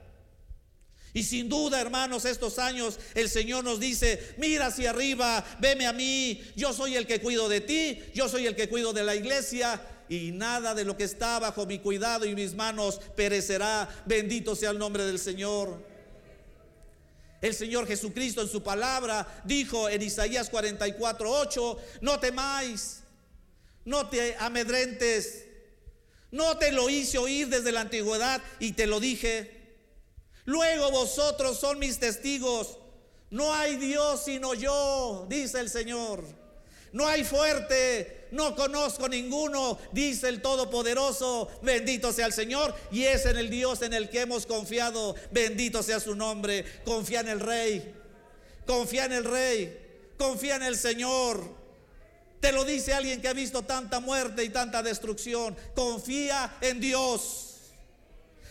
Y 1.14 1.24
sin 1.24 1.48
duda, 1.48 1.80
hermanos, 1.80 2.26
estos 2.26 2.58
años 2.58 3.00
el 3.14 3.30
Señor 3.30 3.64
nos 3.64 3.80
dice, 3.80 4.34
mira 4.38 4.68
hacia 4.68 4.90
arriba, 4.90 5.46
veme 5.60 5.86
a 5.86 5.94
mí, 5.94 6.42
yo 6.56 6.74
soy 6.74 6.96
el 6.96 7.06
que 7.06 7.22
cuido 7.22 7.48
de 7.50 7.62
ti, 7.62 8.00
yo 8.16 8.28
soy 8.28 8.48
el 8.48 8.56
que 8.56 8.68
cuido 8.68 8.94
de 8.94 9.04
la 9.04 9.16
iglesia, 9.16 9.80
y 10.10 10.32
nada 10.32 10.74
de 10.74 10.86
lo 10.86 10.98
que 10.98 11.06
está 11.06 11.40
bajo 11.40 11.66
mi 11.66 11.80
cuidado 11.80 12.26
y 12.26 12.36
mis 12.36 12.54
manos 12.54 13.00
perecerá. 13.16 13.90
Bendito 14.06 14.56
sea 14.56 14.72
el 14.72 14.78
nombre 14.78 15.06
del 15.06 15.20
Señor. 15.20 15.84
El 17.42 17.54
Señor 17.54 17.88
Jesucristo 17.88 18.42
en 18.42 18.48
su 18.48 18.64
palabra 18.64 19.42
dijo 19.44 19.90
en 19.90 20.02
Isaías 20.02 20.50
44, 20.50 21.30
8, 21.30 21.78
no 22.02 22.20
temáis, 22.20 23.02
no 23.86 24.08
te 24.08 24.36
amedrentes, 24.38 25.46
no 26.32 26.58
te 26.58 26.72
lo 26.72 26.90
hice 26.90 27.18
oír 27.18 27.50
desde 27.50 27.72
la 27.72 27.82
antigüedad 27.82 28.42
y 28.60 28.72
te 28.72 28.88
lo 28.88 29.00
dije. 29.00 29.63
Luego 30.46 30.92
vosotros 30.92 31.60
son 31.60 31.80
mis 31.80 32.00
testigos. 32.00 32.78
No 33.30 33.54
hay 33.54 33.78
Dios 33.78 34.24
sino 34.26 34.54
yo, 34.54 35.26
dice 35.30 35.60
el 35.60 35.70
Señor. 35.70 36.24
No 36.92 37.08
hay 37.08 37.24
fuerte, 37.24 38.28
no 38.32 38.56
conozco 38.56 39.10
ninguno, 39.10 39.80
dice 39.92 40.30
el 40.30 40.42
Todopoderoso. 40.42 41.50
Bendito 41.64 42.14
sea 42.14 42.28
el 42.28 42.34
Señor. 42.34 42.76
Y 42.92 43.04
es 43.04 43.26
en 43.26 43.38
el 43.38 43.50
Dios 43.50 43.82
en 43.82 43.94
el 43.94 44.10
que 44.10 44.22
hemos 44.22 44.46
confiado. 44.46 45.16
Bendito 45.32 45.82
sea 45.82 46.00
su 46.00 46.16
nombre. 46.16 46.64
Confía 46.86 47.22
en 47.22 47.30
el 47.30 47.40
Rey. 47.40 47.96
Confía 48.68 49.06
en 49.06 49.14
el 49.14 49.26
Rey. 49.26 50.12
Confía 50.20 50.58
en 50.58 50.64
el 50.64 50.78
Señor. 50.78 51.44
Te 52.40 52.52
lo 52.52 52.64
dice 52.64 52.94
alguien 52.94 53.22
que 53.22 53.28
ha 53.28 53.34
visto 53.34 53.64
tanta 53.64 54.00
muerte 54.00 54.44
y 54.44 54.50
tanta 54.50 54.84
destrucción. 54.84 55.56
Confía 55.74 56.58
en 56.62 56.80
Dios. 56.80 57.53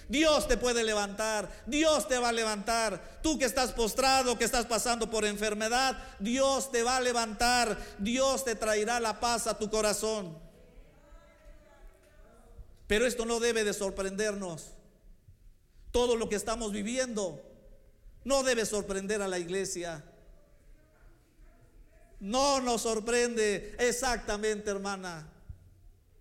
Dios 0.09 0.49
te 0.49 0.57
puede 0.57 0.85
levantar, 0.85 1.51
Dios 1.67 2.09
te 2.09 2.19
va 2.19 2.31
a 2.31 2.33
levantar. 2.33 3.21
Tú 3.23 3.39
que 3.39 3.45
estás 3.45 3.73
postrado, 3.73 4.37
que 4.37 4.45
estás 4.45 4.67
pasando 4.67 5.11
por 5.11 5.25
enfermedad, 5.25 5.97
Dios 6.19 6.71
te 6.71 6.83
va 6.83 6.97
a 6.97 7.01
levantar, 7.01 7.79
Dios 7.99 8.45
te 8.45 8.55
traerá 8.55 9.01
la 9.01 9.21
paz 9.21 9.47
a 9.47 9.59
tu 9.59 9.71
corazón. 9.71 10.39
Pero 12.87 13.07
esto 13.07 13.25
no 13.25 13.41
debe 13.41 13.65
de 13.65 13.73
sorprendernos. 13.73 14.73
Todo 15.91 16.17
lo 16.17 16.29
que 16.29 16.37
estamos 16.37 16.73
viviendo 16.73 17.43
no 18.25 18.43
debe 18.43 18.67
sorprender 18.67 19.23
a 19.23 19.29
la 19.29 19.39
iglesia. 19.39 20.05
No 22.21 22.61
nos 22.61 22.83
sorprende 22.83 23.75
exactamente, 23.79 24.71
hermana. 24.71 25.29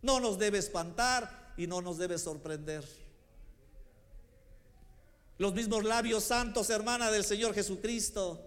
No 0.01 0.19
nos 0.19 0.39
debe 0.39 0.57
espantar 0.57 1.53
y 1.57 1.67
no 1.67 1.82
nos 1.82 1.97
debe 1.97 2.17
sorprender. 2.17 3.00
Los 5.41 5.55
mismos 5.55 5.83
labios 5.85 6.25
santos, 6.25 6.69
hermana 6.69 7.09
del 7.09 7.25
Señor 7.25 7.55
Jesucristo. 7.55 8.45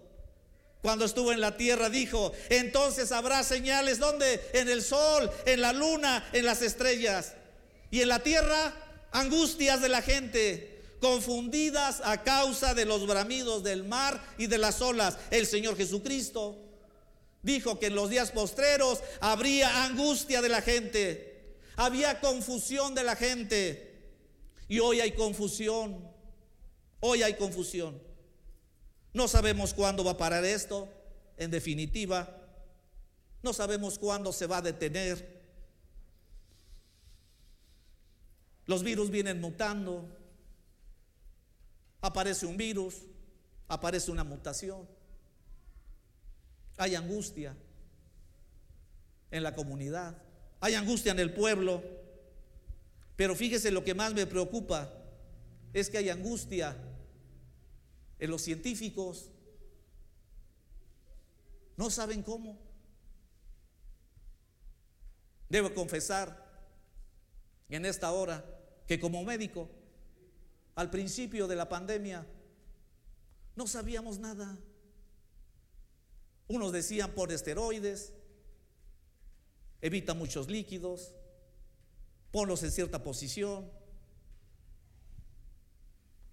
Cuando 0.81 1.03
estuvo 1.03 1.33
en 1.33 1.41
la 1.41 1.57
tierra 1.57 1.89
dijo, 1.89 2.31
entonces 2.47 3.11
habrá 3.11 3.43
señales 3.43 3.99
donde? 3.99 4.39
En 4.53 4.69
el 4.69 4.81
sol, 4.81 5.29
en 5.45 5.59
la 5.59 5.73
luna, 5.73 6.25
en 6.31 6.45
las 6.45 6.61
estrellas. 6.61 7.33
Y 7.91 7.99
en 7.99 8.07
la 8.07 8.19
tierra, 8.23 8.73
angustias 9.11 9.81
de 9.81 9.89
la 9.89 10.01
gente, 10.01 10.83
confundidas 11.01 11.99
a 12.01 12.23
causa 12.23 12.73
de 12.73 12.85
los 12.85 13.05
bramidos 13.05 13.61
del 13.61 13.83
mar 13.83 14.25
y 14.37 14.47
de 14.47 14.57
las 14.57 14.81
olas. 14.81 15.17
El 15.31 15.45
Señor 15.47 15.75
Jesucristo 15.75 16.57
dijo 17.41 17.77
que 17.77 17.87
en 17.87 17.95
los 17.95 18.09
días 18.09 18.31
postreros 18.31 18.99
habría 19.19 19.83
angustia 19.83 20.41
de 20.41 20.47
la 20.47 20.61
gente, 20.61 21.57
había 21.75 22.21
confusión 22.21 22.95
de 22.95 23.03
la 23.03 23.17
gente. 23.17 23.99
Y 24.69 24.79
hoy 24.79 25.01
hay 25.01 25.11
confusión. 25.11 26.14
Hoy 26.99 27.23
hay 27.23 27.35
confusión. 27.35 27.99
No 29.13 29.27
sabemos 29.27 29.73
cuándo 29.73 30.03
va 30.03 30.11
a 30.11 30.17
parar 30.17 30.43
esto, 30.43 30.89
en 31.37 31.51
definitiva. 31.51 32.29
No 33.41 33.53
sabemos 33.53 33.97
cuándo 33.97 34.33
se 34.33 34.47
va 34.47 34.57
a 34.57 34.61
detener. 34.61 35.41
Los 38.65 38.83
virus 38.83 39.09
vienen 39.09 39.39
mutando. 39.39 40.05
Aparece 42.01 42.45
un 42.45 42.57
virus, 42.57 42.95
aparece 43.67 44.11
una 44.11 44.23
mutación. 44.23 44.87
Hay 46.77 46.95
angustia 46.95 47.55
en 49.31 49.43
la 49.43 49.55
comunidad, 49.55 50.21
hay 50.59 50.75
angustia 50.75 51.11
en 51.11 51.19
el 51.19 51.33
pueblo. 51.33 51.81
Pero 53.15 53.35
fíjese 53.35 53.71
lo 53.71 53.83
que 53.83 53.93
más 53.93 54.13
me 54.13 54.27
preocupa 54.27 54.91
es 55.75 55.89
que 55.89 55.97
hay 55.97 56.09
angustia 56.09 56.73
en 58.17 58.31
los 58.31 58.41
científicos. 58.41 59.29
No 61.75 61.89
saben 61.89 62.23
cómo. 62.23 62.57
Debo 65.49 65.73
confesar 65.73 66.45
en 67.67 67.85
esta 67.85 68.09
hora 68.13 68.45
que 68.87 69.01
como 69.01 69.21
médico, 69.25 69.69
al 70.75 70.89
principio 70.89 71.45
de 71.45 71.57
la 71.57 71.67
pandemia, 71.67 72.25
no 73.57 73.67
sabíamos 73.67 74.17
nada. 74.17 74.57
Unos 76.47 76.71
decían 76.71 77.11
por 77.11 77.33
esteroides, 77.33 78.13
evita 79.81 80.13
muchos 80.13 80.49
líquidos, 80.49 81.11
ponlos 82.31 82.63
en 82.63 82.71
cierta 82.71 83.03
posición, 83.03 83.69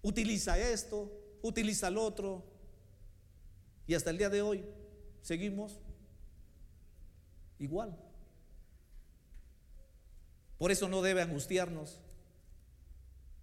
utiliza 0.03 0.59
esto, 0.59 1.11
utiliza 1.41 1.87
el 1.87 1.97
otro. 1.97 2.43
Y 3.87 3.95
hasta 3.95 4.11
el 4.11 4.19
día 4.19 4.29
de 4.29 4.43
hoy 4.43 4.63
seguimos 5.21 5.79
igual. 7.57 7.97
Por 10.59 10.71
eso 10.71 10.87
no 10.87 11.01
debe 11.01 11.21
angustiarnos, 11.21 11.99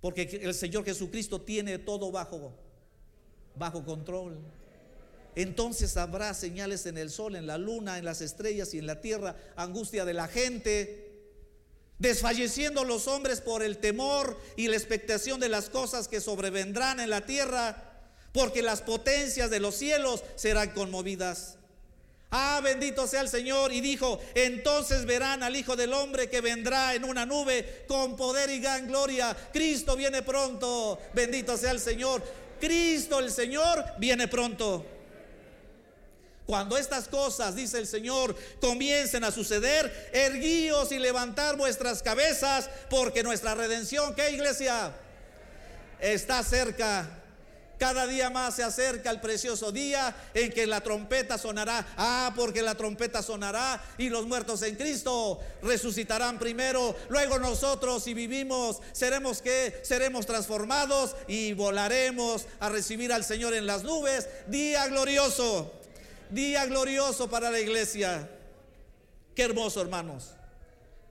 porque 0.00 0.22
el 0.42 0.54
Señor 0.54 0.84
Jesucristo 0.84 1.42
tiene 1.42 1.78
todo 1.78 2.10
bajo, 2.10 2.54
bajo 3.56 3.84
control. 3.84 4.38
Entonces 5.34 5.96
habrá 5.96 6.32
señales 6.34 6.86
en 6.86 6.96
el 6.96 7.10
sol, 7.10 7.36
en 7.36 7.46
la 7.46 7.58
luna, 7.58 7.98
en 7.98 8.04
las 8.04 8.20
estrellas 8.20 8.72
y 8.72 8.78
en 8.78 8.86
la 8.86 9.00
tierra, 9.00 9.36
angustia 9.56 10.04
de 10.04 10.14
la 10.14 10.28
gente, 10.28 11.09
desfalleciendo 12.00 12.82
los 12.82 13.06
hombres 13.06 13.40
por 13.40 13.62
el 13.62 13.78
temor 13.78 14.40
y 14.56 14.66
la 14.66 14.76
expectación 14.76 15.38
de 15.38 15.48
las 15.48 15.70
cosas 15.70 16.08
que 16.08 16.20
sobrevendrán 16.20 16.98
en 16.98 17.10
la 17.10 17.20
tierra, 17.20 17.84
porque 18.32 18.62
las 18.62 18.80
potencias 18.80 19.50
de 19.50 19.60
los 19.60 19.76
cielos 19.76 20.24
serán 20.34 20.70
conmovidas. 20.70 21.56
Ah, 22.32 22.60
bendito 22.62 23.06
sea 23.06 23.20
el 23.20 23.28
Señor. 23.28 23.72
Y 23.72 23.80
dijo, 23.80 24.20
entonces 24.34 25.04
verán 25.04 25.42
al 25.42 25.56
Hijo 25.56 25.76
del 25.76 25.92
Hombre 25.92 26.30
que 26.30 26.40
vendrá 26.40 26.94
en 26.94 27.04
una 27.04 27.26
nube 27.26 27.84
con 27.88 28.16
poder 28.16 28.50
y 28.50 28.60
gran 28.60 28.86
gloria. 28.86 29.36
Cristo 29.52 29.96
viene 29.96 30.22
pronto. 30.22 30.98
Bendito 31.12 31.56
sea 31.56 31.72
el 31.72 31.80
Señor. 31.80 32.22
Cristo 32.60 33.18
el 33.18 33.32
Señor 33.32 33.84
viene 33.98 34.28
pronto. 34.28 34.86
Cuando 36.50 36.76
estas 36.76 37.06
cosas, 37.06 37.54
dice 37.54 37.78
el 37.78 37.86
Señor, 37.86 38.34
comiencen 38.60 39.22
a 39.22 39.30
suceder, 39.30 40.10
erguíos 40.12 40.90
y 40.90 40.98
levantar 40.98 41.56
vuestras 41.56 42.02
cabezas, 42.02 42.68
porque 42.88 43.22
nuestra 43.22 43.54
redención, 43.54 44.16
¿qué 44.16 44.32
iglesia? 44.32 44.92
Está 46.00 46.42
cerca. 46.42 47.08
Cada 47.78 48.04
día 48.08 48.30
más 48.30 48.56
se 48.56 48.64
acerca 48.64 49.12
el 49.12 49.20
precioso 49.20 49.70
día 49.70 50.12
en 50.34 50.50
que 50.50 50.66
la 50.66 50.80
trompeta 50.80 51.38
sonará. 51.38 51.86
Ah, 51.96 52.32
porque 52.34 52.62
la 52.62 52.74
trompeta 52.74 53.22
sonará 53.22 53.80
y 53.96 54.08
los 54.08 54.26
muertos 54.26 54.60
en 54.62 54.74
Cristo 54.74 55.38
resucitarán 55.62 56.40
primero. 56.40 56.96
Luego 57.10 57.38
nosotros, 57.38 58.02
si 58.02 58.12
vivimos, 58.12 58.80
seremos 58.90 59.40
que 59.40 59.80
seremos 59.84 60.26
transformados 60.26 61.14
y 61.28 61.52
volaremos 61.52 62.46
a 62.58 62.70
recibir 62.70 63.12
al 63.12 63.22
Señor 63.22 63.54
en 63.54 63.66
las 63.66 63.84
nubes. 63.84 64.28
Día 64.48 64.88
glorioso, 64.88 65.79
día 66.30 66.66
glorioso 66.66 67.28
para 67.28 67.50
la 67.50 67.60
iglesia. 67.60 68.28
Qué 69.34 69.42
hermoso, 69.42 69.80
hermanos. 69.80 70.34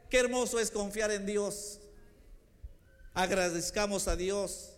Qué 0.10 0.20
hermoso 0.20 0.60
es 0.60 0.72
confiar 0.72 1.12
en 1.12 1.26
Dios. 1.26 1.80
Agradezcamos 3.14 4.08
a 4.08 4.16
Dios. 4.16 4.72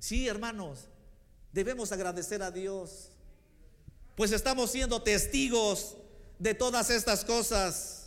Sí, 0.00 0.28
hermanos, 0.28 0.88
Debemos 1.54 1.92
agradecer 1.92 2.42
a 2.42 2.50
Dios, 2.50 3.10
pues 4.16 4.32
estamos 4.32 4.72
siendo 4.72 5.00
testigos 5.02 5.94
de 6.40 6.52
todas 6.52 6.90
estas 6.90 7.24
cosas. 7.24 8.06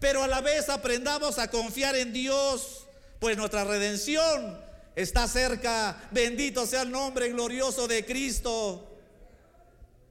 Pero 0.00 0.24
a 0.24 0.26
la 0.26 0.40
vez 0.40 0.68
aprendamos 0.68 1.38
a 1.38 1.48
confiar 1.48 1.94
en 1.94 2.12
Dios, 2.12 2.88
pues 3.20 3.36
nuestra 3.36 3.62
redención 3.62 4.60
está 4.96 5.28
cerca. 5.28 6.08
Bendito 6.10 6.66
sea 6.66 6.82
el 6.82 6.90
nombre 6.90 7.28
glorioso 7.28 7.86
de 7.86 8.04
Cristo. 8.04 8.95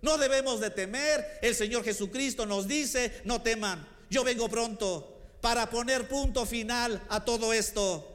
No 0.06 0.20
debemos 0.20 0.60
de 0.60 0.70
temer. 0.70 1.40
El 1.42 1.56
Señor 1.56 1.84
Jesucristo 1.84 2.46
nos 2.46 2.68
dice, 2.68 3.22
no 3.24 3.42
teman, 3.42 3.88
yo 4.08 4.24
vengo 4.24 4.48
pronto 4.48 5.18
para 5.42 5.68
poner 5.72 6.08
punto 6.08 6.46
final 6.46 7.04
a 7.10 7.26
todo 7.26 7.52
esto. 7.52 8.12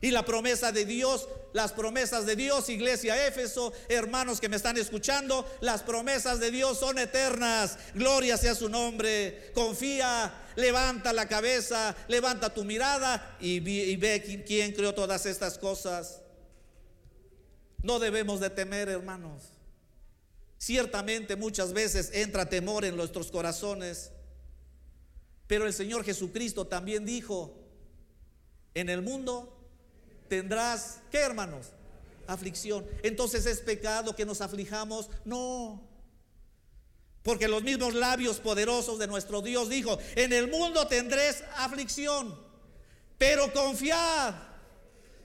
Y 0.00 0.10
la 0.10 0.24
promesa 0.24 0.72
de 0.72 0.84
Dios, 0.84 1.28
las 1.52 1.70
promesas 1.72 2.26
de 2.26 2.34
Dios, 2.34 2.68
iglesia 2.68 3.28
Éfeso, 3.28 3.72
hermanos 3.88 4.40
que 4.40 4.48
me 4.48 4.56
están 4.56 4.76
escuchando, 4.76 5.48
las 5.60 5.84
promesas 5.84 6.40
de 6.40 6.50
Dios 6.50 6.80
son 6.80 6.98
eternas. 6.98 7.78
Gloria 7.94 8.36
sea 8.36 8.56
su 8.56 8.68
nombre. 8.68 9.52
Confía, 9.54 10.34
levanta 10.56 11.12
la 11.12 11.28
cabeza, 11.28 11.94
levanta 12.08 12.52
tu 12.52 12.64
mirada 12.64 13.36
y, 13.38 13.60
ve 13.60 14.44
quién 14.44 14.72
creó 14.72 14.92
todas 14.92 15.26
estas 15.26 15.58
cosas. 15.58 16.22
No 17.84 18.00
debemos 18.00 18.40
de 18.40 18.50
temer, 18.50 18.88
hermanos. 18.88 19.51
Ciertamente 20.62 21.34
muchas 21.34 21.72
veces 21.72 22.10
entra 22.12 22.48
temor 22.48 22.84
en 22.84 22.96
nuestros 22.96 23.32
corazones, 23.32 24.12
pero 25.48 25.66
el 25.66 25.72
Señor 25.72 26.04
Jesucristo 26.04 26.68
también 26.68 27.04
dijo, 27.04 27.52
en 28.72 28.88
el 28.88 29.02
mundo 29.02 29.58
tendrás, 30.28 31.00
¿qué 31.10 31.18
hermanos? 31.18 31.72
Aflicción. 32.28 32.86
Entonces 33.02 33.44
es 33.46 33.58
pecado 33.58 34.14
que 34.14 34.24
nos 34.24 34.40
aflijamos. 34.40 35.10
No. 35.24 35.82
Porque 37.24 37.48
los 37.48 37.64
mismos 37.64 37.94
labios 37.94 38.38
poderosos 38.38 39.00
de 39.00 39.08
nuestro 39.08 39.42
Dios 39.42 39.68
dijo, 39.68 39.98
en 40.14 40.32
el 40.32 40.48
mundo 40.48 40.86
tendréis 40.86 41.42
aflicción, 41.56 42.38
pero 43.18 43.52
confiad, 43.52 44.36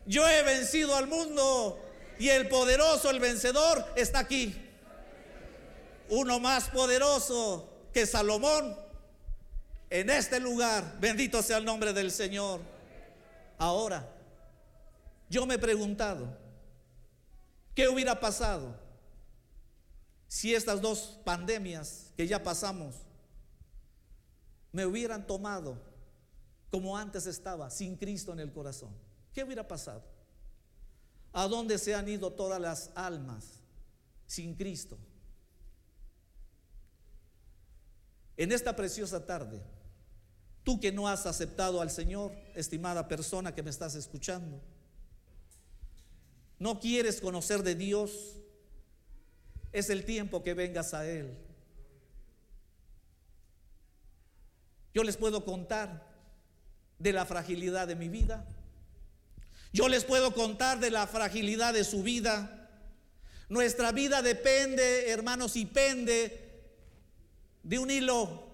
yo 0.07 0.27
he 0.27 0.41
vencido 0.41 0.95
al 0.95 1.05
mundo 1.05 1.79
y 2.17 2.29
el 2.29 2.49
poderoso, 2.49 3.11
el 3.11 3.19
vencedor, 3.19 3.85
está 3.95 4.17
aquí. 4.17 4.63
Uno 6.09 6.39
más 6.39 6.69
poderoso 6.69 7.69
que 7.93 8.05
Salomón 8.05 8.77
en 9.89 10.09
este 10.09 10.39
lugar. 10.39 10.97
Bendito 10.99 11.41
sea 11.41 11.57
el 11.57 11.65
nombre 11.65 11.93
del 11.93 12.11
Señor. 12.11 12.61
Ahora, 13.57 14.07
yo 15.29 15.45
me 15.45 15.55
he 15.55 15.59
preguntado, 15.59 16.37
¿qué 17.73 17.87
hubiera 17.87 18.19
pasado 18.19 18.75
si 20.27 20.53
estas 20.53 20.81
dos 20.81 21.19
pandemias 21.23 22.11
que 22.15 22.27
ya 22.27 22.43
pasamos 22.43 22.95
me 24.71 24.85
hubieran 24.85 25.25
tomado 25.25 25.81
como 26.69 26.97
antes 26.97 27.25
estaba, 27.25 27.69
sin 27.69 27.95
Cristo 27.95 28.31
en 28.31 28.39
el 28.39 28.51
corazón? 28.51 28.91
¿Qué 29.33 29.43
hubiera 29.43 29.67
pasado? 29.67 30.03
¿A 31.33 31.47
dónde 31.47 31.77
se 31.77 31.93
han 31.93 32.07
ido 32.07 32.31
todas 32.31 32.59
las 32.59 32.91
almas 32.95 33.45
sin 34.25 34.55
Cristo? 34.55 34.97
En 38.37 38.51
esta 38.51 38.75
preciosa 38.75 39.25
tarde, 39.25 39.59
tú 40.63 40.79
que 40.79 40.91
no 40.91 41.07
has 41.07 41.25
aceptado 41.25 41.81
al 41.81 41.89
Señor, 41.89 42.31
estimada 42.53 43.07
persona 43.07 43.55
que 43.55 43.63
me 43.63 43.71
estás 43.71 43.95
escuchando, 43.95 44.61
no 46.59 46.79
quieres 46.79 47.19
conocer 47.19 47.63
de 47.63 47.73
Dios, 47.73 48.35
es 49.71 49.89
el 49.89 50.05
tiempo 50.05 50.43
que 50.43 50.53
vengas 50.53 50.93
a 50.93 51.07
Él. 51.07 51.35
Yo 54.93 55.03
les 55.03 55.17
puedo 55.17 55.43
contar 55.43 56.07
de 56.99 57.13
la 57.13 57.25
fragilidad 57.25 57.87
de 57.87 57.95
mi 57.95 58.09
vida. 58.09 58.45
Yo 59.71 59.87
les 59.87 60.03
puedo 60.03 60.33
contar 60.33 60.79
de 60.79 60.89
la 60.89 61.05
fragilidad 61.05 61.73
de 61.73 61.83
su 61.83 62.01
vida. 62.01 62.69
Nuestra 63.49 63.91
vida 63.91 64.21
depende, 64.21 65.09
hermanos, 65.11 65.55
y 65.55 65.65
pende 65.65 66.46
de 67.67 67.77
un 67.77 67.91
hilo. 67.91 68.47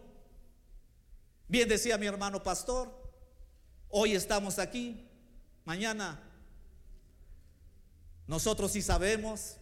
Bien 1.47 1.70
decía 1.70 1.99
mi 1.99 2.07
hermano 2.07 2.41
pastor, 2.41 2.91
hoy 3.89 4.16
estamos 4.16 4.57
aquí, 4.57 5.07
mañana 5.66 6.20
nosotros 8.26 8.72
sí 8.72 8.82
sabemos. 8.82 9.57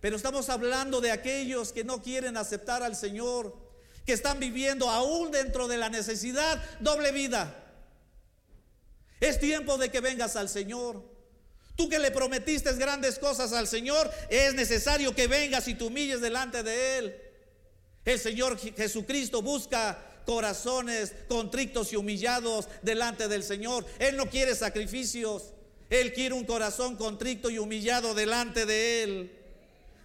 Pero 0.00 0.16
estamos 0.16 0.48
hablando 0.48 1.00
de 1.00 1.12
aquellos 1.12 1.72
que 1.72 1.84
no 1.84 2.02
quieren 2.02 2.36
aceptar 2.36 2.82
al 2.82 2.96
Señor, 2.96 3.56
que 4.04 4.14
están 4.14 4.40
viviendo 4.40 4.90
aún 4.90 5.30
dentro 5.30 5.68
de 5.68 5.76
la 5.76 5.88
necesidad 5.88 6.60
doble 6.80 7.12
vida. 7.12 7.56
Es 9.20 9.38
tiempo 9.38 9.78
de 9.78 9.92
que 9.92 10.00
vengas 10.00 10.34
al 10.34 10.48
Señor. 10.48 11.00
Tú 11.76 11.88
que 11.88 12.00
le 12.00 12.10
prometiste 12.10 12.72
grandes 12.72 13.20
cosas 13.20 13.52
al 13.52 13.68
Señor, 13.68 14.10
es 14.28 14.52
necesario 14.54 15.14
que 15.14 15.28
vengas 15.28 15.68
y 15.68 15.74
te 15.74 15.84
humilles 15.84 16.20
delante 16.20 16.64
de 16.64 16.98
Él. 16.98 17.21
El 18.04 18.18
Señor 18.18 18.58
Jesucristo 18.58 19.42
busca 19.42 20.12
corazones 20.26 21.12
contrictos 21.28 21.92
y 21.92 21.96
humillados 21.96 22.68
delante 22.82 23.28
del 23.28 23.42
Señor. 23.42 23.84
Él 23.98 24.16
no 24.16 24.28
quiere 24.28 24.54
sacrificios. 24.54 25.52
Él 25.90 26.12
quiere 26.12 26.34
un 26.34 26.44
corazón 26.44 26.96
contrito 26.96 27.50
y 27.50 27.58
humillado 27.58 28.14
delante 28.14 28.66
de 28.66 29.02
Él. 29.02 29.38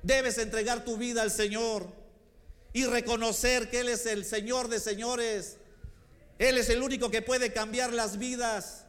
Debes 0.04 0.38
entregar 0.38 0.84
tu 0.84 0.98
vida 0.98 1.22
al 1.22 1.32
Señor 1.32 1.88
y 2.74 2.86
reconocer 2.86 3.70
que 3.70 3.80
Él 3.80 3.90
es 3.90 4.06
el 4.06 4.26
Señor 4.26 4.68
de 4.68 4.80
señores. 4.80 5.58
Él 6.40 6.58
es 6.58 6.70
el 6.70 6.84
único 6.84 7.10
que 7.10 7.22
puede 7.22 7.54
cambiar 7.54 7.94
las 7.94 8.18
vidas. 8.18 8.84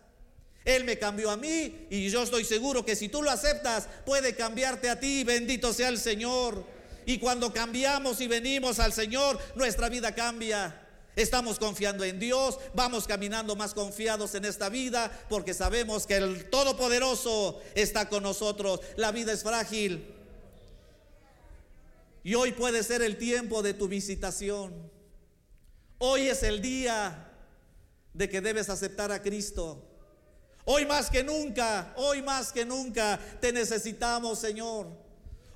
Él 0.64 0.84
me 0.84 0.98
cambió 0.98 1.30
a 1.30 1.36
mí 1.36 1.86
y 1.88 2.10
yo 2.10 2.22
estoy 2.22 2.44
seguro 2.44 2.84
que 2.84 2.96
si 2.96 3.08
tú 3.08 3.22
lo 3.22 3.30
aceptas 3.30 3.88
puede 4.04 4.34
cambiarte 4.34 4.90
a 4.90 5.00
ti. 5.00 5.24
Bendito 5.24 5.72
sea 5.72 5.88
el 5.88 5.98
Señor. 5.98 6.77
Y 7.08 7.16
cuando 7.16 7.50
cambiamos 7.54 8.20
y 8.20 8.26
venimos 8.26 8.78
al 8.78 8.92
Señor, 8.92 9.38
nuestra 9.54 9.88
vida 9.88 10.14
cambia. 10.14 10.78
Estamos 11.16 11.58
confiando 11.58 12.04
en 12.04 12.18
Dios, 12.18 12.58
vamos 12.74 13.06
caminando 13.06 13.56
más 13.56 13.72
confiados 13.72 14.34
en 14.34 14.44
esta 14.44 14.68
vida 14.68 15.10
porque 15.30 15.54
sabemos 15.54 16.06
que 16.06 16.16
el 16.16 16.50
Todopoderoso 16.50 17.62
está 17.74 18.10
con 18.10 18.24
nosotros. 18.24 18.80
La 18.96 19.10
vida 19.10 19.32
es 19.32 19.42
frágil. 19.42 20.14
Y 22.24 22.34
hoy 22.34 22.52
puede 22.52 22.82
ser 22.82 23.00
el 23.00 23.16
tiempo 23.16 23.62
de 23.62 23.72
tu 23.72 23.88
visitación. 23.88 24.74
Hoy 25.96 26.28
es 26.28 26.42
el 26.42 26.60
día 26.60 27.32
de 28.12 28.28
que 28.28 28.42
debes 28.42 28.68
aceptar 28.68 29.12
a 29.12 29.22
Cristo. 29.22 29.82
Hoy 30.66 30.84
más 30.84 31.08
que 31.08 31.24
nunca, 31.24 31.94
hoy 31.96 32.20
más 32.20 32.52
que 32.52 32.66
nunca 32.66 33.18
te 33.40 33.50
necesitamos, 33.50 34.38
Señor. 34.40 35.07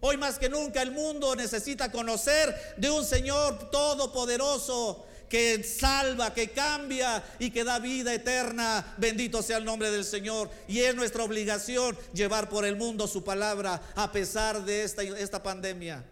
Hoy 0.05 0.17
más 0.17 0.39
que 0.39 0.49
nunca 0.49 0.83
el 0.83 0.91
mundo 0.91 1.35
necesita 1.37 1.91
conocer 1.91 2.75
de 2.77 2.91
un 2.91 3.05
Señor 3.05 3.71
todopoderoso 3.71 5.07
que 5.29 5.65
salva, 5.65 6.35
que 6.35 6.51
cambia 6.51 7.25
y 7.39 7.51
que 7.51 7.65
da 7.65 7.79
vida 7.79 8.13
eterna. 8.13 8.95
Bendito 8.99 9.43
sea 9.43 9.57
el 9.57 9.65
nombre 9.65 9.91
del 9.91 10.05
Señor. 10.05 10.51
Y 10.69 10.81
es 10.81 10.95
nuestra 10.95 11.25
obligación 11.25 11.97
llevar 12.13 12.51
por 12.51 12.67
el 12.67 12.77
mundo 12.77 13.07
su 13.07 13.25
palabra 13.25 13.81
a 13.95 14.13
pesar 14.13 14.65
de 14.65 14.83
esta, 14.83 15.03
esta 15.03 15.43
pandemia. 15.43 16.05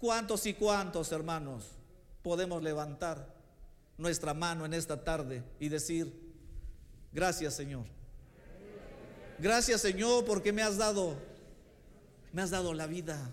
¿Cuántos 0.00 0.46
y 0.46 0.54
cuántos, 0.54 1.12
hermanos, 1.12 1.64
podemos 2.22 2.62
levantar 2.62 3.32
nuestra 3.96 4.34
mano 4.34 4.64
en 4.64 4.74
esta 4.74 5.04
tarde 5.04 5.44
y 5.60 5.68
decir, 5.68 6.12
gracias 7.12 7.54
Señor? 7.54 7.84
Gracias 9.38 9.80
Señor 9.80 10.24
porque 10.24 10.52
me 10.52 10.62
has 10.62 10.76
dado, 10.76 11.14
me 12.34 12.42
has 12.42 12.50
dado 12.50 12.74
la 12.74 12.88
vida. 12.88 13.32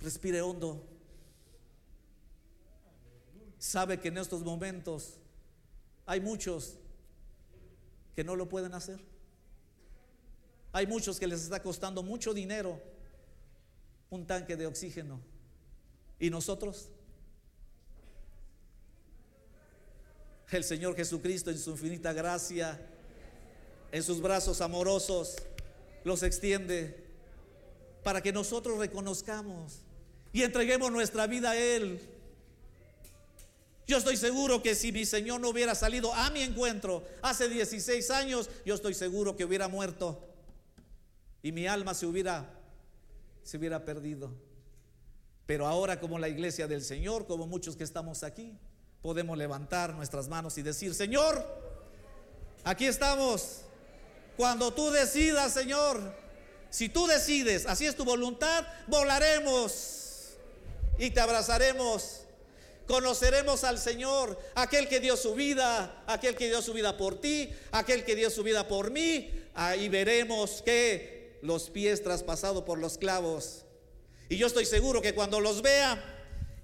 Respire 0.00 0.42
hondo. 0.42 0.86
Sabe 3.58 3.98
que 3.98 4.08
en 4.08 4.18
estos 4.18 4.42
momentos 4.42 5.18
hay 6.04 6.20
muchos 6.20 6.78
que 8.14 8.22
no 8.22 8.36
lo 8.36 8.50
pueden 8.50 8.74
hacer. 8.74 9.00
Hay 10.72 10.86
muchos 10.86 11.18
que 11.18 11.26
les 11.26 11.42
está 11.42 11.62
costando 11.62 12.02
mucho 12.02 12.34
dinero 12.34 12.78
un 14.10 14.26
tanque 14.26 14.56
de 14.56 14.66
oxígeno. 14.66 15.22
¿Y 16.20 16.28
nosotros? 16.28 16.90
El 20.50 20.64
Señor 20.64 20.94
Jesucristo 20.94 21.50
en 21.50 21.58
su 21.58 21.70
infinita 21.70 22.12
gracia, 22.12 22.78
en 23.92 24.02
sus 24.02 24.20
brazos 24.20 24.60
amorosos, 24.60 25.36
los 26.04 26.22
extiende 26.22 27.04
para 28.02 28.22
que 28.22 28.32
nosotros 28.32 28.78
reconozcamos 28.78 29.80
y 30.32 30.42
entreguemos 30.42 30.92
nuestra 30.92 31.26
vida 31.26 31.50
a 31.50 31.56
Él. 31.56 32.00
Yo 33.86 33.98
estoy 33.98 34.16
seguro 34.16 34.62
que 34.62 34.74
si 34.74 34.92
mi 34.92 35.04
Señor 35.04 35.40
no 35.40 35.50
hubiera 35.50 35.74
salido 35.74 36.12
a 36.12 36.30
mi 36.30 36.42
encuentro 36.42 37.04
hace 37.22 37.48
16 37.48 38.10
años, 38.10 38.50
yo 38.64 38.74
estoy 38.74 38.94
seguro 38.94 39.36
que 39.36 39.44
hubiera 39.44 39.68
muerto 39.68 40.20
y 41.42 41.52
mi 41.52 41.66
alma 41.66 41.94
se 41.94 42.06
hubiera 42.06 42.52
se 43.46 43.56
hubiera 43.56 43.84
perdido. 43.84 44.32
Pero 45.46 45.68
ahora 45.68 46.00
como 46.00 46.18
la 46.18 46.28
iglesia 46.28 46.66
del 46.66 46.82
Señor, 46.82 47.26
como 47.26 47.46
muchos 47.46 47.76
que 47.76 47.84
estamos 47.84 48.24
aquí, 48.24 48.58
podemos 49.00 49.38
levantar 49.38 49.94
nuestras 49.94 50.28
manos 50.28 50.58
y 50.58 50.62
decir, 50.62 50.92
Señor, 50.94 51.46
aquí 52.64 52.86
estamos. 52.86 53.65
Cuando 54.36 54.72
tú 54.72 54.90
decidas, 54.90 55.52
Señor, 55.52 56.14
si 56.70 56.88
tú 56.88 57.06
decides, 57.06 57.66
así 57.66 57.86
es 57.86 57.96
tu 57.96 58.04
voluntad, 58.04 58.66
volaremos 58.86 60.36
y 60.98 61.10
te 61.10 61.20
abrazaremos. 61.20 62.22
Conoceremos 62.86 63.64
al 63.64 63.78
Señor, 63.78 64.38
aquel 64.54 64.88
que 64.88 65.00
dio 65.00 65.16
su 65.16 65.34
vida, 65.34 66.04
aquel 66.06 66.36
que 66.36 66.46
dio 66.46 66.62
su 66.62 66.72
vida 66.72 66.96
por 66.96 67.20
ti, 67.20 67.50
aquel 67.72 68.04
que 68.04 68.14
dio 68.14 68.30
su 68.30 68.42
vida 68.42 68.68
por 68.68 68.90
mí. 68.90 69.30
Ahí 69.54 69.88
veremos 69.88 70.62
que 70.62 71.38
los 71.42 71.70
pies 71.70 72.02
traspasados 72.02 72.62
por 72.62 72.78
los 72.78 72.98
clavos. 72.98 73.64
Y 74.28 74.36
yo 74.36 74.46
estoy 74.46 74.66
seguro 74.66 75.02
que 75.02 75.14
cuando 75.14 75.40
los 75.40 75.62
vea, 75.62 76.02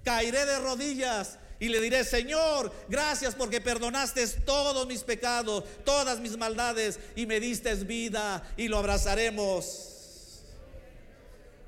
caeré 0.03 0.45
de 0.45 0.59
rodillas 0.59 1.39
y 1.63 1.69
le 1.69 1.79
diré, 1.79 2.03
Señor, 2.03 2.73
gracias 2.89 3.35
porque 3.35 3.61
perdonaste 3.61 4.27
todos 4.27 4.85
mis 4.85 5.01
pecados, 5.01 5.63
todas 5.85 6.19
mis 6.19 6.35
maldades 6.35 6.99
y 7.15 7.25
me 7.25 7.39
diste 7.39 7.73
vida 7.75 8.45
y 8.57 8.67
lo 8.67 8.79
abrazaremos. 8.79 10.43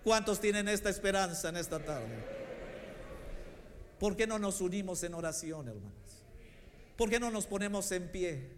¿Cuántos 0.03 0.41
tienen 0.41 0.67
esta 0.67 0.89
esperanza 0.89 1.47
en 1.47 1.55
esta 1.55 1.79
tarde? 1.79 2.13
¿Por 3.97 4.17
qué 4.17 4.27
no 4.27 4.37
nos 4.37 4.59
unimos 4.59 5.01
en 5.03 5.13
oración, 5.13 5.69
hermanos? 5.69 5.93
¿Por 6.97 7.09
qué 7.09 7.17
no 7.17 7.31
nos 7.31 7.45
ponemos 7.45 7.89
en 7.93 8.11
pie 8.11 8.51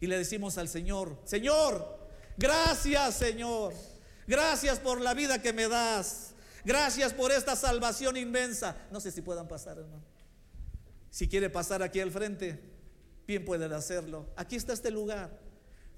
y 0.00 0.06
le 0.06 0.16
decimos 0.16 0.56
al 0.56 0.70
Señor, 0.70 1.18
Señor, 1.24 1.98
gracias 2.38 3.14
Señor, 3.14 3.74
gracias 4.26 4.78
por 4.78 5.02
la 5.02 5.12
vida 5.12 5.42
que 5.42 5.52
me 5.52 5.68
das, 5.68 6.30
gracias 6.64 7.12
por 7.12 7.30
esta 7.30 7.56
salvación 7.56 8.16
inmensa. 8.16 8.74
No 8.90 9.00
sé 9.00 9.10
si 9.10 9.20
puedan 9.20 9.46
pasar, 9.46 9.76
hermano. 9.76 10.09
Si 11.10 11.28
quiere 11.28 11.50
pasar 11.50 11.82
aquí 11.82 12.00
al 12.00 12.10
frente, 12.10 12.60
bien 13.26 13.44
pueden 13.44 13.72
hacerlo. 13.72 14.28
Aquí 14.36 14.56
está 14.56 14.72
este 14.72 14.90
lugar. 14.90 15.38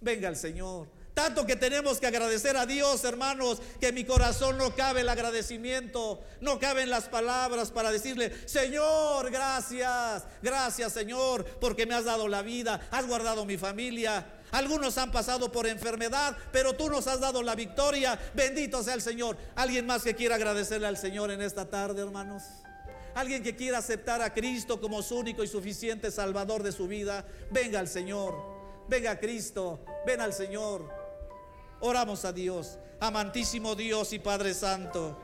Venga 0.01 0.29
el 0.29 0.37
Señor. 0.37 0.89
Tanto 1.15 1.47
que 1.47 1.57
tenemos 1.57 2.01
que 2.01 2.07
agradecer 2.07 2.57
a 2.57 2.65
Dios, 2.65 3.05
hermanos, 3.05 3.61
que 3.79 3.89
en 3.89 3.95
mi 3.95 4.05
corazón 4.05 4.57
no 4.57 4.75
cabe 4.75 5.03
el 5.03 5.09
agradecimiento, 5.11 6.23
no 6.41 6.59
caben 6.59 6.89
las 6.89 7.09
palabras 7.09 7.71
para 7.71 7.93
decirle, 7.93 8.33
Señor, 8.49 9.31
gracias, 9.31 10.25
gracias 10.43 10.93
Señor, 10.93 11.45
porque 11.61 11.85
me 11.85 11.95
has 11.95 12.07
dado 12.07 12.29
la 12.29 12.41
vida, 12.41 12.89
has 12.91 13.07
guardado 13.07 13.45
mi 13.45 13.59
familia. 13.59 14.27
Algunos 14.53 14.97
han 14.97 15.13
pasado 15.13 15.53
por 15.53 15.67
enfermedad, 15.67 16.37
pero 16.51 16.75
tú 16.75 16.89
nos 16.89 17.07
has 17.07 17.21
dado 17.21 17.43
la 17.43 17.55
victoria. 17.55 18.19
Bendito 18.35 18.83
sea 18.83 18.95
el 18.95 19.03
Señor. 19.03 19.37
¿Alguien 19.55 19.87
más 19.87 20.03
que 20.03 20.15
quiera 20.15 20.37
agradecerle 20.37 20.87
al 20.87 20.97
Señor 20.97 21.31
en 21.31 21.43
esta 21.43 21.69
tarde, 21.69 22.03
hermanos? 22.03 22.43
Alguien 23.15 23.43
que 23.43 23.55
quiera 23.55 23.79
aceptar 23.79 24.23
a 24.23 24.33
Cristo 24.33 24.81
como 24.81 25.03
su 25.03 25.17
único 25.19 25.45
y 25.45 25.49
suficiente 25.49 26.11
Salvador 26.11 26.63
de 26.63 26.73
su 26.73 26.89
vida, 26.89 27.27
venga 27.51 27.79
al 27.79 27.89
Señor, 27.89 28.35
venga 28.89 29.13
a 29.13 29.21
Cristo, 29.21 29.85
ven 30.07 30.21
al 30.21 30.33
Señor. 30.33 30.89
Oramos 31.81 32.25
a 32.25 32.33
Dios, 32.33 32.79
amantísimo 33.01 33.75
Dios 33.75 34.13
y 34.13 34.19
Padre 34.19 34.55
Santo. 34.55 35.19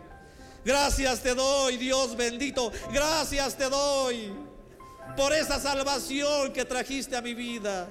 Gracias 0.64 1.22
te 1.22 1.34
doy, 1.34 1.76
Dios 1.76 2.16
bendito. 2.16 2.70
Gracias 2.92 3.56
te 3.56 3.70
doy 3.70 4.32
por 5.16 5.32
esa 5.32 5.58
salvación 5.58 6.52
que 6.52 6.64
trajiste 6.64 7.16
a 7.16 7.22
mi 7.22 7.34
vida. 7.34 7.88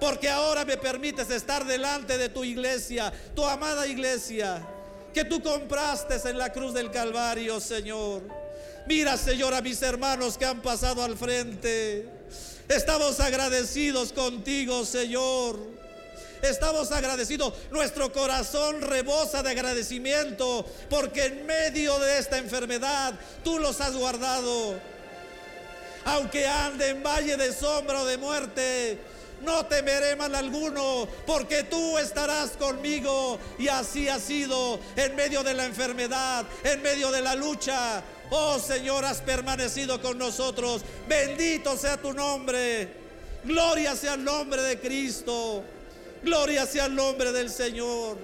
Porque 0.00 0.30
ahora 0.30 0.64
me 0.64 0.78
permites 0.78 1.28
estar 1.30 1.66
delante 1.66 2.16
de 2.16 2.30
tu 2.30 2.42
iglesia, 2.42 3.12
tu 3.34 3.44
amada 3.44 3.86
iglesia, 3.86 4.66
que 5.12 5.24
tú 5.24 5.42
compraste 5.42 6.16
en 6.28 6.38
la 6.38 6.50
cruz 6.50 6.72
del 6.72 6.90
Calvario, 6.90 7.60
Señor. 7.60 8.22
Mira, 8.86 9.16
Señor, 9.16 9.54
a 9.54 9.60
mis 9.60 9.80
hermanos 9.82 10.36
que 10.36 10.44
han 10.44 10.62
pasado 10.62 11.02
al 11.02 11.16
frente. 11.16 12.08
Estamos 12.68 13.20
agradecidos 13.20 14.12
contigo, 14.12 14.84
Señor. 14.84 15.58
Estamos 16.42 16.90
agradecidos. 16.90 17.52
Nuestro 17.70 18.10
corazón 18.12 18.80
rebosa 18.80 19.42
de 19.42 19.50
agradecimiento 19.50 20.64
porque 20.88 21.26
en 21.26 21.46
medio 21.46 21.98
de 21.98 22.18
esta 22.18 22.38
enfermedad 22.38 23.14
tú 23.44 23.58
los 23.58 23.80
has 23.80 23.94
guardado. 23.94 24.78
Aunque 26.04 26.46
ande 26.46 26.88
en 26.88 27.02
valle 27.02 27.36
de 27.36 27.52
sombra 27.52 28.02
o 28.02 28.06
de 28.06 28.16
muerte, 28.16 28.98
no 29.42 29.66
temeré 29.66 30.16
mal 30.16 30.34
alguno, 30.34 31.06
porque 31.26 31.64
tú 31.64 31.98
estarás 31.98 32.52
conmigo. 32.52 33.38
Y 33.58 33.68
así 33.68 34.08
ha 34.08 34.18
sido 34.18 34.80
en 34.96 35.14
medio 35.14 35.42
de 35.42 35.54
la 35.54 35.66
enfermedad, 35.66 36.46
en 36.64 36.82
medio 36.82 37.10
de 37.10 37.20
la 37.20 37.34
lucha. 37.34 38.02
Oh 38.30 38.58
Señor, 38.58 39.04
has 39.04 39.20
permanecido 39.20 40.00
con 40.00 40.16
nosotros. 40.18 40.82
Bendito 41.08 41.76
sea 41.76 41.96
tu 41.96 42.12
nombre. 42.12 42.88
Gloria 43.44 43.96
sea 43.96 44.14
el 44.14 44.24
nombre 44.24 44.62
de 44.62 44.78
Cristo. 44.78 45.64
Gloria 46.22 46.66
sea 46.66 46.86
el 46.86 46.94
nombre 46.94 47.32
del 47.32 47.50
Señor. 47.50 48.18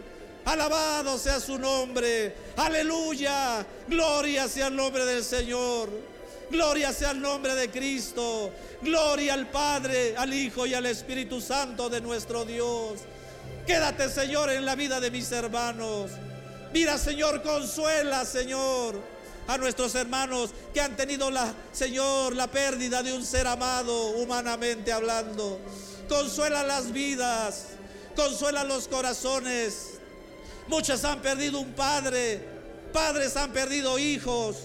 Alabado 0.44 1.18
sea 1.18 1.40
su 1.40 1.58
nombre. 1.58 2.34
Aleluya. 2.56 3.66
Gloria 3.88 4.46
sea 4.48 4.68
el 4.68 4.76
nombre 4.76 5.04
del 5.04 5.24
Señor. 5.24 5.90
Gloria 6.50 6.92
sea 6.92 7.10
el 7.10 7.20
nombre 7.20 7.54
de 7.54 7.70
Cristo. 7.70 8.52
Gloria 8.82 9.34
al 9.34 9.48
Padre, 9.48 10.14
al 10.16 10.32
Hijo 10.32 10.66
y 10.66 10.74
al 10.74 10.86
Espíritu 10.86 11.40
Santo 11.40 11.88
de 11.88 12.00
nuestro 12.00 12.44
Dios. 12.44 13.00
Quédate, 13.66 14.08
Señor, 14.08 14.50
en 14.50 14.64
la 14.64 14.76
vida 14.76 15.00
de 15.00 15.10
mis 15.10 15.32
hermanos. 15.32 16.12
Mira, 16.72 16.98
Señor, 16.98 17.42
consuela, 17.42 18.24
Señor, 18.24 19.00
a 19.46 19.58
nuestros 19.58 19.94
hermanos 19.94 20.50
que 20.74 20.80
han 20.80 20.96
tenido 20.96 21.30
la, 21.30 21.54
Señor, 21.72 22.34
la 22.34 22.50
pérdida 22.50 23.02
de 23.02 23.12
un 23.12 23.24
ser 23.24 23.46
amado, 23.46 24.10
humanamente 24.10 24.92
hablando. 24.92 25.60
Consuela 26.08 26.62
las 26.62 26.92
vidas 26.92 27.76
consuela 28.16 28.64
los 28.64 28.88
corazones. 28.88 30.00
Muchos 30.66 31.04
han 31.04 31.20
perdido 31.20 31.60
un 31.60 31.72
padre, 31.74 32.40
padres 32.92 33.36
han 33.36 33.52
perdido 33.52 33.98
hijos, 34.00 34.56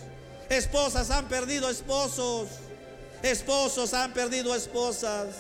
esposas 0.50 1.12
han 1.12 1.28
perdido 1.28 1.70
esposos, 1.70 2.48
esposos 3.22 3.94
han 3.94 4.14
perdido 4.14 4.56
esposas. 4.56 5.36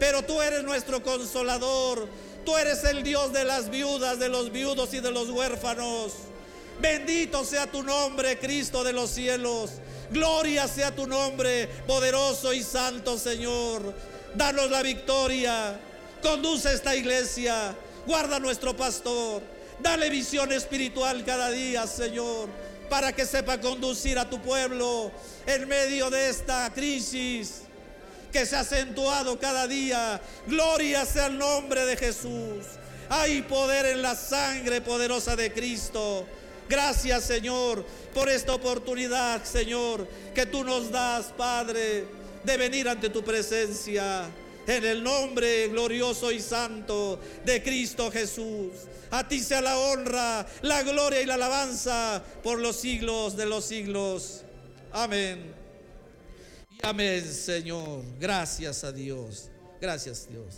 Pero 0.00 0.22
tú 0.22 0.42
eres 0.42 0.64
nuestro 0.64 1.02
consolador, 1.02 2.08
tú 2.44 2.56
eres 2.56 2.82
el 2.84 3.04
Dios 3.04 3.32
de 3.32 3.44
las 3.44 3.70
viudas, 3.70 4.18
de 4.18 4.28
los 4.28 4.50
viudos 4.50 4.92
y 4.92 5.00
de 5.00 5.12
los 5.12 5.30
huérfanos. 5.30 6.14
Bendito 6.80 7.44
sea 7.44 7.70
tu 7.70 7.82
nombre, 7.82 8.38
Cristo 8.38 8.84
de 8.84 8.92
los 8.92 9.10
cielos. 9.10 9.70
Gloria 10.10 10.68
sea 10.68 10.94
tu 10.94 11.06
nombre, 11.06 11.68
poderoso 11.86 12.52
y 12.52 12.62
santo 12.62 13.18
Señor. 13.18 13.94
Danos 14.34 14.70
la 14.70 14.82
victoria. 14.82 15.80
Conduce 16.22 16.72
esta 16.72 16.94
iglesia. 16.94 17.74
Guarda 18.06 18.38
nuestro 18.38 18.76
pastor. 18.76 19.42
Dale 19.80 20.08
visión 20.10 20.52
espiritual 20.52 21.24
cada 21.24 21.50
día, 21.50 21.86
Señor, 21.86 22.48
para 22.88 23.12
que 23.12 23.26
sepa 23.26 23.60
conducir 23.60 24.18
a 24.18 24.28
tu 24.28 24.40
pueblo 24.40 25.10
en 25.46 25.68
medio 25.68 26.10
de 26.10 26.30
esta 26.30 26.72
crisis 26.72 27.62
que 28.32 28.46
se 28.46 28.56
ha 28.56 28.60
acentuado 28.60 29.38
cada 29.38 29.66
día. 29.66 30.20
Gloria 30.46 31.04
sea 31.04 31.26
el 31.26 31.38
nombre 31.38 31.84
de 31.84 31.96
Jesús. 31.96 32.64
Hay 33.08 33.42
poder 33.42 33.86
en 33.86 34.02
la 34.02 34.14
sangre 34.14 34.80
poderosa 34.80 35.36
de 35.36 35.52
Cristo. 35.52 36.26
Gracias, 36.68 37.24
Señor, 37.24 37.84
por 38.12 38.28
esta 38.28 38.54
oportunidad, 38.54 39.44
Señor, 39.44 40.06
que 40.34 40.46
tú 40.46 40.64
nos 40.64 40.90
das, 40.90 41.26
Padre, 41.26 42.04
de 42.42 42.56
venir 42.56 42.88
ante 42.88 43.10
tu 43.10 43.22
presencia. 43.22 44.28
En 44.66 44.84
el 44.84 45.02
nombre 45.02 45.68
glorioso 45.68 46.32
y 46.32 46.40
santo 46.40 47.20
de 47.44 47.62
Cristo 47.62 48.10
Jesús. 48.10 48.72
A 49.12 49.28
ti 49.28 49.38
sea 49.40 49.60
la 49.60 49.78
honra, 49.78 50.44
la 50.62 50.82
gloria 50.82 51.20
y 51.20 51.26
la 51.26 51.34
alabanza 51.34 52.20
por 52.42 52.58
los 52.58 52.74
siglos 52.74 53.36
de 53.36 53.46
los 53.46 53.64
siglos. 53.64 54.42
Amén. 54.90 55.54
Y 56.70 56.78
amén, 56.84 57.24
Señor. 57.32 58.02
Gracias 58.18 58.82
a 58.82 58.90
Dios. 58.90 59.50
Gracias, 59.80 60.26
Dios. 60.28 60.54